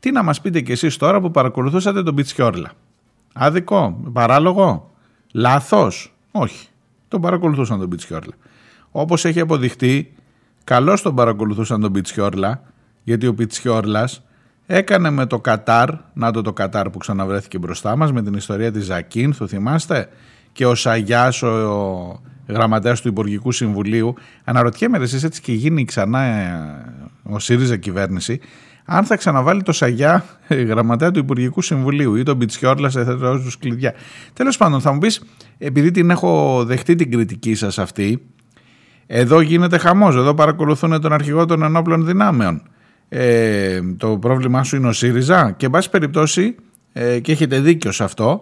Τι 0.00 0.10
να 0.10 0.22
μας 0.22 0.40
πείτε 0.40 0.60
κι 0.60 0.72
εσείς 0.72 0.96
τώρα 0.96 1.20
που 1.20 1.30
παρακολουθούσατε 1.30 2.02
τον 2.02 2.14
Πιτσιόρλα; 2.14 2.72
Άδικο, 3.32 4.00
παράλογο, 4.12 4.90
λάθος; 5.32 6.14
Όχι. 6.30 6.68
Τον 7.08 7.20
παρακολουθούσαν 7.20 7.78
τον 7.78 7.88
Πιτσιόρλα. 7.88 8.34
Όπως 8.90 9.24
έχει 9.24 9.40
αποδειχτεί, 9.40 10.12
καλώς 10.64 11.02
τον 11.02 11.14
παρακολουθούσαν 11.14 11.80
τον 11.80 11.92
Πιτσιόρλα, 11.92 12.62
γιατί 13.02 13.26
ο 13.26 13.34
Πιτσιόρλας 13.34 14.22
Έκανε 14.72 15.10
με 15.10 15.26
το 15.26 15.40
Κατάρ, 15.40 15.88
να 16.12 16.30
το 16.30 16.42
το 16.42 16.52
Κατάρ 16.52 16.90
που 16.90 16.98
ξαναβρέθηκε 16.98 17.58
μπροστά 17.58 17.96
μας, 17.96 18.12
με 18.12 18.22
την 18.22 18.34
ιστορία 18.34 18.72
της 18.72 18.84
Ζακίν, 18.84 19.36
το 19.38 19.46
θυμάστε, 19.46 20.08
και 20.52 20.66
ο 20.66 20.74
Σαγιάς, 20.74 21.42
ο, 21.42 21.48
ο 21.48 22.20
γραμματέας 22.48 23.00
του 23.00 23.08
Υπουργικού 23.08 23.52
Συμβουλίου. 23.52 24.14
Αναρωτιέμαι 24.44 24.98
εσείς 24.98 25.24
έτσι 25.24 25.40
και 25.40 25.52
γίνει 25.52 25.84
ξανά 25.84 26.22
ε, 26.22 26.94
ο 27.22 27.38
ΣΥΡΙΖΑ 27.38 27.76
κυβέρνηση, 27.76 28.40
αν 28.84 29.04
θα 29.04 29.16
ξαναβάλει 29.16 29.62
το 29.62 29.72
Σαγιά 29.72 30.24
ε, 30.48 30.62
γραμματέα 30.62 31.10
του 31.10 31.18
Υπουργικού 31.18 31.62
Συμβουλίου 31.62 32.14
ή 32.14 32.22
τον 32.22 32.36
Μπιτσιόρλα 32.36 32.90
σε 32.90 33.04
θέτω 33.04 33.38
του 33.38 33.50
κλειδιά. 33.58 33.94
Τέλος 34.32 34.56
πάντων 34.56 34.80
θα 34.80 34.92
μου 34.92 34.98
πεις, 34.98 35.22
επειδή 35.58 35.90
την 35.90 36.10
έχω 36.10 36.64
δεχτεί 36.64 36.94
την 36.94 37.10
κριτική 37.10 37.54
σας 37.54 37.78
αυτή, 37.78 38.26
εδώ 39.06 39.40
γίνεται 39.40 39.78
χαμός, 39.78 40.16
εδώ 40.16 40.34
παρακολουθούν 40.34 41.00
τον 41.00 41.12
αρχηγό 41.12 41.44
των 41.44 41.62
ενόπλων 41.62 42.06
δυνάμεων 42.06 42.62
ε, 43.12 43.80
το 43.96 44.18
πρόβλημά 44.18 44.62
σου 44.62 44.76
είναι 44.76 44.88
ο 44.88 44.92
ΣΥΡΙΖΑ; 44.92 45.50
Και 45.50 45.64
εν 45.66 45.70
πάση 45.70 45.90
περιπτώσει 45.90 46.54
ε, 46.92 47.20
και 47.20 47.32
έχετε 47.32 47.60
δίκιο 47.60 47.92
σε 47.92 48.04
αυτό 48.04 48.40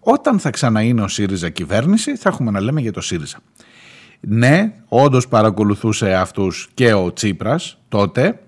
όταν 0.00 0.38
θα 0.38 0.50
ξαναείνει 0.50 1.00
ο 1.00 1.08
ΣΥΡΙΖΑ 1.08 1.48
κυβέρνηση 1.48 2.16
θα 2.16 2.28
έχουμε 2.28 2.50
να 2.50 2.60
λέμε 2.60 2.80
για 2.80 2.92
το 2.92 3.00
ΣΥΡΙΖΑ. 3.00 3.38
Ναι, 4.20 4.72
όντως 4.88 5.28
παρακολουθούσε 5.28 6.14
αυτούς 6.14 6.68
και 6.74 6.92
ο 6.92 7.12
Τσίπρας 7.12 7.78
τότε 7.88 8.38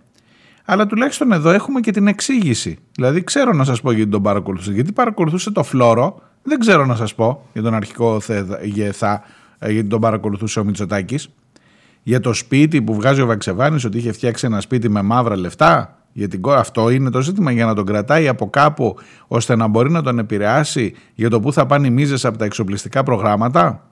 αλλά 0.65 0.87
τουλάχιστον 0.87 1.33
εδώ 1.33 1.51
έχουμε 1.51 1.81
και 1.81 1.91
την 1.91 2.07
εξήγηση. 2.07 2.79
Δηλαδή 2.95 3.25
ξέρω 3.25 3.53
να 3.53 3.65
σας 3.65 3.81
πω 3.81 3.93
γιατί 3.93 4.11
τον 4.11 4.23
παρακολουθούσε. 4.23 4.73
Γιατί 4.73 4.93
παρακολουθούσε 4.93 5.51
το 5.51 5.63
φλόρο, 5.63 6.23
δεν 6.43 6.59
ξέρω 6.59 6.87
να 6.87 6.97
σας 6.97 7.15
πω 7.15 7.47
για 7.53 7.63
τον 7.63 7.75
αρχικό 7.75 8.21
ΘΕΘΑ, 8.21 9.23
ε, 9.59 9.73
γιατί 9.73 9.89
τον 9.89 10.01
παρακολουθούσε 10.01 10.61
ο 10.61 10.65
Μητσοτάκης 10.65 11.29
για 12.03 12.21
το 12.21 12.33
σπίτι 12.33 12.83
που 12.83 12.95
βγάζει 12.95 13.21
ο 13.21 13.27
Βαξεβάνης 13.27 13.85
ότι 13.85 13.99
είχε 13.99 14.13
φτιάξει 14.13 14.47
ένα 14.47 14.61
σπίτι 14.61 14.89
με 14.89 15.03
μαύρα 15.03 15.37
λεφτά 15.37 15.97
για 16.13 16.29
την 16.29 16.41
κόρα. 16.41 16.59
Αυτό 16.59 16.91
είναι 16.91 17.11
το 17.11 17.21
ζήτημα 17.21 17.51
για 17.51 17.67
να 17.67 17.75
τον 17.75 17.87
κρατάει 17.87 18.29
από 18.29 18.51
κάπου 18.51 18.97
ώστε 19.27 19.57
να 19.57 19.67
μπορεί 19.67 19.91
να 19.91 20.03
τον 20.03 20.19
επηρεάσει 20.19 20.95
για 21.15 21.31
το 21.31 21.41
που 21.41 21.53
θα 21.53 21.67
πάνε 21.67 21.87
οι 21.87 21.91
μίζες 21.91 22.25
από 22.25 22.39
τα 22.39 22.45
εξοπλιστικά 22.45 23.03
προγράμματα. 23.03 23.87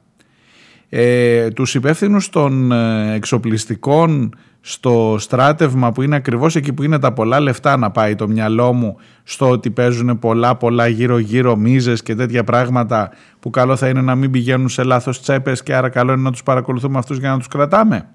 Ε, 0.88 1.50
τους 1.50 1.74
υπεύθυνους 1.74 2.28
των 2.28 2.72
ε, 2.72 3.14
εξοπλιστικών 3.14 4.34
στο 4.60 5.16
στράτευμα 5.18 5.92
που 5.92 6.02
είναι 6.02 6.16
ακριβώς 6.16 6.56
εκεί 6.56 6.72
που 6.72 6.82
είναι 6.82 6.98
τα 6.98 7.12
πολλά 7.12 7.40
λεφτά 7.40 7.76
να 7.76 7.90
πάει 7.90 8.14
το 8.14 8.28
μυαλό 8.28 8.72
μου 8.72 8.96
στο 9.22 9.48
ότι 9.48 9.70
παίζουν 9.70 10.18
πολλά 10.18 10.56
πολλά 10.56 10.86
γύρω 10.86 11.18
γύρω 11.18 11.56
μίζες 11.56 12.02
και 12.02 12.14
τέτοια 12.14 12.44
πράγματα 12.44 13.10
που 13.40 13.50
καλό 13.50 13.76
θα 13.76 13.88
είναι 13.88 14.00
να 14.00 14.14
μην 14.14 14.30
πηγαίνουν 14.30 14.68
σε 14.68 14.82
λάθος 14.82 15.20
τσέπες 15.20 15.62
και 15.62 15.74
άρα 15.74 15.88
καλό 15.88 16.12
είναι 16.12 16.22
να 16.22 16.30
τους 16.30 16.42
παρακολουθούμε 16.42 16.98
αυτούς 16.98 17.18
για 17.18 17.30
να 17.30 17.38
τους 17.38 17.48
κρατάμε. 17.48 18.08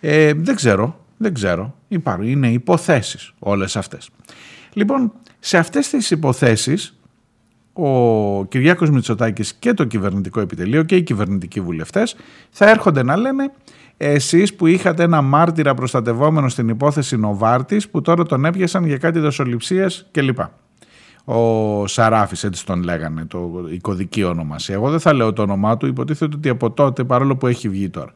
Ε, 0.00 0.32
δεν 0.36 0.54
ξέρω, 0.54 1.04
δεν 1.16 1.34
ξέρω. 1.34 1.74
Υπάρχουν, 1.88 2.26
είναι 2.26 2.48
υποθέσεις 2.48 3.32
όλες 3.38 3.76
αυτές. 3.76 4.10
Λοιπόν, 4.72 5.12
σε 5.38 5.58
αυτές 5.58 5.88
τις 5.88 6.10
υποθέσεις 6.10 6.98
ο 7.72 8.44
Κυριάκος 8.44 8.90
Μητσοτάκης 8.90 9.54
και 9.54 9.74
το 9.74 9.84
κυβερνητικό 9.84 10.40
επιτελείο 10.40 10.82
και 10.82 10.96
οι 10.96 11.02
κυβερνητικοί 11.02 11.60
βουλευτές 11.60 12.16
θα 12.50 12.70
έρχονται 12.70 13.02
να 13.02 13.16
λένε 13.16 13.52
εσείς 14.00 14.54
που 14.54 14.66
είχατε 14.66 15.02
ένα 15.02 15.22
μάρτυρα 15.22 15.74
προστατευόμενο 15.74 16.48
στην 16.48 16.68
υπόθεση 16.68 17.16
Νοβάρτης 17.16 17.88
που 17.88 18.00
τώρα 18.00 18.24
τον 18.24 18.44
έπιασαν 18.44 18.86
για 18.86 18.96
κάτι 18.96 19.18
δοσοληψίες 19.18 20.06
κλπ. 20.10 20.38
Ο 21.24 21.86
Σαράφης 21.86 22.44
έτσι 22.44 22.66
τον 22.66 22.82
λέγανε, 22.82 23.24
το, 23.24 23.50
η 23.72 23.78
κωδική 23.78 24.22
ονομασία. 24.22 24.74
Εγώ 24.74 24.90
δεν 24.90 25.00
θα 25.00 25.12
λέω 25.12 25.32
το 25.32 25.42
όνομά 25.42 25.76
του, 25.76 25.86
υποτίθεται 25.86 26.36
ότι 26.36 26.48
από 26.48 26.70
τότε 26.70 27.04
παρόλο 27.04 27.36
που 27.36 27.46
έχει 27.46 27.68
βγει 27.68 27.88
τώρα. 27.88 28.12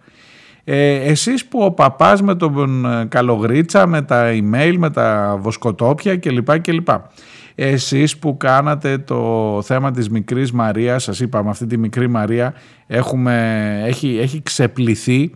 Ε, 0.65 0.95
εσείς 0.95 1.47
που 1.47 1.59
ο 1.65 1.71
παπάς 1.71 2.23
με 2.23 2.35
τον 2.35 2.85
ε, 2.85 3.05
Καλογρίτσα, 3.05 3.87
με 3.87 4.03
τα 4.03 4.31
email, 4.31 4.75
με 4.79 4.91
τα 4.91 5.37
βοσκοτόπια 5.41 6.17
κλπ. 6.17 6.61
κλπ. 6.61 6.89
Εσείς 7.55 8.19
που 8.19 8.37
κάνατε 8.37 8.99
το 8.99 9.61
θέμα 9.65 9.91
της 9.91 10.09
μικρής 10.09 10.53
Μαρίας, 10.53 11.03
σας 11.03 11.21
είπαμε 11.21 11.51
αυτή 11.51 11.67
τη 11.67 11.79
μικρή 11.79 12.09
Μαρία 12.09 12.55
έχουμε, 12.87 13.83
έχει, 13.87 14.19
έχει 14.21 14.43
ξεπληθεί 14.43 15.31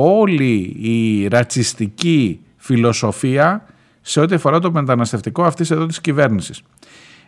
όλη 0.00 0.76
η 0.80 1.28
ρατσιστική 1.28 2.40
φιλοσοφία 2.56 3.64
σε 4.00 4.20
ό,τι 4.20 4.34
αφορά 4.34 4.58
το 4.58 4.72
μεταναστευτικό 4.72 5.44
αυτής 5.44 5.70
εδώ 5.70 5.86
της 5.86 6.00
κυβέρνησης. 6.00 6.62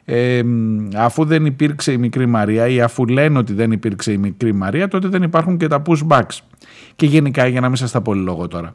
Ε, 0.04 0.42
αφού 0.96 1.24
δεν 1.24 1.46
υπήρξε 1.46 1.92
η 1.92 1.98
μικρή 1.98 2.26
Μαρία 2.26 2.68
ή 2.68 2.80
αφού 2.80 3.06
λένε 3.06 3.38
ότι 3.38 3.52
δεν 3.52 3.72
υπήρξε 3.72 4.12
η 4.12 4.16
μικρή 4.16 4.52
Μαρία 4.52 4.88
τότε 4.88 5.08
δεν 5.08 5.22
υπάρχουν 5.22 5.56
και 5.56 5.66
τα 5.66 5.82
pushbacks. 5.86 6.38
Και 6.96 7.06
γενικά 7.06 7.46
για 7.46 7.60
να 7.60 7.68
μην 7.68 7.76
σας 7.76 7.90
τα 7.90 8.00
πω 8.00 8.14
λόγο 8.14 8.48
τώρα. 8.48 8.74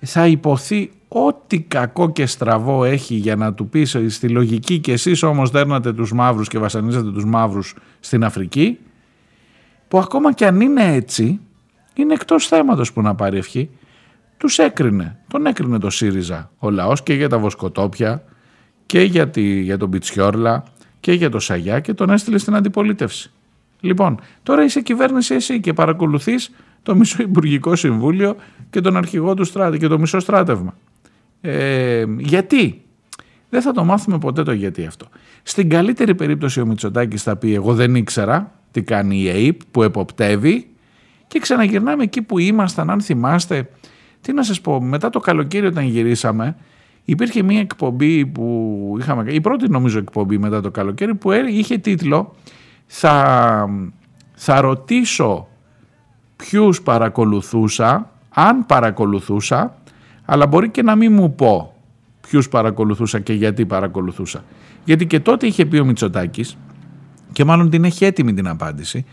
Θα 0.00 0.26
υποθεί 0.26 0.90
ό,τι 1.08 1.60
κακό 1.60 2.12
και 2.12 2.26
στραβό 2.26 2.84
έχει 2.84 3.14
για 3.14 3.36
να 3.36 3.54
του 3.54 3.68
πεις 3.68 3.96
στη 4.08 4.28
λογική 4.28 4.78
και 4.78 4.92
εσείς 4.92 5.22
όμως 5.22 5.50
δέρνατε 5.50 5.92
τους 5.92 6.12
μαύρους 6.12 6.48
και 6.48 6.58
βασανίζατε 6.58 7.10
τους 7.10 7.24
μαύρους 7.24 7.74
στην 8.00 8.24
Αφρική 8.24 8.78
που 9.88 9.98
ακόμα 9.98 10.32
και 10.32 10.46
αν 10.46 10.60
είναι 10.60 10.94
έτσι 10.94 11.40
είναι 11.94 12.12
εκτός 12.12 12.46
θέματος 12.46 12.92
που 12.92 13.02
να 13.02 13.14
πάρει 13.14 13.38
ευχή. 13.38 13.70
Τους 14.36 14.58
έκρινε. 14.58 15.18
Τον 15.28 15.46
έκρινε 15.46 15.78
το 15.78 15.90
ΣΥΡΙΖΑ 15.90 16.50
ο 16.58 16.70
λαός 16.70 17.02
και 17.02 17.14
για 17.14 17.28
τα 17.28 17.38
βοσκοτόπια 17.38 18.24
και 18.86 19.00
για, 19.00 19.28
τη, 19.28 19.60
για 19.60 19.78
τον 19.78 19.90
Πιτσιόρλα 19.90 20.64
και 21.00 21.12
για 21.12 21.30
το 21.30 21.38
Σαγιά 21.38 21.80
και 21.80 21.94
τον 21.94 22.10
έστειλε 22.10 22.38
στην 22.38 22.54
αντιπολίτευση. 22.54 23.30
Λοιπόν, 23.80 24.20
τώρα 24.42 24.64
είσαι 24.64 24.80
κυβέρνηση 24.80 25.34
εσύ 25.34 25.60
και 25.60 25.72
παρακολουθείς 25.72 26.50
το 26.82 26.94
μισό 26.94 27.22
Υπουργικό 27.22 27.76
Συμβούλιο 27.76 28.36
και 28.70 28.80
τον 28.80 28.96
αρχηγό 28.96 29.34
του 29.34 29.44
στράτη 29.44 29.78
και 29.78 29.86
το 29.86 29.98
μισό 29.98 30.20
στράτευμα. 30.20 30.74
Ε, 31.40 32.04
γιατί; 32.18 32.82
Δεν 33.48 33.62
θα 33.62 33.72
το 33.72 33.84
μάθουμε 33.84 34.18
ποτέ 34.18 34.42
το 34.42 34.52
γιατί 34.52 34.86
αυτό. 34.86 35.06
Στην 35.42 35.68
καλύτερη 35.68 36.14
περίπτωση 36.14 36.60
ο 36.60 36.66
Μητσοτάκης 36.66 37.22
θα 37.22 37.36
πει 37.36 37.54
εγώ 37.54 37.74
δεν 37.74 37.94
ήξερα 37.94 38.52
τι 38.70 38.82
κάνει 38.82 39.22
η 39.22 39.28
ΑΕΠ 39.28 39.60
που 39.70 39.82
εποπτεύει 39.82 40.71
και 41.32 41.38
ξαναγυρνάμε 41.38 42.02
εκεί 42.02 42.22
που 42.22 42.38
ήμασταν, 42.38 42.90
αν 42.90 43.00
θυμάστε, 43.00 43.68
τι 44.20 44.32
να 44.32 44.42
σας 44.42 44.60
πω, 44.60 44.80
μετά 44.80 45.10
το 45.10 45.20
καλοκαίρι 45.20 45.66
όταν 45.66 45.84
γυρίσαμε, 45.84 46.56
υπήρχε 47.04 47.42
μια 47.42 47.60
εκπομπή 47.60 48.26
που 48.26 48.96
είχαμε, 49.00 49.32
η 49.32 49.40
πρώτη 49.40 49.68
νομίζω 49.68 49.98
εκπομπή 49.98 50.38
μετά 50.38 50.60
το 50.60 50.70
καλοκαίρι, 50.70 51.14
που 51.14 51.32
είχε 51.32 51.78
τίτλο 51.78 52.34
«Θα, 52.86 53.68
θα 54.34 54.60
ρωτήσω 54.60 55.48
ποιους 56.36 56.82
παρακολουθούσα, 56.82 58.10
αν 58.28 58.66
παρακολουθούσα, 58.66 59.76
αλλά 60.24 60.46
μπορεί 60.46 60.68
και 60.68 60.82
να 60.82 60.96
μην 60.96 61.12
μου 61.12 61.34
πω 61.34 61.74
ποιους 62.20 62.48
παρακολουθούσα 62.48 63.20
και 63.20 63.32
γιατί 63.32 63.66
παρακολουθούσα». 63.66 64.44
Γιατί 64.84 65.06
και 65.06 65.20
τότε 65.20 65.46
είχε 65.46 65.66
πει 65.66 65.78
ο 65.78 65.84
Μητσοτάκης, 65.84 66.56
και 67.32 67.44
μάλλον 67.44 67.70
την 67.70 67.84
έχει 67.84 68.04
έτοιμη 68.04 68.34
την 68.34 68.48
απάντηση, 68.48 69.04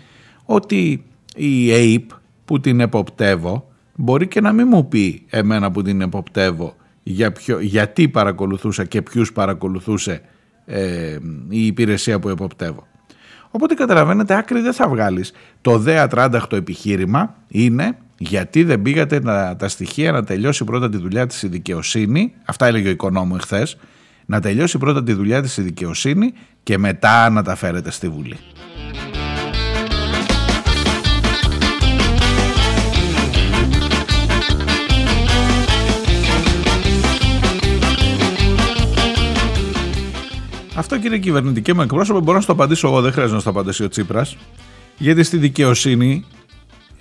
ότι 0.45 1.03
η 1.35 1.71
ΑΕΠ 1.71 2.09
που 2.45 2.59
την 2.59 2.79
εποπτεύω 2.79 3.71
μπορεί 3.95 4.27
και 4.27 4.41
να 4.41 4.51
μην 4.51 4.67
μου 4.69 4.87
πει 4.87 5.25
εμένα 5.29 5.71
που 5.71 5.81
την 5.81 6.01
εποπτεύω 6.01 6.75
για 7.03 7.31
ποιο, 7.31 7.59
γιατί 7.59 8.09
παρακολουθούσα 8.09 8.85
και 8.85 9.01
ποιους 9.01 9.31
παρακολουθούσε 9.31 10.21
ε, 10.65 11.17
η 11.49 11.65
υπηρεσία 11.65 12.19
που 12.19 12.29
εποπτεύω. 12.29 12.87
Οπότε 13.51 13.73
καταλαβαίνετε 13.73 14.35
άκρη 14.35 14.59
δεν 14.59 14.73
θα 14.73 14.87
βγάλεις. 14.87 15.31
Το 15.61 15.77
δε 15.77 15.99
ατράνταχτο 15.99 16.55
επιχείρημα 16.55 17.35
είναι 17.47 17.97
γιατί 18.17 18.63
δεν 18.63 18.81
πήγατε 18.81 19.19
τα, 19.19 19.55
τα 19.59 19.67
στοιχεία 19.67 20.11
να 20.11 20.23
τελειώσει 20.23 20.63
πρώτα 20.63 20.89
τη 20.89 20.97
δουλειά 20.97 21.27
της 21.27 21.43
η 21.43 21.47
δικαιοσύνη, 21.47 22.33
αυτά 22.45 22.65
έλεγε 22.65 22.87
ο 22.87 22.91
οικονόμου 22.91 23.35
εχθές, 23.35 23.77
να 24.25 24.39
τελειώσει 24.39 24.77
πρώτα 24.77 25.03
τη 25.03 25.13
δουλειά 25.13 25.41
της 25.41 25.57
η 25.57 25.61
δικαιοσύνη 25.61 26.33
και 26.63 26.77
μετά 26.77 27.29
να 27.29 27.43
τα 27.43 27.55
φέρετε 27.55 27.91
στη 27.91 28.09
Βουλή. 28.09 28.37
Αυτό 40.79 40.97
κύριε 40.97 41.17
κυβερνητική 41.17 41.73
μου 41.73 41.81
εκπρόσωπο 41.81 42.19
μπορώ 42.19 42.37
να 42.37 42.43
στο 42.43 42.51
απαντήσω 42.51 42.87
εγώ, 42.87 43.01
δεν 43.01 43.11
χρειάζεται 43.11 43.35
να 43.35 43.41
στο 43.41 43.49
απαντήσει 43.49 43.83
ο 43.83 43.87
Τσίπρας. 43.87 44.37
Γιατί 44.97 45.23
στη 45.23 45.37
δικαιοσύνη 45.37 46.25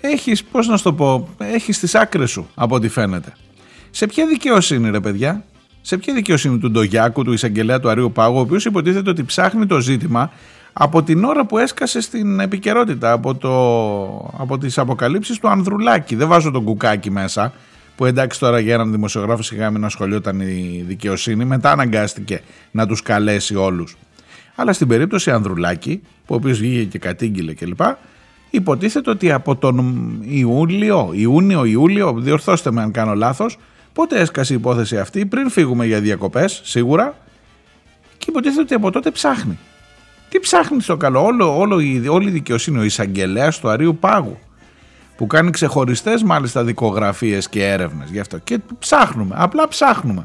έχεις, 0.01 0.45
πώς 0.45 0.68
να 0.68 0.76
στο 0.76 0.93
πω, 0.93 1.29
έχεις 1.39 1.79
τις 1.79 1.95
άκρες 1.95 2.31
σου 2.31 2.49
από 2.55 2.74
ό,τι 2.74 2.89
φαίνεται. 2.89 3.33
Σε 3.91 4.07
ποια 4.07 4.26
δικαιοσύνη 4.26 4.91
ρε 4.91 5.01
παιδιά, 5.01 5.45
σε 5.81 5.97
ποια 5.97 6.14
δικαιοσύνη 6.14 6.59
του 6.59 6.70
Ντογιάκου, 6.70 7.24
του 7.24 7.33
εισαγγελέα 7.33 7.81
του 7.81 7.89
Αρίου 7.89 8.12
Πάγου, 8.12 8.37
ο 8.37 8.41
οποίος 8.41 8.64
υποτίθεται 8.64 9.11
ότι 9.11 9.24
ψάχνει 9.24 9.66
το 9.66 9.81
ζήτημα 9.81 10.31
από 10.72 11.03
την 11.03 11.24
ώρα 11.24 11.47
που 11.47 11.59
έσκασε 11.59 12.01
στην 12.01 12.41
επικαιρότητα, 12.41 13.12
από, 13.12 13.35
το, 13.35 13.53
από 14.39 14.59
τις 14.59 14.79
αποκαλύψεις 14.79 15.39
του 15.39 15.49
Ανδρουλάκη. 15.49 16.16
Δεν 16.16 16.29
βάζω 16.29 16.51
τον 16.51 16.64
κουκάκι 16.64 17.11
μέσα, 17.11 17.53
που 17.99 18.05
εντάξει 18.05 18.38
τώρα 18.38 18.59
για 18.59 18.74
έναν 18.74 18.90
δημοσιογράφο 18.90 19.42
σιγά 19.42 19.70
μην 19.70 19.84
ασχολιόταν 19.84 20.40
η 20.40 20.84
δικαιοσύνη, 20.86 21.44
μετά 21.44 21.70
αναγκάστηκε 21.70 22.40
να 22.70 22.86
τους 22.86 23.03
καλέσει 23.03 23.55
όλους. 23.55 23.96
Αλλά 24.55 24.72
στην 24.72 24.88
περίπτωση 24.88 25.30
Ανδρουλάκη, 25.30 26.01
που 26.26 26.34
ο 26.34 26.36
οποίος 26.36 26.59
βγήκε 26.59 26.84
και 26.84 26.99
κατήγγειλε 26.99 27.55
κλπ, 27.55 27.80
υποτίθεται 28.51 29.11
ότι 29.11 29.32
από 29.32 29.57
τον 29.57 30.09
Ιούλιο, 30.22 31.11
Ιούνιο, 31.12 31.64
Ιούλιο, 31.64 32.14
διορθώστε 32.18 32.70
με 32.70 32.82
αν 32.82 32.90
κάνω 32.92 33.14
λάθος, 33.14 33.59
πότε 33.92 34.20
έσκασε 34.20 34.53
η 34.53 34.57
υπόθεση 34.57 34.99
αυτή, 34.99 35.26
πριν 35.26 35.51
φύγουμε 35.51 35.86
για 35.86 36.01
διακοπές, 36.01 36.61
σίγουρα, 36.64 37.16
και 38.18 38.26
υποτίθεται 38.28 38.62
ότι 38.62 38.74
από 38.74 38.90
τότε 38.90 39.11
ψάχνει. 39.11 39.59
Τι 40.28 40.40
ψάχνει 40.40 40.80
στο 40.82 40.96
καλό, 40.96 41.24
όλο, 41.24 41.59
όλο, 41.59 41.74
όλη 42.09 42.28
η 42.28 42.30
δικαιοσύνη, 42.30 42.78
ο 42.78 42.82
εισαγγελέας 42.82 43.59
του 43.61 43.68
Αρίου 43.68 43.96
Πάγου, 43.96 44.38
που 45.19 45.27
κάνει 45.27 45.51
ξεχωριστές 45.51 46.23
μάλιστα 46.23 46.64
δικογραφίες 46.64 47.49
και 47.49 47.66
έρευνες 47.66 48.11
γι' 48.11 48.21
αυτό. 48.21 48.39
Και 48.39 48.59
ψάχνουμε, 48.79 49.35
απλά 49.39 49.69
ψάχνουμε. 49.69 50.23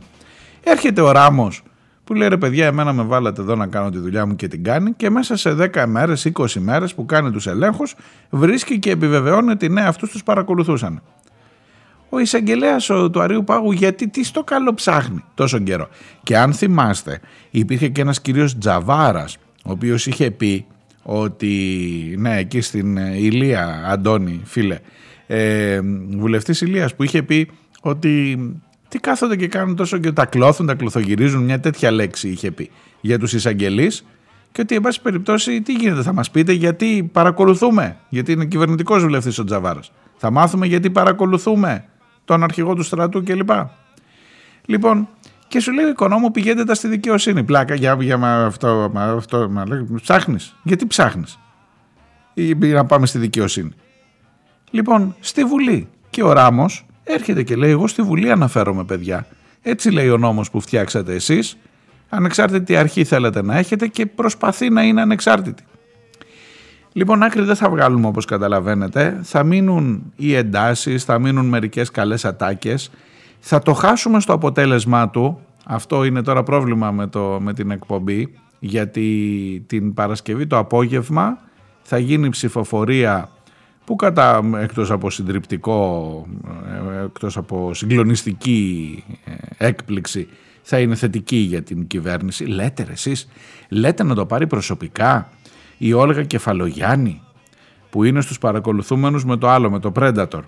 Έρχεται 0.64 1.02
ο 1.02 1.12
Ράμος 1.12 1.64
που 2.04 2.14
λέει 2.14 2.28
ρε 2.28 2.38
παιδιά 2.38 2.66
εμένα 2.66 2.94
με 2.94 3.04
βάλατε 3.04 3.42
εδώ 3.42 3.56
να 3.56 3.68
κάνω 3.68 3.90
τη 3.90 3.98
δουλειά 3.98 4.26
μου 4.26 4.36
και 4.36 4.48
την 4.48 4.64
κάνει 4.64 4.94
και 4.94 5.10
μέσα 5.10 5.36
σε 5.36 5.56
10 5.74 5.86
μέρες, 5.88 6.32
20 6.34 6.46
μέρες 6.60 6.94
που 6.94 7.06
κάνει 7.06 7.32
τους 7.32 7.48
ελέγχους 7.48 7.96
βρίσκει 8.30 8.80
και 8.80 8.92
επιβεβαιώνει 8.92 9.52
ότι 9.52 9.70
ναι 9.70 9.82
αυτούς 9.82 10.10
τους 10.12 10.24
παρακολουθούσαν. 10.24 11.02
Ο 12.10 12.20
εισαγγελέας 12.20 12.86
του 12.86 13.22
Αρίου 13.22 13.44
Πάγου 13.44 13.72
γιατί 13.72 14.08
τι 14.08 14.24
στο 14.24 14.44
καλό 14.44 14.74
ψάχνει 14.74 15.24
τόσο 15.34 15.60
καιρό. 15.60 15.88
Και 16.24 16.38
αν 16.38 16.54
θυμάστε 16.54 17.20
υπήρχε 17.50 17.88
και 17.88 18.02
ένας 18.02 18.22
κυρίος 18.22 18.58
Τζαβάρας 18.58 19.38
ο 19.66 19.72
οποίος 19.72 20.08
είχε 20.08 20.32
πει 20.32 20.66
ότι 21.04 22.16
ναι 22.18 22.38
εκεί 22.38 22.62
στην 22.62 22.98
Ηλία 22.98 23.84
Αντώνη 23.88 24.42
φίλε 24.44 24.80
ε, 25.28 25.80
βουλευτής 26.10 26.62
Ηλίας 26.62 26.96
που 26.96 27.04
είχε 27.04 27.24
πει 27.24 27.50
ότι 27.82 28.38
τι 28.88 29.00
κάθονται 29.00 29.36
και 29.36 29.48
κάνουν 29.48 29.76
τόσο 29.76 29.98
και 29.98 30.12
τα 30.12 30.26
κλώθουν, 30.26 30.66
τα 30.66 30.76
κλωθογυρίζουν, 30.76 31.44
μια 31.44 31.60
τέτοια 31.60 31.92
λέξη 31.92 32.30
είχε 32.30 32.52
πει 32.52 32.70
για 33.02 33.20
τους 33.20 33.34
εισαγγελείς. 33.34 34.06
και 34.52 34.62
ότι 34.62 34.76
εν 34.76 34.82
πάση 34.82 35.02
περιπτώσει 35.02 35.62
τι 35.62 35.74
γίνεται 35.74 36.02
θα 36.02 36.14
μας 36.14 36.32
πείτε 36.32 36.52
γιατί 36.52 37.10
παρακολουθούμε, 37.12 37.98
γιατί 38.10 38.32
είναι 38.32 38.46
κυβερνητικός 38.46 39.02
βουλευτής 39.02 39.40
ο 39.40 39.44
Τζαβάρας. 39.44 39.92
Θα 40.18 40.32
μάθουμε 40.32 40.66
γιατί 40.66 40.90
παρακολουθούμε 40.90 41.86
τον 42.26 42.44
αρχηγό 42.44 42.74
του 42.74 42.84
στρατού 42.84 43.24
κλπ. 43.24 43.50
Λοιπόν, 44.66 45.08
και 45.54 45.60
σου 45.60 45.72
λέει 45.74 45.86
ο 45.86 45.90
οικονόμου 45.90 46.32
πηγαίνετε 46.32 46.64
τα 46.64 46.74
στη 46.74 46.88
δικαιοσύνη. 46.88 47.44
Πλάκα 47.44 47.76
για, 47.76 47.98
για 48.00 48.18
μα, 48.18 48.46
αυτό, 48.46 48.90
μα, 48.94 49.04
αυτό 49.04 49.50
μα, 49.50 49.68
λέει, 49.68 49.88
ψάχνεις. 50.02 50.56
Γιατί 50.64 50.88
ψάχνεις. 50.88 51.40
Ή 52.34 52.56
να 52.56 52.86
πάμε 52.86 53.06
στη 53.06 53.18
δικαιοσύνη. 53.18 53.72
Λοιπόν, 54.72 55.16
στη 55.20 55.44
Βουλή. 55.44 55.88
Και 56.10 56.24
ο 56.24 56.34
Ράμος 56.34 56.86
έρχεται 57.04 57.44
και 57.44 57.56
λέει 57.56 57.72
εγώ 57.72 57.88
στη 57.88 58.02
Βουλή 58.02 58.32
αναφέρομαι 58.32 58.84
παιδιά. 58.84 59.28
Έτσι 59.62 59.92
λέει 59.92 60.10
ο 60.10 60.18
νόμος 60.18 60.50
που 60.50 60.62
φτιάξατε 60.62 61.14
εσείς. 61.14 61.58
Ανεξάρτητη 62.10 62.76
αρχή 62.76 63.04
θέλετε 63.04 63.42
να 63.42 63.58
έχετε 63.58 63.88
και 63.88 64.06
προσπαθεί 64.06 64.70
να 64.70 64.84
είναι 64.84 65.02
ανεξάρτητη. 65.02 65.64
Λοιπόν, 66.94 67.24
άκρη 67.24 67.42
δεν 67.42 67.56
θα 67.56 67.70
βγάλουμε 67.70 68.08
όπως 68.08 68.26
καταλαβαίνετε. 68.26 69.20
Θα 69.24 69.44
μείνουν 69.44 70.14
οι 70.16 70.36
εντάσεις, 70.36 71.04
θα 71.04 71.20
μείνουν 71.20 71.46
μερικές 71.46 71.92
καλές 71.92 72.26
ατάκες 72.26 72.92
θα 73.46 73.60
το 73.60 73.74
χάσουμε 73.74 74.20
στο 74.20 74.34
αποτέλεσμά 74.34 75.10
του. 75.10 75.40
Αυτό 75.66 76.04
είναι 76.04 76.22
τώρα 76.22 76.44
πρόβλημα 76.44 76.92
με, 76.92 77.08
το, 77.08 77.38
με 77.42 77.54
την 77.54 77.72
εκπομπή 77.72 78.34
γιατί 78.60 79.64
την 79.68 79.94
Παρασκευή 79.94 80.48
το 80.48 80.58
απόγευμα 80.58 81.38
θα 81.82 81.98
γίνει 81.98 82.30
ψηφοφορία 82.30 83.30
που 83.86 83.96
κατά 83.96 84.42
εκτός 84.62 84.92
από 84.92 85.10
συντριπτικό, 85.10 86.26
ε, 87.02 87.04
εκτός 87.04 87.38
από 87.38 87.74
συγκλονιστική 87.74 89.04
ε, 89.26 89.66
έκπληξη 89.68 90.28
θα 90.62 90.80
είναι 90.80 90.96
θετική 90.96 91.38
για 91.38 91.64
την 91.64 91.88
κυβέρνηση. 91.88 92.46
Λέτε 92.46 92.84
ρε 92.84 92.92
εσείς, 92.92 93.30
λέτε 93.70 94.04
να 94.04 94.16
το 94.16 94.26
πάρει 94.26 94.48
προσωπικά 94.48 95.30
η 95.78 95.94
Όλγα 95.94 96.24
Κεφαλογιάννη 96.24 97.22
που 97.90 98.04
είναι 98.04 98.22
στους 98.22 98.38
παρακολουθούμενους 98.38 99.26
με 99.26 99.38
το 99.38 99.50
άλλο, 99.50 99.72
με 99.72 99.80
το 99.80 99.92
Predator 99.96 100.42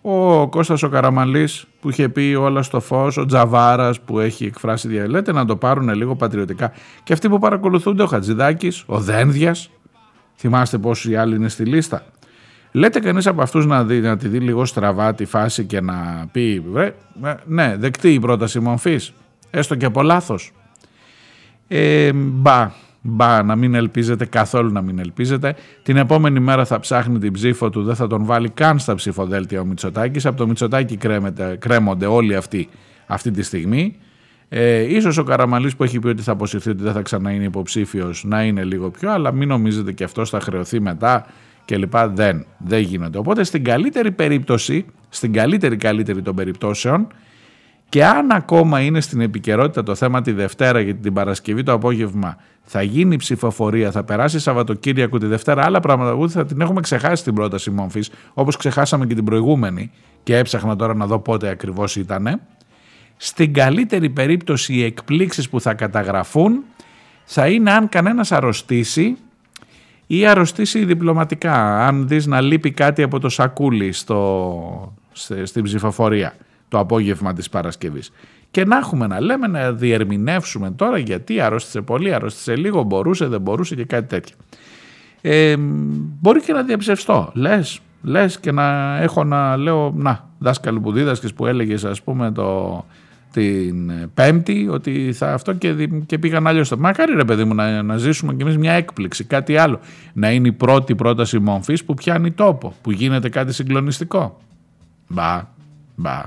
ο 0.00 0.48
Κώστας 0.48 0.82
ο 0.82 0.88
Καραμαλής 0.88 1.64
που 1.80 1.90
είχε 1.90 2.08
πει 2.08 2.34
όλα 2.34 2.62
στο 2.62 2.80
φως, 2.80 3.16
ο 3.16 3.26
Τζαβάρας 3.26 4.00
που 4.00 4.18
έχει 4.18 4.44
εκφράσει 4.44 4.88
διαλέτε 4.88 5.32
να 5.32 5.44
το 5.44 5.56
πάρουν 5.56 5.94
λίγο 5.94 6.16
πατριωτικά 6.16 6.72
και 7.02 7.12
αυτοί 7.12 7.28
που 7.28 7.38
παρακολουθούνται 7.38 8.02
ο 8.02 8.06
Χατζηδάκης, 8.06 8.82
ο 8.86 9.00
Δένδιας, 9.00 9.70
θυμάστε 10.36 10.78
πόσοι 10.78 11.16
άλλοι 11.16 11.36
είναι 11.36 11.48
στη 11.48 11.64
λίστα. 11.64 12.02
Λέτε 12.72 13.00
κανείς 13.00 13.26
από 13.26 13.42
αυτούς 13.42 13.66
να, 13.66 13.84
δει, 13.84 14.00
να 14.00 14.16
τη 14.16 14.28
δει 14.28 14.38
λίγο 14.38 14.64
στραβά 14.64 15.14
τη 15.14 15.24
φάση 15.24 15.64
και 15.64 15.80
να 15.80 16.28
πει 16.32 16.64
ναι 17.44 17.76
δεκτή 17.76 18.12
η 18.12 18.20
πρόταση 18.20 18.60
μορφής, 18.60 19.12
έστω 19.50 19.74
και 19.74 19.84
από 19.84 20.02
λάθος. 20.02 20.52
Ε, 21.68 22.12
μπα, 22.12 22.70
Μπα, 23.00 23.42
να 23.42 23.56
μην 23.56 23.74
ελπίζετε, 23.74 24.24
καθόλου 24.24 24.72
να 24.72 24.82
μην 24.82 24.98
ελπίζετε. 24.98 25.54
Την 25.82 25.96
επόμενη 25.96 26.40
μέρα 26.40 26.64
θα 26.64 26.80
ψάχνει 26.80 27.18
την 27.18 27.32
ψήφο 27.32 27.70
του, 27.70 27.82
δεν 27.82 27.94
θα 27.94 28.06
τον 28.06 28.24
βάλει 28.24 28.48
καν 28.48 28.78
στα 28.78 28.94
ψηφοδέλτια 28.94 29.60
ο 29.60 29.64
Μητσοτάκης. 29.64 30.26
Από 30.26 30.36
το 30.36 30.46
Μητσοτάκη 30.46 30.96
κρέμεται, 30.96 31.56
κρέμονται 31.60 32.06
όλοι 32.06 32.36
αυτοί 32.36 32.68
αυτή 33.06 33.30
τη 33.30 33.42
στιγμή. 33.42 33.96
Ε, 34.48 34.94
ίσως 34.94 35.18
ο 35.18 35.22
Καραμαλής 35.22 35.76
που 35.76 35.84
έχει 35.84 35.98
πει 35.98 36.08
ότι 36.08 36.22
θα 36.22 36.32
αποσυρθεί 36.32 36.70
ότι 36.70 36.82
δεν 36.82 36.92
θα 36.92 37.02
ξανά 37.02 37.30
είναι 37.30 37.44
υποψήφιος 37.44 38.24
να 38.24 38.42
είναι 38.44 38.64
λίγο 38.64 38.90
πιο, 38.90 39.12
αλλά 39.12 39.32
μην 39.32 39.48
νομίζετε 39.48 39.92
και 39.92 40.04
αυτός 40.04 40.30
θα 40.30 40.40
χρεωθεί 40.40 40.80
μετά 40.80 41.26
και 41.64 41.76
λοιπά. 41.76 42.08
Δεν, 42.08 42.46
δεν 42.58 42.80
γίνεται. 42.80 43.18
Οπότε 43.18 43.44
στην 43.44 43.64
καλύτερη 43.64 44.10
περίπτωση, 44.10 44.86
στην 45.08 45.32
καλύτερη 45.32 45.76
καλύτερη 45.76 46.22
των 46.22 46.34
περιπτώσεων, 46.34 47.06
και 47.88 48.04
αν 48.04 48.30
ακόμα 48.30 48.80
είναι 48.80 49.00
στην 49.00 49.20
επικαιρότητα 49.20 49.82
το 49.82 49.94
θέμα 49.94 50.22
τη 50.22 50.32
Δευτέρα 50.32 50.80
γιατί 50.80 51.00
την 51.00 51.12
Παρασκευή 51.12 51.62
το 51.62 51.72
απόγευμα 51.72 52.36
θα 52.62 52.82
γίνει 52.82 53.16
ψηφοφορία, 53.16 53.90
θα 53.90 54.04
περάσει 54.04 54.38
Σαββατοκύριακο 54.38 55.18
τη 55.18 55.26
Δευτέρα, 55.26 55.64
άλλα 55.64 55.80
πράγματα 55.80 56.12
ούτε 56.12 56.32
θα 56.32 56.44
την 56.44 56.60
έχουμε 56.60 56.80
ξεχάσει 56.80 57.24
την 57.24 57.34
πρόταση 57.34 57.70
μόμφης, 57.70 58.10
όπως 58.34 58.56
ξεχάσαμε 58.56 59.06
και 59.06 59.14
την 59.14 59.24
προηγούμενη 59.24 59.90
και 60.22 60.36
έψαχνα 60.36 60.76
τώρα 60.76 60.94
να 60.94 61.06
δω 61.06 61.18
πότε 61.18 61.48
ακριβώς 61.48 61.96
ήταν. 61.96 62.40
Στην 63.16 63.52
καλύτερη 63.52 64.10
περίπτωση 64.10 64.74
οι 64.74 64.84
εκπλήξεις 64.84 65.48
που 65.48 65.60
θα 65.60 65.74
καταγραφούν 65.74 66.62
θα 67.24 67.48
είναι 67.48 67.70
αν 67.70 67.88
κανένας 67.88 68.32
αρρωστήσει 68.32 69.16
ή 70.06 70.26
αρρωστήσει 70.26 70.84
διπλωματικά. 70.84 71.86
Αν 71.86 72.08
δεις 72.08 72.26
να 72.26 72.40
λείπει 72.40 72.70
κάτι 72.70 73.02
από 73.02 73.18
το 73.18 73.28
σακούλι 73.28 73.92
στο, 73.92 74.96
στην 75.42 75.62
ψηφοφορία 75.62 76.34
το 76.68 76.78
απόγευμα 76.78 77.32
της 77.32 77.48
Παρασκευής. 77.48 78.12
Και 78.50 78.64
να 78.64 78.76
έχουμε 78.76 79.06
να 79.06 79.20
λέμε 79.20 79.46
να 79.46 79.72
διερμηνεύσουμε 79.72 80.70
τώρα 80.70 80.98
γιατί 80.98 81.40
αρρώστησε 81.40 81.80
πολύ, 81.80 82.14
αρρώστησε 82.14 82.56
λίγο, 82.56 82.82
μπορούσε, 82.82 83.26
δεν 83.26 83.40
μπορούσε 83.40 83.74
και 83.74 83.84
κάτι 83.84 84.06
τέτοιο. 84.06 84.36
Ε, 85.20 85.56
μπορεί 86.20 86.40
και 86.40 86.52
να 86.52 86.62
διαψευστώ. 86.62 87.30
Λες, 87.34 87.80
λες 88.02 88.40
και 88.40 88.52
να 88.52 88.96
έχω 89.02 89.24
να 89.24 89.56
λέω, 89.56 89.92
να, 89.96 90.28
δάσκαλο 90.38 90.80
που 90.80 90.92
δίδασκες 90.92 91.32
που 91.32 91.46
έλεγες 91.46 91.84
ας 91.84 92.02
πούμε 92.02 92.32
το, 92.32 92.84
την 93.32 93.92
Πέμπτη 94.14 94.68
ότι 94.70 95.12
θα 95.12 95.32
αυτό 95.32 95.52
και, 95.52 95.88
και 96.06 96.18
πήγαν 96.18 96.46
αλλιώς. 96.46 96.70
Μακάρι 96.78 97.14
ρε 97.14 97.24
παιδί 97.24 97.44
μου 97.44 97.54
να, 97.54 97.82
να 97.82 97.96
ζήσουμε 97.96 98.34
κι 98.34 98.42
εμείς 98.42 98.58
μια 98.58 98.72
έκπληξη, 98.72 99.24
κάτι 99.24 99.56
άλλο. 99.56 99.80
Να 100.12 100.30
είναι 100.30 100.48
η 100.48 100.52
πρώτη 100.52 100.94
πρόταση 100.94 101.38
μομφή 101.38 101.84
που 101.84 101.94
πιάνει 101.94 102.30
τόπο, 102.30 102.74
που 102.82 102.90
γίνεται 102.90 103.28
κάτι 103.28 103.52
συγκλονιστικό. 103.52 104.40
Μπα, 105.08 105.42
μπα. 105.94 106.22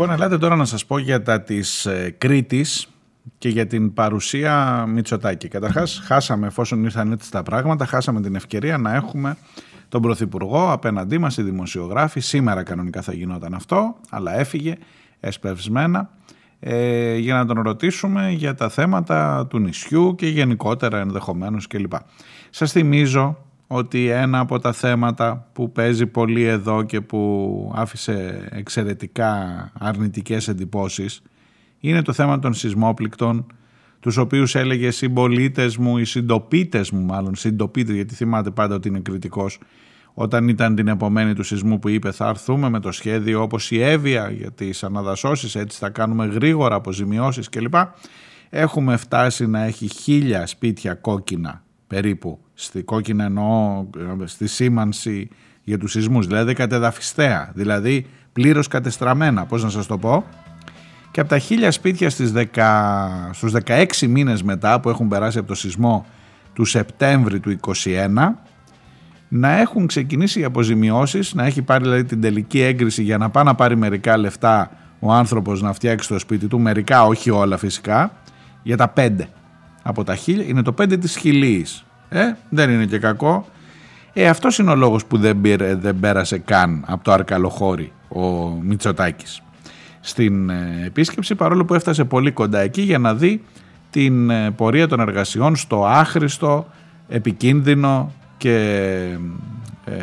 Ελάτε 0.00 0.38
τώρα 0.38 0.56
να 0.56 0.64
σας 0.64 0.86
πω 0.86 0.98
για 0.98 1.22
τα 1.22 1.42
της 1.42 1.86
ε, 1.86 2.14
Κρήτης 2.18 2.88
και 3.38 3.48
για 3.48 3.66
την 3.66 3.94
παρουσία 3.94 4.84
Μητσοτάκη. 4.88 5.48
Καταρχάς 5.48 6.00
χάσαμε 6.04 6.46
εφόσον 6.46 6.84
ήρθαν 6.84 7.12
έτσι 7.12 7.30
τα 7.30 7.42
πράγματα, 7.42 7.86
χάσαμε 7.86 8.20
την 8.20 8.34
ευκαιρία 8.34 8.78
να 8.78 8.94
έχουμε 8.94 9.36
τον 9.88 10.02
Πρωθυπουργό 10.02 10.72
απέναντί 10.72 11.18
μας, 11.18 11.36
οι 11.36 11.42
δημοσιογράφοι. 11.42 12.20
Σήμερα 12.20 12.62
κανονικά 12.62 13.02
θα 13.02 13.12
γινόταν 13.12 13.54
αυτό, 13.54 13.96
αλλά 14.10 14.38
έφυγε 14.38 14.76
εσπευσμένα 15.20 16.10
ε, 16.60 17.16
για 17.16 17.34
να 17.34 17.46
τον 17.46 17.62
ρωτήσουμε 17.62 18.30
για 18.30 18.54
τα 18.54 18.68
θέματα 18.68 19.46
του 19.46 19.58
νησιού 19.58 20.14
και 20.14 20.26
γενικότερα 20.26 20.98
ενδεχομένως 21.00 21.66
κλπ. 21.66 21.92
Σας 22.50 22.72
θυμίζω 22.72 23.43
ότι 23.66 24.08
ένα 24.08 24.38
από 24.38 24.58
τα 24.58 24.72
θέματα 24.72 25.48
που 25.52 25.72
παίζει 25.72 26.06
πολύ 26.06 26.42
εδώ 26.42 26.82
και 26.82 27.00
που 27.00 27.72
άφησε 27.74 28.48
εξαιρετικά 28.50 29.70
αρνητικές 29.78 30.48
εντυπώσεις 30.48 31.22
είναι 31.80 32.02
το 32.02 32.12
θέμα 32.12 32.38
των 32.38 32.54
σεισμόπληκτων 32.54 33.46
τους 34.00 34.16
οποίους 34.16 34.54
έλεγε 34.54 34.90
συμπολίτες 34.90 35.76
μου, 35.76 35.98
οι 35.98 36.04
συντοπίτες 36.04 36.90
μου 36.90 37.04
μάλλον, 37.04 37.34
συντοπίτες 37.34 37.94
γιατί 37.94 38.14
θυμάται 38.14 38.50
πάντα 38.50 38.74
ότι 38.74 38.88
είναι 38.88 39.00
κριτικός 39.00 39.58
όταν 40.14 40.48
ήταν 40.48 40.74
την 40.74 40.88
επομένη 40.88 41.34
του 41.34 41.42
σεισμού 41.42 41.78
που 41.78 41.88
είπε 41.88 42.10
θα 42.10 42.28
έρθουμε 42.28 42.68
με 42.68 42.80
το 42.80 42.92
σχέδιο 42.92 43.42
όπως 43.42 43.70
η 43.70 43.82
Εύβοια 43.82 44.30
για 44.30 44.52
τις 44.52 44.84
αναδασώσεις 44.84 45.54
έτσι 45.54 45.78
θα 45.78 45.90
κάνουμε 45.90 46.26
γρήγορα 46.26 46.74
αποζημιώσεις 46.74 47.48
κλπ. 47.48 47.74
Έχουμε 48.50 48.96
φτάσει 48.96 49.46
να 49.46 49.62
έχει 49.62 49.88
χίλια 49.88 50.46
σπίτια 50.46 50.94
κόκκινα 50.94 51.62
περίπου 51.86 52.43
στη 52.54 52.82
κόκκινα 52.82 53.24
εννοώ 53.24 53.86
στη 54.24 54.46
σήμανση 54.46 55.28
για 55.64 55.78
τους 55.78 55.90
σεισμούς, 55.90 56.26
δηλαδή 56.26 56.52
κατεδαφιστέα, 56.52 57.50
δηλαδή 57.54 58.06
πλήρως 58.32 58.68
κατεστραμμένα, 58.68 59.44
πώς 59.44 59.62
να 59.62 59.70
σας 59.70 59.86
το 59.86 59.98
πω. 59.98 60.24
Και 61.10 61.20
από 61.20 61.28
τα 61.28 61.38
χίλια 61.38 61.70
σπίτια 61.70 62.10
στις 62.10 62.32
10, 62.32 63.30
στους 63.32 63.52
16 63.52 64.06
μήνες 64.06 64.42
μετά 64.42 64.80
που 64.80 64.88
έχουν 64.88 65.08
περάσει 65.08 65.38
από 65.38 65.48
το 65.48 65.54
σεισμό 65.54 66.06
του 66.52 66.64
Σεπτέμβρη 66.64 67.40
του 67.40 67.50
2021 67.50 68.08
να 69.28 69.58
έχουν 69.58 69.86
ξεκινήσει 69.86 70.40
οι 70.40 70.44
αποζημιώσεις, 70.44 71.34
να 71.34 71.44
έχει 71.44 71.62
πάρει 71.62 71.84
δηλαδή 71.84 72.04
την 72.04 72.20
τελική 72.20 72.60
έγκριση 72.60 73.02
για 73.02 73.18
να 73.18 73.30
πάει 73.30 73.44
να 73.44 73.54
πάρει 73.54 73.76
μερικά 73.76 74.16
λεφτά 74.16 74.70
ο 74.98 75.12
άνθρωπος 75.12 75.62
να 75.62 75.72
φτιάξει 75.72 76.08
το 76.08 76.18
σπίτι 76.18 76.46
του, 76.46 76.60
μερικά 76.60 77.04
όχι 77.04 77.30
όλα 77.30 77.56
φυσικά, 77.56 78.12
για 78.62 78.76
τα 78.76 78.88
πέντε. 78.88 79.28
Από 79.82 80.04
τα 80.04 80.14
χίλια, 80.14 80.44
είναι 80.44 80.62
το 80.62 80.72
πέντε 80.72 80.96
της 80.96 81.16
χιλίης. 81.16 81.84
Ε, 82.14 82.36
δεν 82.48 82.70
είναι 82.70 82.84
και 82.84 82.98
κακό. 82.98 83.46
Ε, 84.12 84.28
αυτός 84.28 84.58
είναι 84.58 84.70
ο 84.70 84.74
λόγος 84.74 85.04
που 85.04 85.18
δεν, 85.18 85.40
δεν 85.80 86.00
πέρασε 86.00 86.38
καν 86.38 86.84
από 86.86 87.04
το 87.04 87.12
Αρκαλοχώρι 87.12 87.92
ο 88.08 88.48
Μητσοτάκης 88.62 89.42
στην 90.06 90.50
ε, 90.50 90.82
επίσκεψη 90.84 91.34
παρόλο 91.34 91.64
που 91.64 91.74
έφτασε 91.74 92.04
πολύ 92.04 92.30
κοντά 92.32 92.58
εκεί 92.58 92.82
για 92.82 92.98
να 92.98 93.14
δει 93.14 93.44
την 93.90 94.30
ε, 94.30 94.50
πορεία 94.50 94.88
των 94.88 95.00
εργασιών 95.00 95.56
στο 95.56 95.86
άχρηστο, 95.86 96.66
επικίνδυνο 97.08 98.12
και 98.36 98.56
ε, 99.84 99.94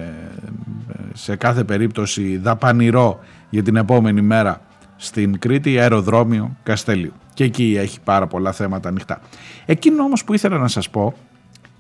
σε 1.13 1.35
κάθε 1.35 1.63
περίπτωση 1.63 2.37
δαπανηρό 2.37 3.19
για 3.49 3.63
την 3.63 3.75
επόμενη 3.75 4.21
μέρα 4.21 4.61
στην 4.95 5.39
Κρήτη 5.39 5.79
αεροδρόμιο 5.79 6.57
Καστέλιου. 6.63 7.13
Και 7.33 7.43
εκεί 7.43 7.75
έχει 7.79 7.99
πάρα 8.03 8.27
πολλά 8.27 8.51
θέματα 8.51 8.89
ανοιχτά. 8.89 9.21
Εκείνο 9.65 10.03
όμως 10.03 10.23
που 10.23 10.33
ήθελα 10.33 10.57
να 10.57 10.67
σας 10.67 10.89
πω 10.89 11.13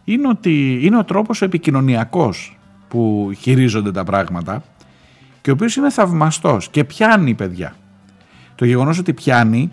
είναι 0.03 0.27
ότι 0.27 0.79
είναι 0.81 0.97
ο 0.97 1.03
τρόπος 1.03 1.41
επικοινωνιακός 1.41 2.57
που 2.87 3.31
χειρίζονται 3.39 3.91
τα 3.91 4.03
πράγματα 4.03 4.63
και 5.41 5.49
ο 5.49 5.53
οποίος 5.53 5.75
είναι 5.75 5.89
θαυμαστός 5.89 6.69
και 6.69 6.83
πιάνει 6.83 7.33
παιδιά. 7.33 7.75
Το 8.55 8.65
γεγονός 8.65 8.99
ότι 8.99 9.13
πιάνει 9.13 9.71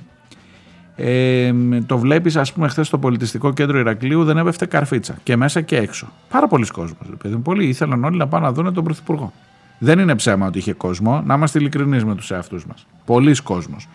ε, 0.97 1.53
το 1.87 1.99
βλέπεις 1.99 2.37
ας 2.37 2.53
πούμε 2.53 2.69
χθες 2.69 2.87
στο 2.87 2.99
πολιτιστικό 2.99 3.53
κέντρο 3.53 3.79
Ηρακλείου 3.79 4.25
δεν 4.25 4.39
έπεφτε 4.39 4.67
καρφίτσα 4.67 5.19
και 5.23 5.37
μέσα 5.37 5.61
και 5.61 5.77
έξω. 5.77 6.09
Πάρα 6.29 6.47
πολλοί 6.47 6.67
κόσμος. 6.67 7.09
Παιδί. 7.23 7.37
Πολλοί 7.37 7.67
ήθελαν 7.67 8.05
όλοι 8.05 8.17
να 8.17 8.27
πάνε 8.27 8.47
να 8.47 8.53
δουν 8.53 8.75
τον 8.75 8.85
Πρωθυπουργό. 8.85 9.33
Δεν 9.79 9.99
είναι 9.99 10.15
ψέμα 10.15 10.47
ότι 10.47 10.59
είχε 10.59 10.73
κόσμο, 10.73 11.23
να 11.27 11.35
είμαστε 11.35 11.59
ειλικρινείς 11.59 12.05
με 12.05 12.15
τους 12.15 12.31
εαυτούς 12.31 12.67
μας. 12.67 12.87
Πολλοί 13.05 13.43
κόσμος. 13.43 13.89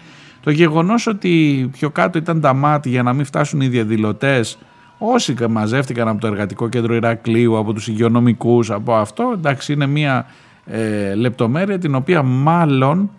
Το 0.43 0.51
γεγονός 0.51 1.07
ότι 1.07 1.69
πιο 1.71 1.89
κάτω 1.89 2.17
ήταν 2.17 2.41
τα 2.41 2.53
μάτια 2.53 2.91
για 2.91 3.03
να 3.03 3.13
μην 3.13 3.25
φτάσουν 3.25 3.61
οι 3.61 3.67
διαδηλωτές 3.67 4.57
Όσοι 4.97 5.35
μαζεύτηκαν 5.49 6.07
από 6.07 6.21
το 6.21 6.27
Εργατικό 6.27 6.69
Κέντρο 6.69 6.93
Ηρακλείου, 6.93 7.57
από 7.57 7.73
τους 7.73 7.87
υγειονομικούς, 7.87 8.71
από 8.71 8.95
αυτό, 8.95 9.31
εντάξει 9.33 9.73
είναι 9.73 9.85
μια 9.85 10.25
ε, 10.65 11.15
λεπτομέρεια 11.15 11.79
την 11.79 11.95
οποία 11.95 12.23
μάλλον 12.23 13.11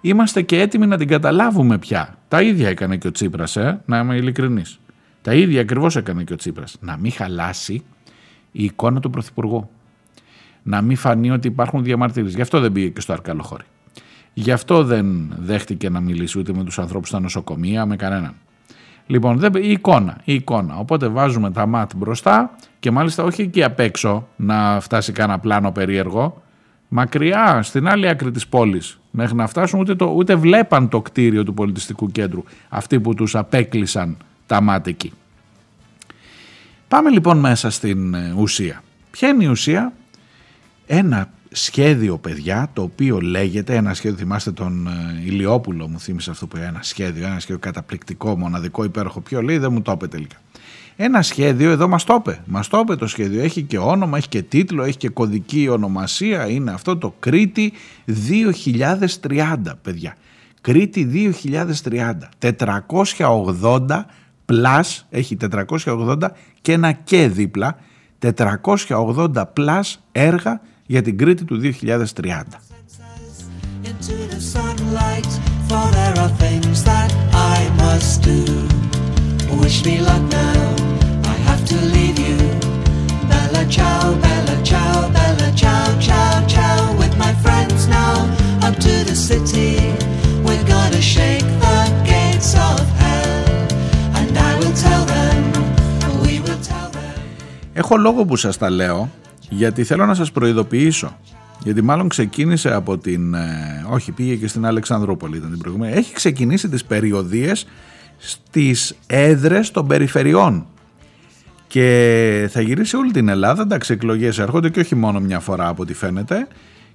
είμαστε 0.00 0.42
και 0.42 0.60
έτοιμοι 0.60 0.86
να 0.86 0.96
την 0.96 1.08
καταλάβουμε 1.08 1.78
πια. 1.78 2.18
Τα 2.28 2.42
ίδια 2.42 2.68
έκανε 2.68 2.96
και 2.96 3.06
ο 3.06 3.10
Τσίπρας, 3.10 3.56
ε, 3.56 3.82
να 3.86 3.98
είμαι 3.98 4.16
ειλικρινής. 4.16 4.80
Τα 5.22 5.34
ίδια 5.34 5.60
ακριβώς 5.60 5.96
έκανε 5.96 6.24
και 6.24 6.32
ο 6.32 6.36
Τσίπρας. 6.36 6.76
Να 6.80 6.96
μην 6.96 7.12
χαλάσει 7.12 7.82
η 8.52 8.64
εικόνα 8.64 9.00
του 9.00 9.10
Πρωθυπουργού. 9.10 9.70
Να 10.62 10.82
μην 10.82 10.96
φανεί 10.96 11.30
ότι 11.30 11.48
υπάρχουν 11.48 11.82
διαμαρτυρίες. 11.84 12.34
Γι' 12.34 12.40
αυτό 12.40 12.60
δεν 12.60 12.72
πήγε 12.72 12.88
και 12.88 13.00
στο 13.00 13.12
Αρκαλοχώρι. 13.12 13.64
Γι' 14.34 14.52
αυτό 14.52 14.84
δεν 14.84 15.34
δέχτηκε 15.38 15.88
να 15.88 16.00
μιλήσει 16.00 16.38
ούτε 16.38 16.52
με 16.52 16.64
τους 16.64 16.78
ανθρώπους 16.78 17.08
στα 17.08 17.20
νοσοκομεία, 17.20 17.86
με 17.86 17.96
κανέναν. 17.96 18.34
Λοιπόν, 19.10 19.40
η 19.62 19.70
εικόνα, 19.70 20.16
η 20.24 20.34
εικόνα. 20.34 20.76
Οπότε 20.76 21.08
βάζουμε 21.08 21.50
τα 21.50 21.66
ματ 21.66 21.90
μπροστά 21.96 22.56
και 22.80 22.90
μάλιστα 22.90 23.22
όχι 23.22 23.42
εκεί 23.42 23.62
απ' 23.62 23.80
έξω 23.80 24.28
να 24.36 24.80
φτάσει 24.80 25.12
κανένα 25.12 25.38
πλάνο 25.38 25.72
περίεργο. 25.72 26.42
Μακριά, 26.88 27.62
στην 27.62 27.88
άλλη 27.88 28.08
άκρη 28.08 28.30
της 28.30 28.46
πόλης. 28.46 28.98
Μέχρι 29.10 29.36
να 29.36 29.46
φτάσουν 29.46 29.80
ούτε, 29.80 29.94
το, 29.94 30.06
ούτε 30.06 30.34
βλέπαν 30.34 30.88
το 30.88 31.00
κτίριο 31.00 31.44
του 31.44 31.54
πολιτιστικού 31.54 32.10
κέντρου. 32.10 32.42
Αυτοί 32.68 33.00
που 33.00 33.14
τους 33.14 33.34
απέκλεισαν 33.34 34.16
τα 34.46 34.60
ΜΑΤ 34.60 34.86
εκεί. 34.86 35.12
Πάμε 36.88 37.10
λοιπόν 37.10 37.38
μέσα 37.38 37.70
στην 37.70 38.14
ε, 38.14 38.34
ουσία. 38.36 38.82
Ποια 39.10 39.28
είναι 39.28 39.44
η 39.44 39.46
ουσία; 39.46 39.92
Ένα 40.86 41.30
σχέδιο 41.50 42.18
παιδιά 42.18 42.70
το 42.72 42.82
οποίο 42.82 43.20
λέγεται 43.20 43.76
ένα 43.76 43.94
σχέδιο 43.94 44.18
θυμάστε 44.18 44.52
τον 44.52 44.86
ε, 44.86 45.22
Ηλιόπουλο 45.24 45.88
μου 45.88 46.00
θύμισε 46.00 46.30
αυτό 46.30 46.46
που 46.46 46.56
είναι 46.56 46.66
ένα 46.66 46.82
σχέδιο 46.82 47.26
ένα 47.26 47.40
σχέδιο 47.40 47.58
καταπληκτικό 47.58 48.38
μοναδικό 48.38 48.84
υπέροχο 48.84 49.20
ποιο 49.20 49.42
λέει 49.42 49.58
δεν 49.58 49.72
μου 49.72 49.82
το 49.82 49.92
είπε 49.92 50.06
τελικά. 50.06 50.36
Ένα 51.00 51.22
σχέδιο, 51.22 51.70
εδώ 51.70 51.88
μας 51.88 52.04
το 52.04 52.14
είπε, 52.18 52.42
μας 52.46 52.68
το 52.68 52.78
είπε 52.78 52.96
το 52.96 53.06
σχέδιο, 53.06 53.42
έχει 53.42 53.62
και 53.62 53.78
όνομα, 53.78 54.16
έχει 54.16 54.28
και 54.28 54.42
τίτλο, 54.42 54.82
έχει 54.82 54.96
και 54.96 55.08
κωδική 55.08 55.68
ονομασία, 55.68 56.48
είναι 56.48 56.70
αυτό 56.70 56.96
το 56.96 57.14
Κρήτη 57.18 57.72
2030 59.28 59.56
παιδιά. 59.82 60.16
Κρήτη 60.60 61.34
2030, 61.82 62.12
480 63.18 64.04
πλάς, 64.44 65.06
έχει 65.10 65.36
480 65.50 66.16
και 66.60 66.72
ένα 66.72 66.92
και 66.92 67.28
δίπλα, 67.28 67.76
480 68.88 69.44
πλάς 69.52 70.04
έργα 70.12 70.60
για 70.90 71.02
την 71.02 71.18
Κρήτη 71.18 71.44
του 71.44 71.60
2030. 71.60 72.42
Έχω 97.72 97.96
λόγο 97.96 98.24
που 98.24 98.36
σας 98.36 98.58
λέω 98.68 99.08
γιατί 99.48 99.84
θέλω 99.84 100.06
να 100.06 100.14
σας 100.14 100.32
προειδοποιήσω. 100.32 101.18
Γιατί 101.62 101.82
μάλλον 101.82 102.08
ξεκίνησε 102.08 102.74
από 102.74 102.98
την... 102.98 103.34
όχι, 103.90 104.12
πήγε 104.12 104.34
και 104.34 104.48
στην 104.48 104.66
Αλεξανδρούπολη 104.66 105.36
ήταν 105.36 105.50
την 105.50 105.58
προηγούμενη. 105.58 105.92
Έχει 105.92 106.14
ξεκινήσει 106.14 106.68
τις 106.68 106.84
περιοδίες 106.84 107.66
στις 108.18 108.96
έδρες 109.06 109.70
των 109.70 109.86
περιφερειών 109.86 110.66
και 111.66 112.48
θα 112.50 112.60
γυρίσει 112.60 112.96
όλη 112.96 113.10
την 113.10 113.28
Ελλάδα, 113.28 113.62
εντάξει 113.62 113.92
εκλογές 113.92 114.38
έρχονται 114.38 114.68
και 114.68 114.80
όχι 114.80 114.94
μόνο 114.94 115.20
μια 115.20 115.40
φορά 115.40 115.68
από 115.68 115.82
ό,τι 115.82 115.94
φαίνεται 115.94 116.48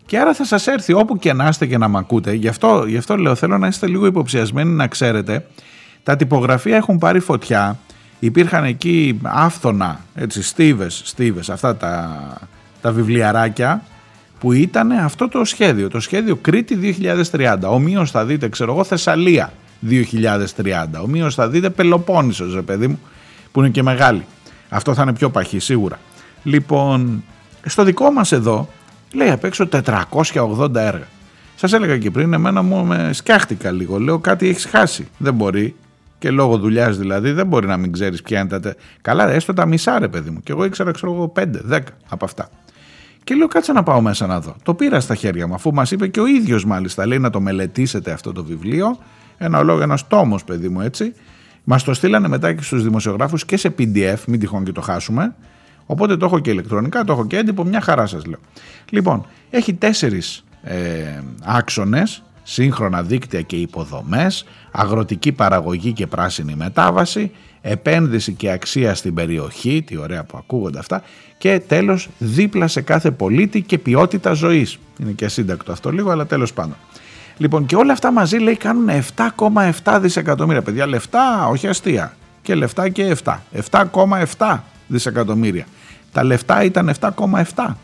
και 0.05 0.19
άρα 0.19 0.33
θα 0.33 0.45
σας 0.45 0.67
έρθει 0.67 0.93
όπου 0.93 1.17
και 1.17 1.33
να 1.33 1.47
είστε 1.47 1.65
και 1.65 1.77
να 1.77 1.87
μ' 1.87 1.97
ακούτε, 1.97 2.33
γι 2.33 2.47
αυτό, 2.47 2.85
γι 2.87 2.97
αυτό 2.97 3.17
λέω 3.17 3.35
θέλω 3.35 3.57
να 3.57 3.67
είστε 3.67 3.87
λίγο 3.87 4.05
υποψιασμένοι 4.05 4.71
να 4.71 4.87
ξέρετε 4.87 5.45
τα 6.03 6.15
τυπογραφεία 6.15 6.75
έχουν 6.75 6.97
πάρει 6.97 7.19
φωτιά, 7.19 7.79
υπήρχαν 8.25 8.63
εκεί 8.63 9.19
άφθονα, 9.23 9.99
έτσι, 10.15 10.43
στίβες, 10.43 11.01
στίβες 11.05 11.49
αυτά 11.49 11.75
τα, 11.75 12.19
τα 12.81 12.91
βιβλιαράκια 12.91 13.83
που 14.39 14.51
ήταν 14.51 14.91
αυτό 14.91 15.27
το 15.27 15.45
σχέδιο, 15.45 15.89
το 15.89 15.99
σχέδιο 15.99 16.35
Κρήτη 16.35 16.97
2030, 17.31 17.57
ομοίως 17.65 18.11
θα 18.11 18.25
δείτε 18.25 18.49
ξέρω 18.49 18.71
εγώ 18.73 18.83
Θεσσαλία 18.83 19.53
2030. 19.89 20.85
Ομοίως 21.01 21.35
θα 21.35 21.49
δείτε 21.49 21.69
Πελοπόννησος, 21.69 22.53
ρε 22.53 22.61
παιδί 22.61 22.87
μου, 22.87 22.99
που 23.51 23.59
είναι 23.59 23.69
και 23.69 23.83
μεγάλη. 23.83 24.25
Αυτό 24.69 24.93
θα 24.93 25.01
είναι 25.01 25.13
πιο 25.13 25.29
παχύ 25.29 25.59
σίγουρα. 25.59 25.99
Λοιπόν, 26.43 27.23
στο 27.65 27.83
δικό 27.83 28.11
μας 28.11 28.31
εδώ 28.31 28.69
λέει 29.13 29.29
απ' 29.29 29.43
έξω 29.43 29.67
480 30.33 30.75
έργα. 30.75 31.07
Σας 31.55 31.73
έλεγα 31.73 31.97
και 31.97 32.11
πριν, 32.11 32.33
εμένα 32.33 32.61
μου 32.61 32.85
με 32.85 33.09
σκιάχτηκα 33.13 33.71
λίγο. 33.71 33.99
Λέω 33.99 34.19
κάτι 34.19 34.49
έχεις 34.49 34.65
χάσει. 34.65 35.07
Δεν 35.17 35.33
μπορεί. 35.33 35.75
Και 36.23 36.31
λόγω 36.31 36.57
δουλειάς 36.57 36.97
δηλαδή 36.97 37.31
δεν 37.31 37.47
μπορεί 37.47 37.67
να 37.67 37.77
μην 37.77 37.91
ξέρεις 37.91 38.21
ποια 38.21 38.39
είναι 38.39 38.59
τα. 38.59 38.75
Καλά, 39.01 39.29
έστω 39.29 39.53
τα 39.53 39.65
μισά 39.65 39.99
ρε 39.99 40.07
παιδί 40.07 40.29
μου. 40.29 40.39
Και 40.39 40.51
εγώ 40.51 40.65
ήξερα, 40.65 40.91
ξέρω 40.91 41.13
εγώ, 41.13 41.31
5, 41.35 41.45
10 41.71 41.79
από 42.09 42.25
αυτά. 42.25 42.49
Και 43.23 43.35
λέω 43.35 43.47
κάτσε 43.47 43.71
να 43.71 43.83
πάω 43.83 44.01
μέσα 44.01 44.27
να 44.27 44.39
δω. 44.39 44.55
Το 44.63 44.73
πήρα 44.73 44.99
στα 44.99 45.15
χέρια 45.15 45.47
μου, 45.47 45.53
αφού 45.53 45.73
μας 45.73 45.91
είπε 45.91 46.07
και 46.07 46.19
ο 46.19 46.25
ίδιος 46.25 46.65
μάλιστα 46.65 47.07
λέει 47.07 47.19
να 47.19 47.29
το 47.29 47.41
μελετήσετε 47.41 48.11
αυτό 48.11 48.31
το 48.31 48.43
βιβλίο 48.43 48.97
ένα 49.37 49.63
λόγο, 49.63 49.81
ένας 49.81 50.07
τόμος, 50.07 50.43
παιδί 50.43 50.69
μου, 50.69 50.81
έτσι. 50.81 51.13
Μας 51.63 51.83
το 51.83 51.93
στείλανε 51.93 52.27
μετά 52.27 52.53
και 52.53 52.63
στους 52.63 52.83
δημοσιογράφους 52.83 53.45
και 53.45 53.57
σε 53.57 53.75
PDF, 53.77 54.17
μην 54.27 54.39
τυχόν 54.39 54.63
και 54.63 54.71
το 54.71 54.81
χάσουμε. 54.81 55.35
Οπότε 55.85 56.17
το 56.17 56.25
έχω 56.25 56.39
και 56.39 56.51
ηλεκτρονικά, 56.51 57.03
το 57.03 57.13
έχω 57.13 57.27
και 57.27 57.37
έντυπο, 57.37 57.63
μια 57.63 57.81
χαρά 57.81 58.05
σας 58.05 58.25
λέω. 58.25 58.39
Λοιπόν, 58.89 59.25
έχει 59.49 59.73
τέσσερις 59.73 60.43
ε, 60.61 60.77
άξονες, 61.43 62.23
σύγχρονα 62.43 63.03
δίκτυα 63.03 63.41
και 63.41 63.55
υποδομές, 63.55 64.45
αγροτική 64.71 65.31
παραγωγή 65.31 65.93
και 65.93 66.07
πράσινη 66.07 66.55
μετάβαση, 66.55 67.31
επένδυση 67.61 68.33
και 68.33 68.51
αξία 68.51 68.95
στην 68.95 69.13
περιοχή, 69.13 69.83
τι 69.85 69.97
ωραία 69.97 70.23
που 70.23 70.37
ακούγονται 70.37 70.79
αυτά, 70.79 71.03
και 71.37 71.61
τέλος 71.67 72.09
δίπλα 72.17 72.67
σε 72.67 72.81
κάθε 72.81 73.11
πολίτη 73.11 73.61
και 73.61 73.77
ποιότητα 73.77 74.33
ζωής. 74.33 74.77
Είναι 74.99 75.11
και 75.11 75.25
ασύντακτο 75.25 75.71
αυτό 75.71 75.91
λίγο, 75.91 76.09
αλλά 76.11 76.25
τέλος 76.25 76.53
πάντων. 76.53 76.75
Λοιπόν, 77.37 77.65
και 77.65 77.75
όλα 77.75 77.93
αυτά 77.93 78.11
μαζί 78.11 78.37
λέει 78.37 78.55
κάνουν 78.55 78.89
7,7 79.83 79.99
δισεκατομμύρια. 80.01 80.61
Παιδιά, 80.61 80.87
λεφτά, 80.87 81.47
όχι 81.47 81.67
αστεία. 81.67 82.15
Και 82.41 82.55
λεφτά 82.55 82.89
και 82.89 83.15
7. 83.23 83.41
7,7 83.71 84.59
δισεκατομμύρια. 84.87 85.65
Τα 86.11 86.23
λεφτά 86.23 86.63
ήταν 86.63 86.91
7,7. 86.99 87.75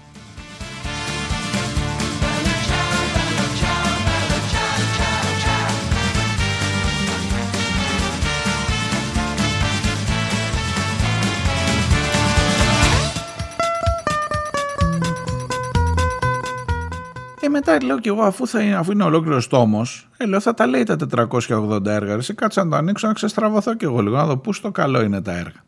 Μετά 17.59 17.85
λέω 17.85 17.99
και 17.99 18.09
εγώ, 18.09 18.21
αφού, 18.21 18.47
θα 18.47 18.61
είναι, 18.61 18.75
αφού 18.75 18.91
είναι 18.91 19.03
ολόκληρος 19.03 19.47
τόμος, 19.47 20.09
ε, 20.17 20.25
λέω 20.25 20.39
θα 20.39 20.53
τα 20.53 20.67
λέει 20.67 20.83
τα 20.83 20.95
480 20.95 21.85
έργα. 21.85 22.13
Εσύ 22.13 22.33
κάτσε 22.33 22.63
να 22.63 22.69
το 22.69 22.75
ανοίξω 22.75 23.07
να 23.07 23.13
ξεστραβωθώ 23.13 23.75
κι 23.75 23.85
εγώ 23.85 24.01
λίγο, 24.01 24.15
να 24.15 24.25
δω 24.25 24.37
πού 24.37 24.53
στο 24.53 24.71
καλό 24.71 25.01
είναι 25.01 25.21
τα 25.21 25.31
έργα. 25.31 25.63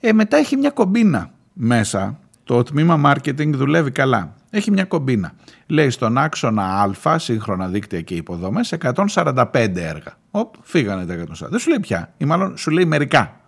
Ε, 0.00 0.12
μετά 0.12 0.36
έχει 0.36 0.56
μια 0.56 0.70
κομπίνα 0.70 1.30
μέσα. 1.52 2.18
Το 2.44 2.62
τμήμα 2.62 3.00
marketing 3.04 3.52
δουλεύει 3.52 3.90
καλά. 3.90 4.34
Έχει 4.50 4.70
μια 4.70 4.84
κομπίνα. 4.84 5.32
Λέει 5.66 5.90
στον 5.90 6.18
άξονα 6.18 6.92
Α, 7.04 7.18
σύγχρονα 7.18 7.68
δίκτυα 7.68 8.00
και 8.00 8.14
υποδομές, 8.14 8.72
145 8.72 9.44
έργα. 9.74 10.16
Οπ, 10.30 10.54
φύγανε 10.62 11.06
τα 11.06 11.14
140. 11.14 11.48
Δεν 11.50 11.58
σου 11.58 11.68
λέει 11.68 11.80
πια, 11.80 12.12
ή 12.16 12.24
μάλλον 12.24 12.56
σου 12.56 12.70
λέει 12.70 12.84
μερικά. 12.84 13.40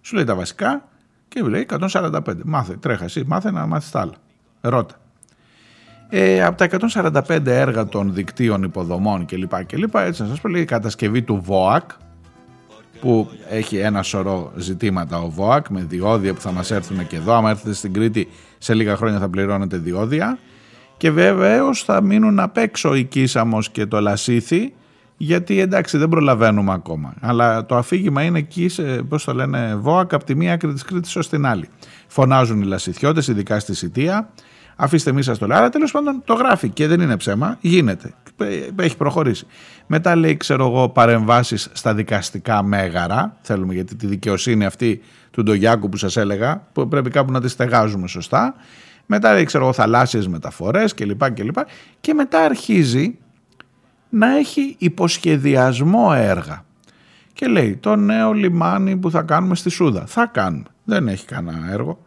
Σου 0.00 0.14
λέει 0.14 0.24
τα 0.24 0.34
βασικά 0.34 0.88
και 1.28 1.42
λέει 1.42 1.66
145. 1.78 2.20
Μάθε, 2.44 2.76
τρέχα 2.76 3.04
εσύ, 3.04 3.24
μάθε 3.26 3.50
να 3.50 3.66
μάθεις 3.66 3.90
τα 3.90 4.00
άλλα. 4.00 4.14
Ρώτα. 4.60 4.94
Ε, 6.10 6.44
από 6.44 6.56
τα 6.56 6.68
145 7.28 7.46
έργα 7.46 7.86
των 7.86 8.14
δικτύων 8.14 8.62
υποδομών 8.62 9.26
κλπ. 9.26 9.64
κλπ 9.64 9.94
έτσι 9.94 10.22
να 10.22 10.28
σας 10.28 10.40
πω 10.40 10.48
λέει 10.48 10.62
η 10.62 10.64
κατασκευή 10.64 11.22
του 11.22 11.40
ΒΟΑΚ 11.44 11.90
που 13.00 13.30
έχει 13.48 13.76
ένα 13.76 14.02
σωρό 14.02 14.52
ζητήματα 14.56 15.18
ο 15.18 15.28
ΒΟΑΚ 15.28 15.68
με 15.68 15.84
διόδια 15.88 16.34
που 16.34 16.40
θα 16.40 16.52
μας 16.52 16.70
έρθουν 16.70 17.06
και 17.06 17.16
εδώ. 17.16 17.32
Άμα 17.32 17.50
έρθετε 17.50 17.74
στην 17.74 17.92
Κρήτη 17.92 18.28
σε 18.58 18.74
λίγα 18.74 18.96
χρόνια 18.96 19.18
θα 19.18 19.28
πληρώνετε 19.28 19.76
διόδια. 19.76 20.38
Και 20.96 21.10
βεβαίως 21.10 21.82
θα 21.82 22.02
μείνουν 22.02 22.40
απ' 22.40 22.56
έξω 22.56 22.94
η 22.94 23.04
Κίσαμος 23.04 23.70
και 23.70 23.86
το 23.86 24.00
Λασίθι 24.00 24.72
γιατί 25.16 25.60
εντάξει 25.60 25.98
δεν 25.98 26.08
προλαβαίνουμε 26.08 26.72
ακόμα. 26.72 27.14
Αλλά 27.20 27.66
το 27.66 27.76
αφήγημα 27.76 28.22
είναι 28.22 28.38
εκεί, 28.38 28.68
σε, 28.68 28.82
πώς 28.82 29.24
το 29.24 29.34
λένε, 29.34 29.74
ΒΟΑΚ 29.74 30.14
από 30.14 30.24
τη 30.24 30.34
μία 30.34 30.52
άκρη 30.52 30.72
της 30.72 30.82
Κρήτης 30.82 31.16
ως 31.16 31.28
την 31.28 31.46
άλλη. 31.46 31.68
Φωνάζουν 32.06 32.62
οι 32.62 32.64
Λασιθιώτες, 32.64 33.28
ειδικά 33.28 33.58
στη 33.58 33.74
Σιτία 33.74 34.30
Αφήστε 34.80 35.12
μη 35.12 35.22
σας 35.22 35.38
το 35.38 35.46
λέω. 35.46 35.56
Αλλά 35.56 35.68
τέλος 35.68 35.90
πάντων 35.90 36.22
το 36.24 36.34
γράφει 36.34 36.68
και 36.68 36.86
δεν 36.86 37.00
είναι 37.00 37.16
ψέμα. 37.16 37.56
Γίνεται. 37.60 38.14
Έχει 38.76 38.96
προχωρήσει. 38.96 39.46
Μετά 39.86 40.16
λέει, 40.16 40.36
ξέρω 40.36 40.66
εγώ, 40.66 40.88
παρεμβάσεις 40.88 41.70
στα 41.72 41.94
δικαστικά 41.94 42.62
μέγαρα. 42.62 43.36
Θέλουμε 43.40 43.74
γιατί 43.74 43.94
τη 43.94 44.06
δικαιοσύνη 44.06 44.64
αυτή 44.64 45.00
του 45.30 45.42
Ντογιάκου 45.42 45.88
που 45.88 45.96
σας 45.96 46.16
έλεγα, 46.16 46.66
που 46.72 46.88
πρέπει 46.88 47.10
κάπου 47.10 47.32
να 47.32 47.40
τη 47.40 47.48
στεγάζουμε 47.48 48.08
σωστά. 48.08 48.54
Μετά 49.06 49.32
λέει, 49.32 49.44
ξέρω 49.44 49.64
εγώ, 49.64 49.72
θαλάσσιες 49.72 50.28
μεταφορές 50.28 50.94
κλπ. 50.94 51.32
Και, 51.32 51.52
και 52.00 52.14
μετά 52.14 52.44
αρχίζει 52.44 53.18
να 54.08 54.36
έχει 54.36 54.76
υποσχεδιασμό 54.78 56.12
έργα. 56.14 56.64
Και 57.32 57.46
λέει, 57.46 57.76
το 57.76 57.96
νέο 57.96 58.32
λιμάνι 58.32 58.96
που 58.96 59.10
θα 59.10 59.22
κάνουμε 59.22 59.54
στη 59.54 59.70
Σούδα. 59.70 60.06
Θα 60.06 60.26
κάνουμε. 60.26 60.66
Δεν 60.84 61.08
έχει 61.08 61.26
κανένα 61.26 61.72
έργο. 61.72 61.98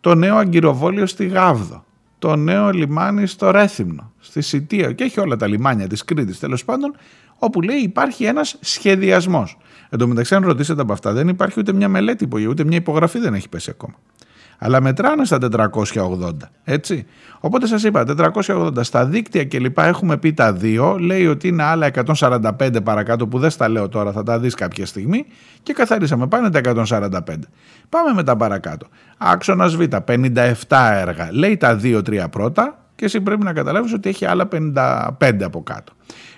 Το 0.00 0.14
νέο 0.14 0.36
αγκυροβόλιο 0.36 1.06
στη 1.06 1.26
Γάβδο 1.26 1.84
το 2.22 2.36
νέο 2.36 2.70
λιμάνι 2.70 3.26
στο 3.26 3.50
Ρέθυμνο, 3.50 4.12
στη 4.18 4.40
Σιτία 4.40 4.92
και 4.92 5.04
έχει 5.04 5.20
όλα 5.20 5.36
τα 5.36 5.46
λιμάνια 5.46 5.86
της 5.86 6.04
Κρήτης 6.04 6.38
τέλος 6.38 6.64
πάντων, 6.64 6.94
όπου 7.38 7.60
λέει 7.60 7.76
υπάρχει 7.76 8.24
ένας 8.24 8.56
σχεδιασμός. 8.60 9.58
Εν 9.88 9.98
τω 9.98 10.06
μεταξύ 10.06 10.34
αν 10.34 10.44
ρωτήσετε 10.44 10.80
από 10.80 10.92
αυτά 10.92 11.12
δεν 11.12 11.28
υπάρχει 11.28 11.60
ούτε 11.60 11.72
μια 11.72 11.88
μελέτη, 11.88 12.28
ούτε 12.48 12.64
μια 12.64 12.76
υπογραφή 12.76 13.18
δεν 13.18 13.34
έχει 13.34 13.48
πέσει 13.48 13.70
ακόμα 13.70 13.94
αλλά 14.64 14.80
μετράνε 14.80 15.24
στα 15.24 15.38
480, 15.94 16.30
έτσι. 16.64 17.06
Οπότε 17.40 17.66
σας 17.66 17.82
είπα, 17.82 18.04
480 18.46 18.70
στα 18.80 19.04
δίκτυα 19.04 19.44
και 19.44 19.58
λοιπά 19.58 19.86
έχουμε 19.86 20.16
πει 20.16 20.32
τα 20.32 20.52
δύο, 20.52 20.98
λέει 20.98 21.26
ότι 21.26 21.48
είναι 21.48 21.62
άλλα 21.62 21.90
145 22.14 22.82
παρακάτω 22.84 23.26
που 23.26 23.38
δεν 23.38 23.50
στα 23.50 23.68
λέω 23.68 23.88
τώρα, 23.88 24.12
θα 24.12 24.22
τα 24.22 24.38
δεις 24.38 24.54
κάποια 24.54 24.86
στιγμή 24.86 25.26
και 25.62 25.72
καθαρίσαμε, 25.72 26.26
πάνε 26.26 26.50
τα 26.50 26.60
145. 26.60 27.20
Πάμε 27.88 28.12
μετά 28.14 28.36
παρακάτω. 28.36 28.86
Άξονας 29.18 29.76
Β, 29.76 29.82
57 30.04 30.54
έργα, 30.92 31.28
λέει 31.32 31.56
τα 31.56 31.80
2-3 31.82 32.30
πρώτα 32.30 32.82
και 32.94 33.04
εσύ 33.04 33.20
πρέπει 33.20 33.42
να 33.42 33.52
καταλάβεις 33.52 33.92
ότι 33.92 34.08
έχει 34.08 34.24
άλλα 34.24 34.48
55 34.52 35.42
από 35.42 35.62
κάτω. 35.62 35.92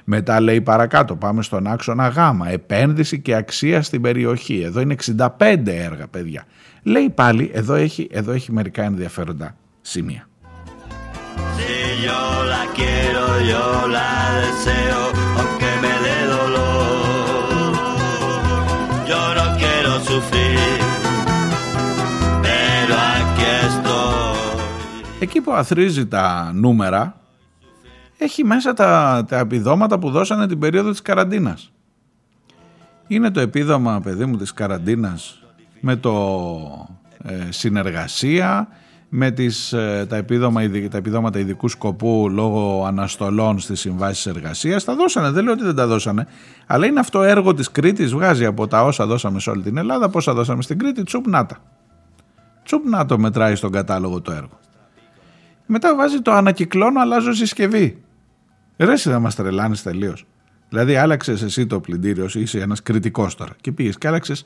Μετά 0.05 0.41
λέει 0.41 0.61
παρακάτω, 0.61 1.17
πάμε 1.17 1.43
στον 1.43 1.67
άξονα 1.67 2.09
Γ, 2.09 2.19
επένδυση 2.53 3.21
και 3.21 3.35
αξία 3.35 3.83
στην 3.83 4.01
περιοχή. 4.01 4.63
Εδώ 4.65 4.81
είναι 4.81 4.97
65 5.17 5.27
έργα, 5.67 6.07
παιδιά. 6.11 6.45
Λέει 6.87 7.11
πάλι, 7.11 7.51
εδώ 7.55 7.75
έχει, 7.75 8.09
εδώ 8.11 8.33
έχει 8.33 8.53
μερικά 8.53 8.83
ενδιαφέροντα 8.83 9.57
σημεία. 9.81 10.29
Εκεί 25.21 25.41
που 25.41 25.53
αθρίζει 25.53 26.07
τα 26.07 26.53
νούμερα 26.55 27.21
έχει 28.19 28.45
μέσα 28.45 28.73
τα, 28.73 29.25
τα 29.29 29.39
επιδόματα 29.39 29.99
που 29.99 30.11
δώσανε 30.11 30.47
την 30.47 30.59
περίοδο 30.59 30.91
της 30.91 31.03
καραντίνας. 31.03 31.73
Είναι 33.07 33.31
το 33.31 33.41
επίδομα, 33.41 34.01
παιδί 34.01 34.25
μου, 34.25 34.37
της 34.37 34.53
καραντίνας 34.53 35.44
με 35.85 35.97
το 35.97 36.89
ε, 37.23 37.47
συνεργασία, 37.49 38.69
με 39.09 39.31
τις, 39.31 39.73
ε, 39.73 40.07
τα, 40.09 40.17
επίδομα, 40.17 40.61
τα 40.91 40.97
επιδόματα 40.97 41.39
ειδικού 41.39 41.69
σκοπού 41.69 42.29
λόγω 42.31 42.85
αναστολών 42.87 43.59
στις 43.59 43.81
συμβάσεις 43.81 44.27
εργασίας. 44.27 44.85
Τα 44.85 44.95
δώσανε, 44.95 45.31
δεν 45.31 45.45
λέω 45.45 45.53
ότι 45.53 45.65
δεν 45.65 45.75
τα 45.75 45.87
δώσανε, 45.87 46.27
αλλά 46.67 46.87
είναι 46.87 47.01
αυτό 47.01 47.23
έργο 47.23 47.55
της 47.55 47.71
Κρήτης, 47.71 48.13
βγάζει 48.13 48.45
από 48.45 48.67
τα 48.67 48.85
όσα 48.85 49.07
δώσαμε 49.07 49.41
σε 49.41 49.51
όλη 49.51 49.63
την 49.63 49.77
Ελλάδα, 49.77 50.09
πόσα 50.09 50.35
δώσαμε 50.35 50.63
στην 50.63 50.79
Κρήτη, 50.79 51.03
τσουπ 51.03 51.27
νάτα. 51.27 51.59
Τσουπ 52.65 52.89
νάτο 52.89 53.19
μετράει 53.19 53.55
στον 53.55 53.71
κατάλογο 53.71 54.21
το 54.21 54.33
έργο. 54.33 54.59
Μετά 55.67 55.97
βάζει 55.97 56.21
το 56.21 56.33
ανακυκλώνω, 56.33 57.01
αλλάζω 57.01 57.33
συσκευή. 57.33 58.03
Ρε, 58.77 58.93
εσύ 58.93 59.11
θα 59.11 59.19
μας 59.19 59.35
τρελάνεις 59.35 59.83
τελείως. 59.83 60.27
Δηλαδή, 60.69 60.97
άλλαξες 60.97 61.43
εσύ 61.43 61.67
το 61.67 61.81
πλυντήριο, 61.81 62.29
είσαι 62.33 62.61
ένας 62.61 62.83
κριτικός 62.83 63.35
τώρα 63.35 63.53
και 63.61 63.73
πήγες 63.73 63.99
και 63.99 64.09
άλλαξες 64.09 64.45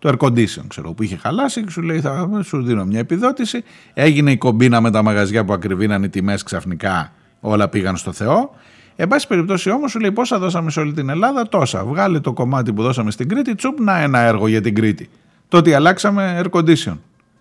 το 0.00 0.08
air 0.08 0.26
condition, 0.26 0.64
ξέρω, 0.66 0.92
που 0.92 1.02
είχε 1.02 1.16
χαλάσει 1.16 1.64
και 1.64 1.70
σου 1.70 1.82
λέει 1.82 2.00
θα 2.00 2.40
σου 2.42 2.62
δίνω 2.62 2.84
μια 2.84 2.98
επιδότηση. 2.98 3.64
Έγινε 3.94 4.30
η 4.30 4.36
κομπίνα 4.36 4.80
με 4.80 4.90
τα 4.90 5.02
μαγαζιά 5.02 5.44
που 5.44 5.52
ακριβήναν 5.52 6.02
οι 6.02 6.08
τιμές 6.08 6.42
ξαφνικά, 6.42 7.12
όλα 7.40 7.68
πήγαν 7.68 7.96
στο 7.96 8.12
Θεό. 8.12 8.54
Εν 8.96 9.08
πάση 9.08 9.26
περιπτώσει 9.26 9.70
όμως 9.70 9.90
σου 9.90 10.00
λέει 10.00 10.12
πόσα 10.12 10.38
δώσαμε 10.38 10.70
σε 10.70 10.80
όλη 10.80 10.92
την 10.92 11.08
Ελλάδα, 11.08 11.48
τόσα. 11.48 11.84
Βγάλε 11.84 12.20
το 12.20 12.32
κομμάτι 12.32 12.72
που 12.72 12.82
δώσαμε 12.82 13.10
στην 13.10 13.28
Κρήτη, 13.28 13.54
τσουπ 13.54 13.80
να 13.80 14.00
ένα 14.00 14.18
έργο 14.18 14.46
για 14.46 14.60
την 14.60 14.74
Κρήτη. 14.74 15.08
Το 15.48 15.56
ότι 15.56 15.74
αλλάξαμε 15.74 16.42
air 16.42 16.50
condition 16.50 16.98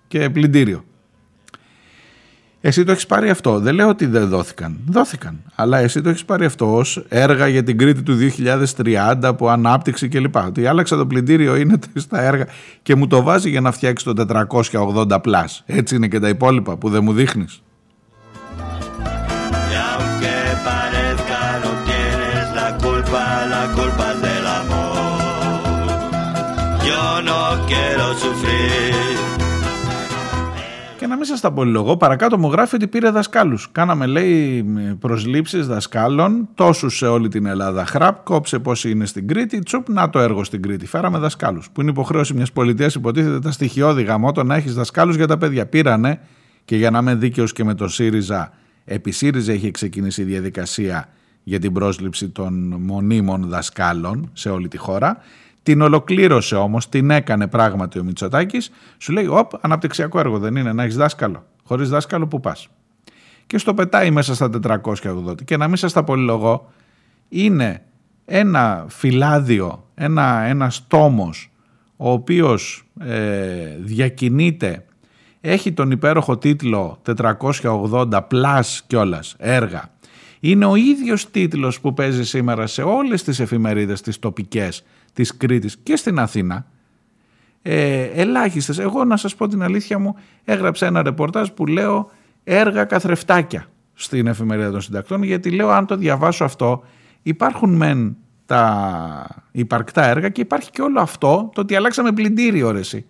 και 0.07 0.29
πλυντήριο. 0.29 0.83
Εσύ 2.61 2.83
το 2.83 2.91
έχεις 2.91 3.05
πάρει 3.05 3.29
αυτό. 3.29 3.59
Δεν 3.59 3.75
λέω 3.75 3.87
ότι 3.87 4.05
δεν 4.05 4.27
δόθηκαν. 4.27 4.79
Δόθηκαν. 4.87 5.39
Αλλά 5.55 5.77
εσύ 5.77 6.01
το 6.01 6.09
έχεις 6.09 6.25
πάρει 6.25 6.45
αυτό 6.45 6.75
ως 6.75 7.03
έργα 7.09 7.47
για 7.47 7.63
την 7.63 7.77
Κρήτη 7.77 8.01
του 8.01 8.17
2030 8.75 9.15
από 9.21 9.49
ανάπτυξη 9.49 10.07
κλπ. 10.07 10.35
Ότι 10.35 10.65
άλλαξα 10.65 10.97
το 10.97 11.05
πλυντήριο 11.05 11.55
είναι 11.55 11.79
στα 11.95 12.21
έργα 12.21 12.47
και 12.81 12.95
μου 12.95 13.07
το 13.07 13.23
βάζει 13.23 13.49
για 13.49 13.61
να 13.61 13.71
φτιάξει 13.71 14.05
το 14.05 14.47
480 14.71 15.21
πλάς. 15.21 15.63
Έτσι 15.65 15.95
είναι 15.95 16.07
και 16.07 16.19
τα 16.19 16.27
υπόλοιπα 16.27 16.77
που 16.77 16.89
δεν 16.89 17.03
μου 17.03 17.13
δείχνεις. 17.13 17.61
Να 31.09 31.15
μην 31.15 31.25
σας 31.25 31.39
τα 31.39 31.51
πολυλογώ, 31.51 31.97
παρακάτω 31.97 32.37
μου 32.37 32.51
γράφει 32.51 32.75
ότι 32.75 32.87
πήρε 32.87 33.09
δασκάλους. 33.09 33.69
Κάναμε, 33.71 34.05
λέει, 34.05 34.63
προσλήψεις 34.99 35.67
δασκάλων 35.67 36.47
τόσους 36.53 36.97
σε 36.97 37.07
όλη 37.07 37.27
την 37.27 37.45
Ελλάδα. 37.45 37.85
Χραπ, 37.85 38.23
κόψε 38.23 38.59
πόσοι 38.59 38.89
είναι 38.89 39.05
στην 39.05 39.27
Κρήτη. 39.27 39.59
Τσουπ, 39.59 39.89
να 39.89 40.09
το 40.09 40.19
έργο 40.19 40.43
στην 40.43 40.61
Κρήτη. 40.61 40.85
Φέραμε 40.85 41.17
δασκάλους. 41.17 41.69
Που 41.69 41.81
είναι 41.81 41.89
υποχρέωση 41.89 42.33
μιας 42.33 42.51
πολιτείας, 42.51 42.95
υποτίθεται 42.95 43.39
τα 43.39 43.51
στοιχειώδη 43.51 44.03
γαμότο 44.03 44.43
να 44.43 44.55
έχεις 44.55 44.73
δασκάλους 44.73 45.15
για 45.15 45.27
τα 45.27 45.37
παιδιά. 45.37 45.65
Πήρανε 45.65 46.19
και 46.65 46.75
για 46.75 46.91
να 46.91 46.99
είμαι 46.99 47.15
δίκαιος 47.15 47.53
και 47.53 47.63
με 47.63 47.73
το 47.73 47.87
ΣΥΡΙΖΑ, 47.87 48.51
επί 48.85 49.11
ΣΥΡΙΖΑ 49.11 49.51
έχει 49.51 49.71
ξεκινήσει 49.71 50.21
η 50.21 50.25
διαδικασία 50.25 51.09
για 51.43 51.59
την 51.59 51.73
πρόσληψη 51.73 52.29
των 52.29 52.75
μονίμων 52.79 53.49
δασκάλων 53.49 54.29
σε 54.33 54.49
όλη 54.49 54.67
τη 54.67 54.77
χώρα. 54.77 55.17
Την 55.63 55.81
ολοκλήρωσε 55.81 56.55
όμως, 56.55 56.89
την 56.89 57.09
έκανε 57.09 57.47
πράγματι 57.47 57.99
ο 57.99 58.03
Μητσοτάκης, 58.03 58.71
σου 58.97 59.11
λέει, 59.11 59.27
όπ, 59.27 59.51
αναπτυξιακό 59.61 60.19
έργο 60.19 60.39
δεν 60.39 60.55
είναι, 60.55 60.73
να 60.73 60.83
έχεις 60.83 60.95
δάσκαλο. 60.95 61.45
Χωρίς 61.63 61.89
δάσκαλο 61.89 62.27
που 62.27 62.39
πας. 62.39 62.67
Και 63.47 63.57
στο 63.57 63.73
πετάει 63.73 64.11
μέσα 64.11 64.35
στα 64.35 64.49
480. 64.49 65.43
Και 65.45 65.57
να 65.57 65.67
μην 65.67 65.77
σας 65.77 65.93
τα 65.93 66.03
πολυλογώ, 66.03 66.71
είναι 67.29 67.83
ένα 68.25 68.85
φυλάδιο, 68.87 69.85
ένα, 69.95 70.41
ένας 70.41 70.87
τόμος, 70.87 71.51
ο 71.97 72.11
οποίος 72.11 72.83
ε, 72.99 73.75
διακινείται, 73.79 74.85
έχει 75.41 75.71
τον 75.71 75.91
υπέροχο 75.91 76.37
τίτλο 76.37 77.01
480 77.61 78.21
πλάς 78.27 78.83
κιόλας 78.87 79.35
έργα. 79.37 79.89
Είναι 80.39 80.65
ο 80.65 80.75
ίδιος 80.75 81.31
τίτλος 81.31 81.79
που 81.79 81.93
παίζει 81.93 82.25
σήμερα 82.25 82.67
σε 82.67 82.81
όλες 82.81 83.23
τις 83.23 83.39
εφημερίδες 83.39 84.01
τις 84.01 84.19
τοπικές 84.19 84.83
της 85.13 85.37
Κρήτης 85.37 85.77
και 85.83 85.95
στην 85.95 86.19
Αθήνα 86.19 86.65
ε, 87.61 88.03
ελάχιστες. 88.03 88.79
Εγώ 88.79 89.03
να 89.03 89.17
σας 89.17 89.35
πω 89.35 89.47
την 89.47 89.63
αλήθεια 89.63 89.99
μου 89.99 90.15
έγραψα 90.43 90.85
ένα 90.85 91.01
ρεπορτάζ 91.01 91.49
που 91.49 91.65
λέω 91.65 92.11
έργα 92.43 92.83
καθρεφτάκια 92.83 93.69
στην 93.93 94.27
εφημερίδα 94.27 94.71
των 94.71 94.81
συντακτών 94.81 95.23
γιατί 95.23 95.51
λέω 95.51 95.69
αν 95.69 95.85
το 95.85 95.95
διαβάσω 95.95 96.43
αυτό 96.43 96.83
υπάρχουν 97.21 97.75
μεν 97.75 98.17
τα 98.45 99.27
υπαρκτά 99.51 100.05
έργα 100.05 100.29
και 100.29 100.41
υπάρχει 100.41 100.71
και 100.71 100.81
όλο 100.81 101.01
αυτό 101.01 101.49
το 101.53 101.61
ότι 101.61 101.75
αλλάξαμε 101.75 102.11
πλυντήριο 102.11 102.71
ρε 102.71 102.79
εσύ. 102.79 103.05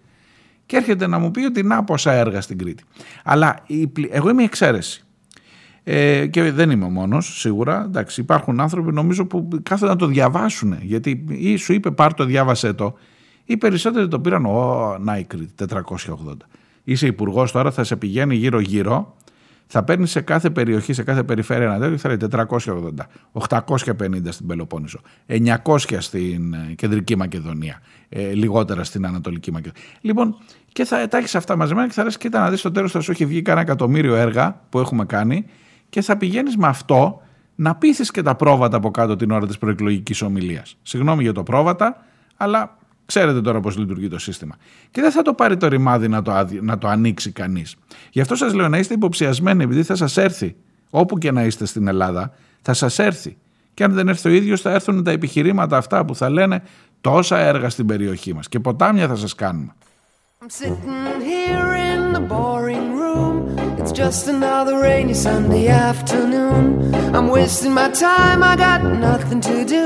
Και 0.66 0.76
έρχεται 0.76 1.08
να 1.08 1.20
μου 1.20 1.32
πει 1.32 1.46
ότι 1.46 1.64
να 1.64 1.84
πόσα 1.84 2.12
έργα 2.12 2.42
στην 2.42 2.58
Κρήτη. 2.58 2.84
Αλλά 3.24 3.64
εγώ 4.10 4.30
είμαι 4.30 4.44
εξαίρεση. 4.44 5.04
Ε, 5.92 6.28
και 6.28 6.52
δεν 6.52 6.70
είμαι 6.70 6.86
ο 6.86 6.90
μόνος 6.90 7.40
σίγουρα. 7.40 7.84
Εντάξει, 7.86 8.22
υπάρχουν 8.22 8.60
άνθρωποι 8.60 8.94
νομίζω 8.94 9.26
που 9.26 9.48
κάθονται 9.64 9.92
να 9.92 9.98
το 9.98 10.06
διαβάσουν. 10.06 10.78
Γιατί 10.82 11.26
ή 11.28 11.56
σου 11.56 11.74
είπε 11.74 11.92
πάρ 11.92 12.14
το 12.14 12.24
διάβασέ 12.26 12.74
το. 12.74 12.94
Οι 13.46 13.58
περισσότεροι 13.58 14.08
το 14.08 14.20
πήραν, 14.20 14.46
ο 14.46 14.98
να 15.00 15.18
η 15.18 15.24
Κρήτη, 15.24 15.66
480. 15.70 15.86
Είσαι 16.84 17.08
υπουργός 17.08 17.52
τώρα, 17.52 17.72
θα 17.72 17.84
σε 17.84 17.96
πηγαίνει 17.96 18.36
γύρω-γύρω. 18.36 19.16
Θα 19.68 19.84
παίρνεις 19.84 20.12
σε 20.12 20.22
κάθε 20.22 20.50
περιοχή, 20.50 20.94
σε 20.94 21.04
κάθε 21.04 21.24
περιφέρεια 21.24 21.66
ένα 21.66 21.80
τέτοιο, 21.80 21.98
θα 21.98 22.08
λέει 22.08 22.18
480, 22.32 23.08
850 23.32 24.32
στην 24.32 24.48
Πελοπόννησο, 24.48 25.00
900 25.64 25.98
στην 25.98 26.54
ε, 26.54 26.74
Κεντρική 26.76 27.16
Μακεδονία, 27.16 27.82
ε, 28.10 28.32
λιγότερα 28.34 28.84
στην 28.84 29.06
Ανατολική 29.06 29.52
Μακεδονία. 29.52 29.84
Λοιπόν, 30.02 30.36
και 30.72 30.86
θα 30.86 31.08
τα 31.08 31.18
έχεις 31.18 31.36
αυτά 31.36 31.56
μαζεμένα 31.56 31.88
και 31.88 31.94
θα 31.94 32.04
λες: 32.04 32.18
Κοίτα 32.18 32.40
να 32.40 32.50
δεις 32.50 32.60
στο 32.60 32.72
τέλος 32.72 32.92
θα 32.92 33.00
σου 33.00 33.12
έχει 33.12 33.26
βγει 33.26 33.42
κανένα 33.42 33.66
εκατομμύριο 33.66 34.16
έργα 34.16 34.62
που 34.70 34.80
έχουμε 34.80 35.06
κάνει 35.06 35.46
και 35.90 36.02
θα 36.02 36.18
πηγαίνεις 36.18 36.58
με 36.58 36.68
αυτό 36.68 37.22
να 37.56 37.76
πείθεις 37.76 38.12
και 38.12 38.22
τα 38.22 38.36
πρόβατα 38.36 38.78
από 38.78 38.92
κάτω 38.92 39.16
την 39.16 39.32
ώρα 39.32 39.48
της 39.48 39.58
προεκλογικής 39.58 40.22
ομιλίας. 40.22 40.78
Συγγνώμη 40.82 41.24
για 41.24 41.34
το 41.34 41.44
πρόβατα, 41.44 42.06
αλλά 42.38 42.78
ξέρετε 43.06 43.42
τώρα 43.42 43.60
πώς 43.60 43.78
λειτουργεί 43.78 44.08
το 44.08 44.20
σύστημα. 44.20 44.56
Και 44.92 45.02
δεν 45.02 45.12
θα 45.12 45.22
το 45.22 45.34
πάρει 45.34 45.58
το 45.58 45.68
ρημάδι 45.68 46.08
να 46.08 46.22
το, 46.22 46.48
να 46.62 46.78
το 46.78 46.88
ανοίξει 46.88 47.32
κανείς. 47.32 47.76
Γι' 48.12 48.22
αυτό 48.22 48.36
σας 48.36 48.54
λέω 48.54 48.68
να 48.68 48.78
είστε 48.78 48.94
υποψιασμένοι, 48.94 49.64
επειδή 49.64 49.84
θα 49.84 49.96
σας 49.96 50.18
έρθει, 50.18 50.56
όπου 50.90 51.18
και 51.18 51.32
να 51.32 51.44
είστε 51.44 51.66
στην 51.66 51.88
Ελλάδα, 51.88 52.34
θα 52.62 52.74
σας 52.74 53.00
έρθει. 53.00 53.38
Και 53.74 53.84
αν 53.84 53.94
δεν 53.94 54.08
έρθει 54.08 54.30
ο 54.30 54.32
ίδιος 54.32 54.62
θα 54.62 54.72
έρθουν 54.72 55.04
τα 55.04 55.12
επιχειρήματα 55.12 55.78
αυτά 55.78 56.06
που 56.06 56.16
θα 56.16 56.30
λένε 56.30 56.64
τόσα 57.02 57.38
έργα 57.38 57.70
στην 57.70 57.86
περιοχή 57.86 58.34
μας 58.34 58.50
και 58.50 58.60
ποτάμια 58.60 59.08
θα 59.08 59.16
σας 59.16 59.36
κάνουμε. 59.36 59.74
I'm 63.52 63.69
It's 63.80 63.94
just 63.94 64.28
another 64.28 64.78
rainy 64.78 65.14
Sunday 65.14 65.70
afternoon. 65.70 66.94
I'm 67.16 67.30
wasting 67.30 67.74
my 67.74 67.90
time, 67.90 68.44
I 68.44 68.58
got 68.58 68.84
nothing 68.84 69.40
to 69.40 69.64
do. 69.64 69.86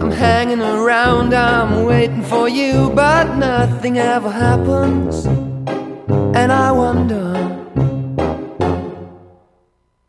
I'm 0.00 0.10
hanging 0.10 0.60
around, 0.60 1.32
I'm 1.32 1.84
waiting 1.84 2.24
for 2.24 2.48
you, 2.48 2.90
but 2.92 3.36
nothing 3.36 3.98
ever 3.98 4.30
happens. 4.30 5.26
And 6.36 6.50
I 6.50 6.72
wonder. 6.72 7.59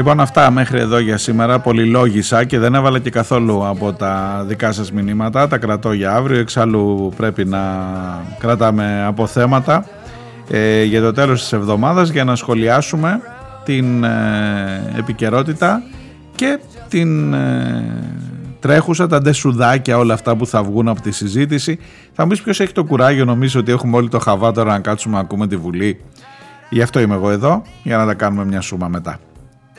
Λοιπόν 0.00 0.20
αυτά 0.20 0.50
μέχρι 0.50 0.78
εδώ 0.78 0.98
για 0.98 1.16
σήμερα. 1.16 1.58
Πολυλόγησα 1.58 2.44
και 2.44 2.58
δεν 2.58 2.74
έβαλα 2.74 2.98
και 2.98 3.10
καθόλου 3.10 3.66
από 3.66 3.92
τα 3.92 4.44
δικά 4.46 4.72
σας 4.72 4.92
μηνύματα. 4.92 5.48
Τα 5.48 5.58
κρατώ 5.58 5.92
για 5.92 6.12
αύριο. 6.12 6.38
Εξάλλου 6.38 7.12
πρέπει 7.16 7.44
να 7.44 7.60
κρατάμε 8.38 9.04
αποθέματα 9.06 9.86
ε, 10.50 10.82
Για 10.82 11.02
το 11.02 11.12
τέλος 11.12 11.40
της 11.40 11.52
εβδομάδας 11.52 12.08
Για 12.08 12.24
να 12.24 12.36
σχολιάσουμε 12.36 13.20
την 13.64 14.04
ε, 14.04 14.92
επικαιρότητα 14.98 15.82
Και 16.34 16.58
την 16.88 17.34
ε, 17.34 17.84
τρέχουσα 18.60 19.06
Τα 19.06 19.20
ντεσουδάκια 19.20 19.98
όλα 19.98 20.14
αυτά 20.14 20.36
που 20.36 20.46
θα 20.46 20.62
βγουν 20.62 20.88
από 20.88 21.00
τη 21.00 21.10
συζήτηση. 21.10 21.78
Θα 22.12 22.22
μου 22.22 22.28
πεις 22.28 22.42
ποιος 22.42 22.60
έχει 22.60 22.72
το 22.72 22.84
κουράγιο 22.84 23.24
Νομίζω 23.24 23.60
ότι 23.60 23.72
έχουμε 23.72 23.96
όλοι 23.96 24.08
το 24.08 24.18
χαβά 24.18 24.52
τώρα 24.52 24.70
να 24.70 24.80
κάτσουμε 24.80 25.14
να 25.14 25.20
ακούμε 25.20 25.46
τη 25.46 25.56
Βουλή. 25.56 26.00
Γι' 26.70 26.82
αυτό 26.82 27.00
είμαι 27.00 27.14
εγώ 27.14 27.30
εδώ 27.30 27.62
Για 27.82 27.96
να 27.96 28.06
τα 28.06 28.14
κάνουμε 28.14 28.44
μια 28.44 28.60
σούμα 28.60 28.88
μετά 28.88 29.18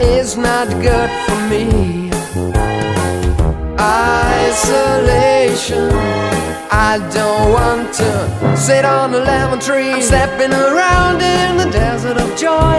is 0.00 0.36
not 0.36 0.68
good 0.82 1.10
for 1.24 1.36
me. 1.48 2.10
Isolation, 4.48 5.90
I 6.70 6.98
don't 7.12 7.52
want 7.52 7.92
to 7.94 8.56
sit 8.56 8.84
on 8.84 9.14
a 9.14 9.18
lemon 9.18 9.60
tree. 9.60 9.92
I'm 9.92 10.02
stepping 10.02 10.52
around 10.52 11.22
in 11.22 11.56
the 11.56 11.70
desert 11.70 12.16
of 12.16 12.36
joy. 12.36 12.78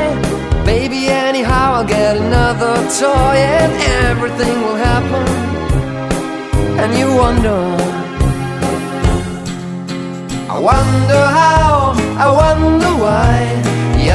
Baby, 0.65 1.07
anyhow, 1.07 1.75
I'll 1.75 1.85
get 1.85 2.17
another 2.17 2.75
toy 2.99 3.37
and 3.37 3.71
everything 4.07 4.61
will 4.61 4.75
happen. 4.75 5.25
And 6.79 6.97
you 6.97 7.15
wonder, 7.15 7.77
I 10.49 10.59
wonder 10.59 11.25
how, 11.39 11.93
I 12.17 12.29
wonder 12.29 12.89
why. 13.03 13.66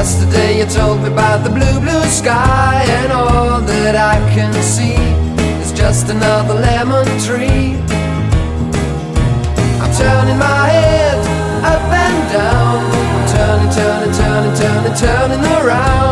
Yesterday 0.03 0.59
you 0.59 0.65
told 0.65 1.01
me 1.01 1.07
about 1.07 1.45
the 1.45 1.49
blue, 1.49 1.79
blue 1.79 2.03
sky 2.09 2.83
And 2.85 3.09
all 3.13 3.61
that 3.61 3.95
I 3.95 4.19
can 4.35 4.51
see 4.61 4.99
is 5.63 5.71
just 5.71 6.09
another 6.09 6.55
lemon 6.55 7.07
tree. 7.23 7.79
I'm 9.79 9.91
turning 9.95 10.37
my 10.37 10.67
head 10.75 11.19
up 11.63 11.87
and 12.05 12.19
down 12.33 12.83
I'm 13.15 13.27
turning, 13.31 13.71
turning, 13.71 14.13
turning, 14.19 14.55
turning, 14.59 14.95
turning 14.99 15.45
around 15.63 16.02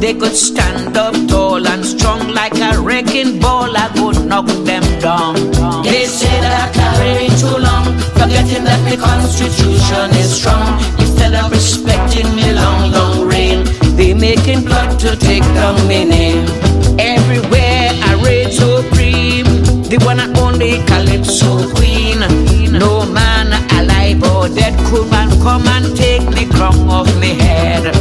They 0.00 0.14
could 0.14 0.34
stand 0.34 0.96
up 0.96 1.14
tall 1.28 1.66
and 1.68 1.84
strong 1.84 2.28
like 2.28 2.56
a 2.56 2.80
wrecking 2.80 3.38
ball. 3.38 3.76
I 3.76 3.86
would 4.00 4.24
knock 4.24 4.46
them 4.46 4.82
down. 4.98 5.34
They 5.82 6.06
say 6.06 6.40
that 6.40 6.72
I 6.74 6.88
reign 7.04 7.30
too 7.36 7.60
long, 7.60 7.84
forgetting 8.16 8.64
that 8.64 8.80
the 8.88 8.96
Constitution 8.96 10.08
is 10.16 10.32
strong. 10.40 10.80
Instead 10.98 11.34
of 11.34 11.52
respecting 11.52 12.34
me 12.34 12.50
long, 12.54 12.90
long 12.92 13.28
reign, 13.28 13.64
they 13.96 14.14
making 14.14 14.64
blood 14.64 14.98
to 15.00 15.16
take 15.16 15.44
down 15.52 15.76
my 15.84 16.04
name. 16.04 16.48
Everywhere 16.98 17.92
I 18.08 18.22
reign 18.24 18.50
supreme, 18.50 19.44
the 19.84 20.00
one 20.06 20.18
and 20.18 20.34
only 20.38 20.80
Calypso 20.88 21.68
queen. 21.76 22.20
No 22.72 23.04
man 23.04 23.52
alive 23.76 24.22
or 24.32 24.48
dead 24.48 24.72
could 24.88 25.10
man 25.10 25.28
come 25.42 25.68
and 25.68 25.94
take 25.94 26.24
the 26.32 26.48
crown 26.56 26.88
off 26.88 27.14
me 27.20 27.34
head. 27.34 27.99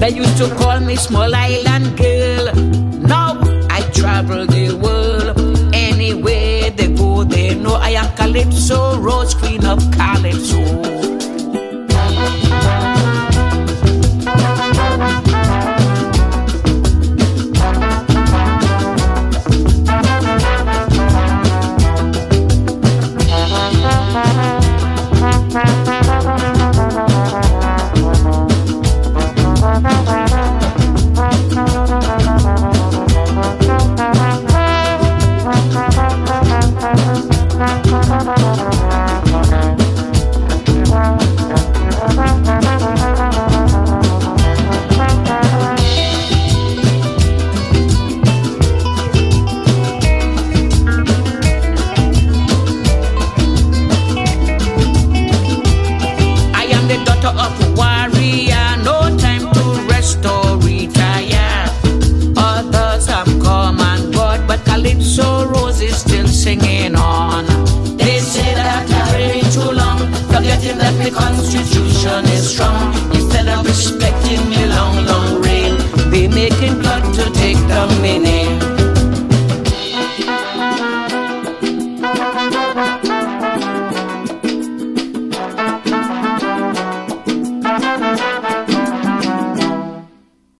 They 0.00 0.10
used 0.10 0.38
to 0.38 0.48
call 0.56 0.80
me 0.80 0.96
small 0.96 1.34
island 1.34 1.96
girl. 1.98 2.09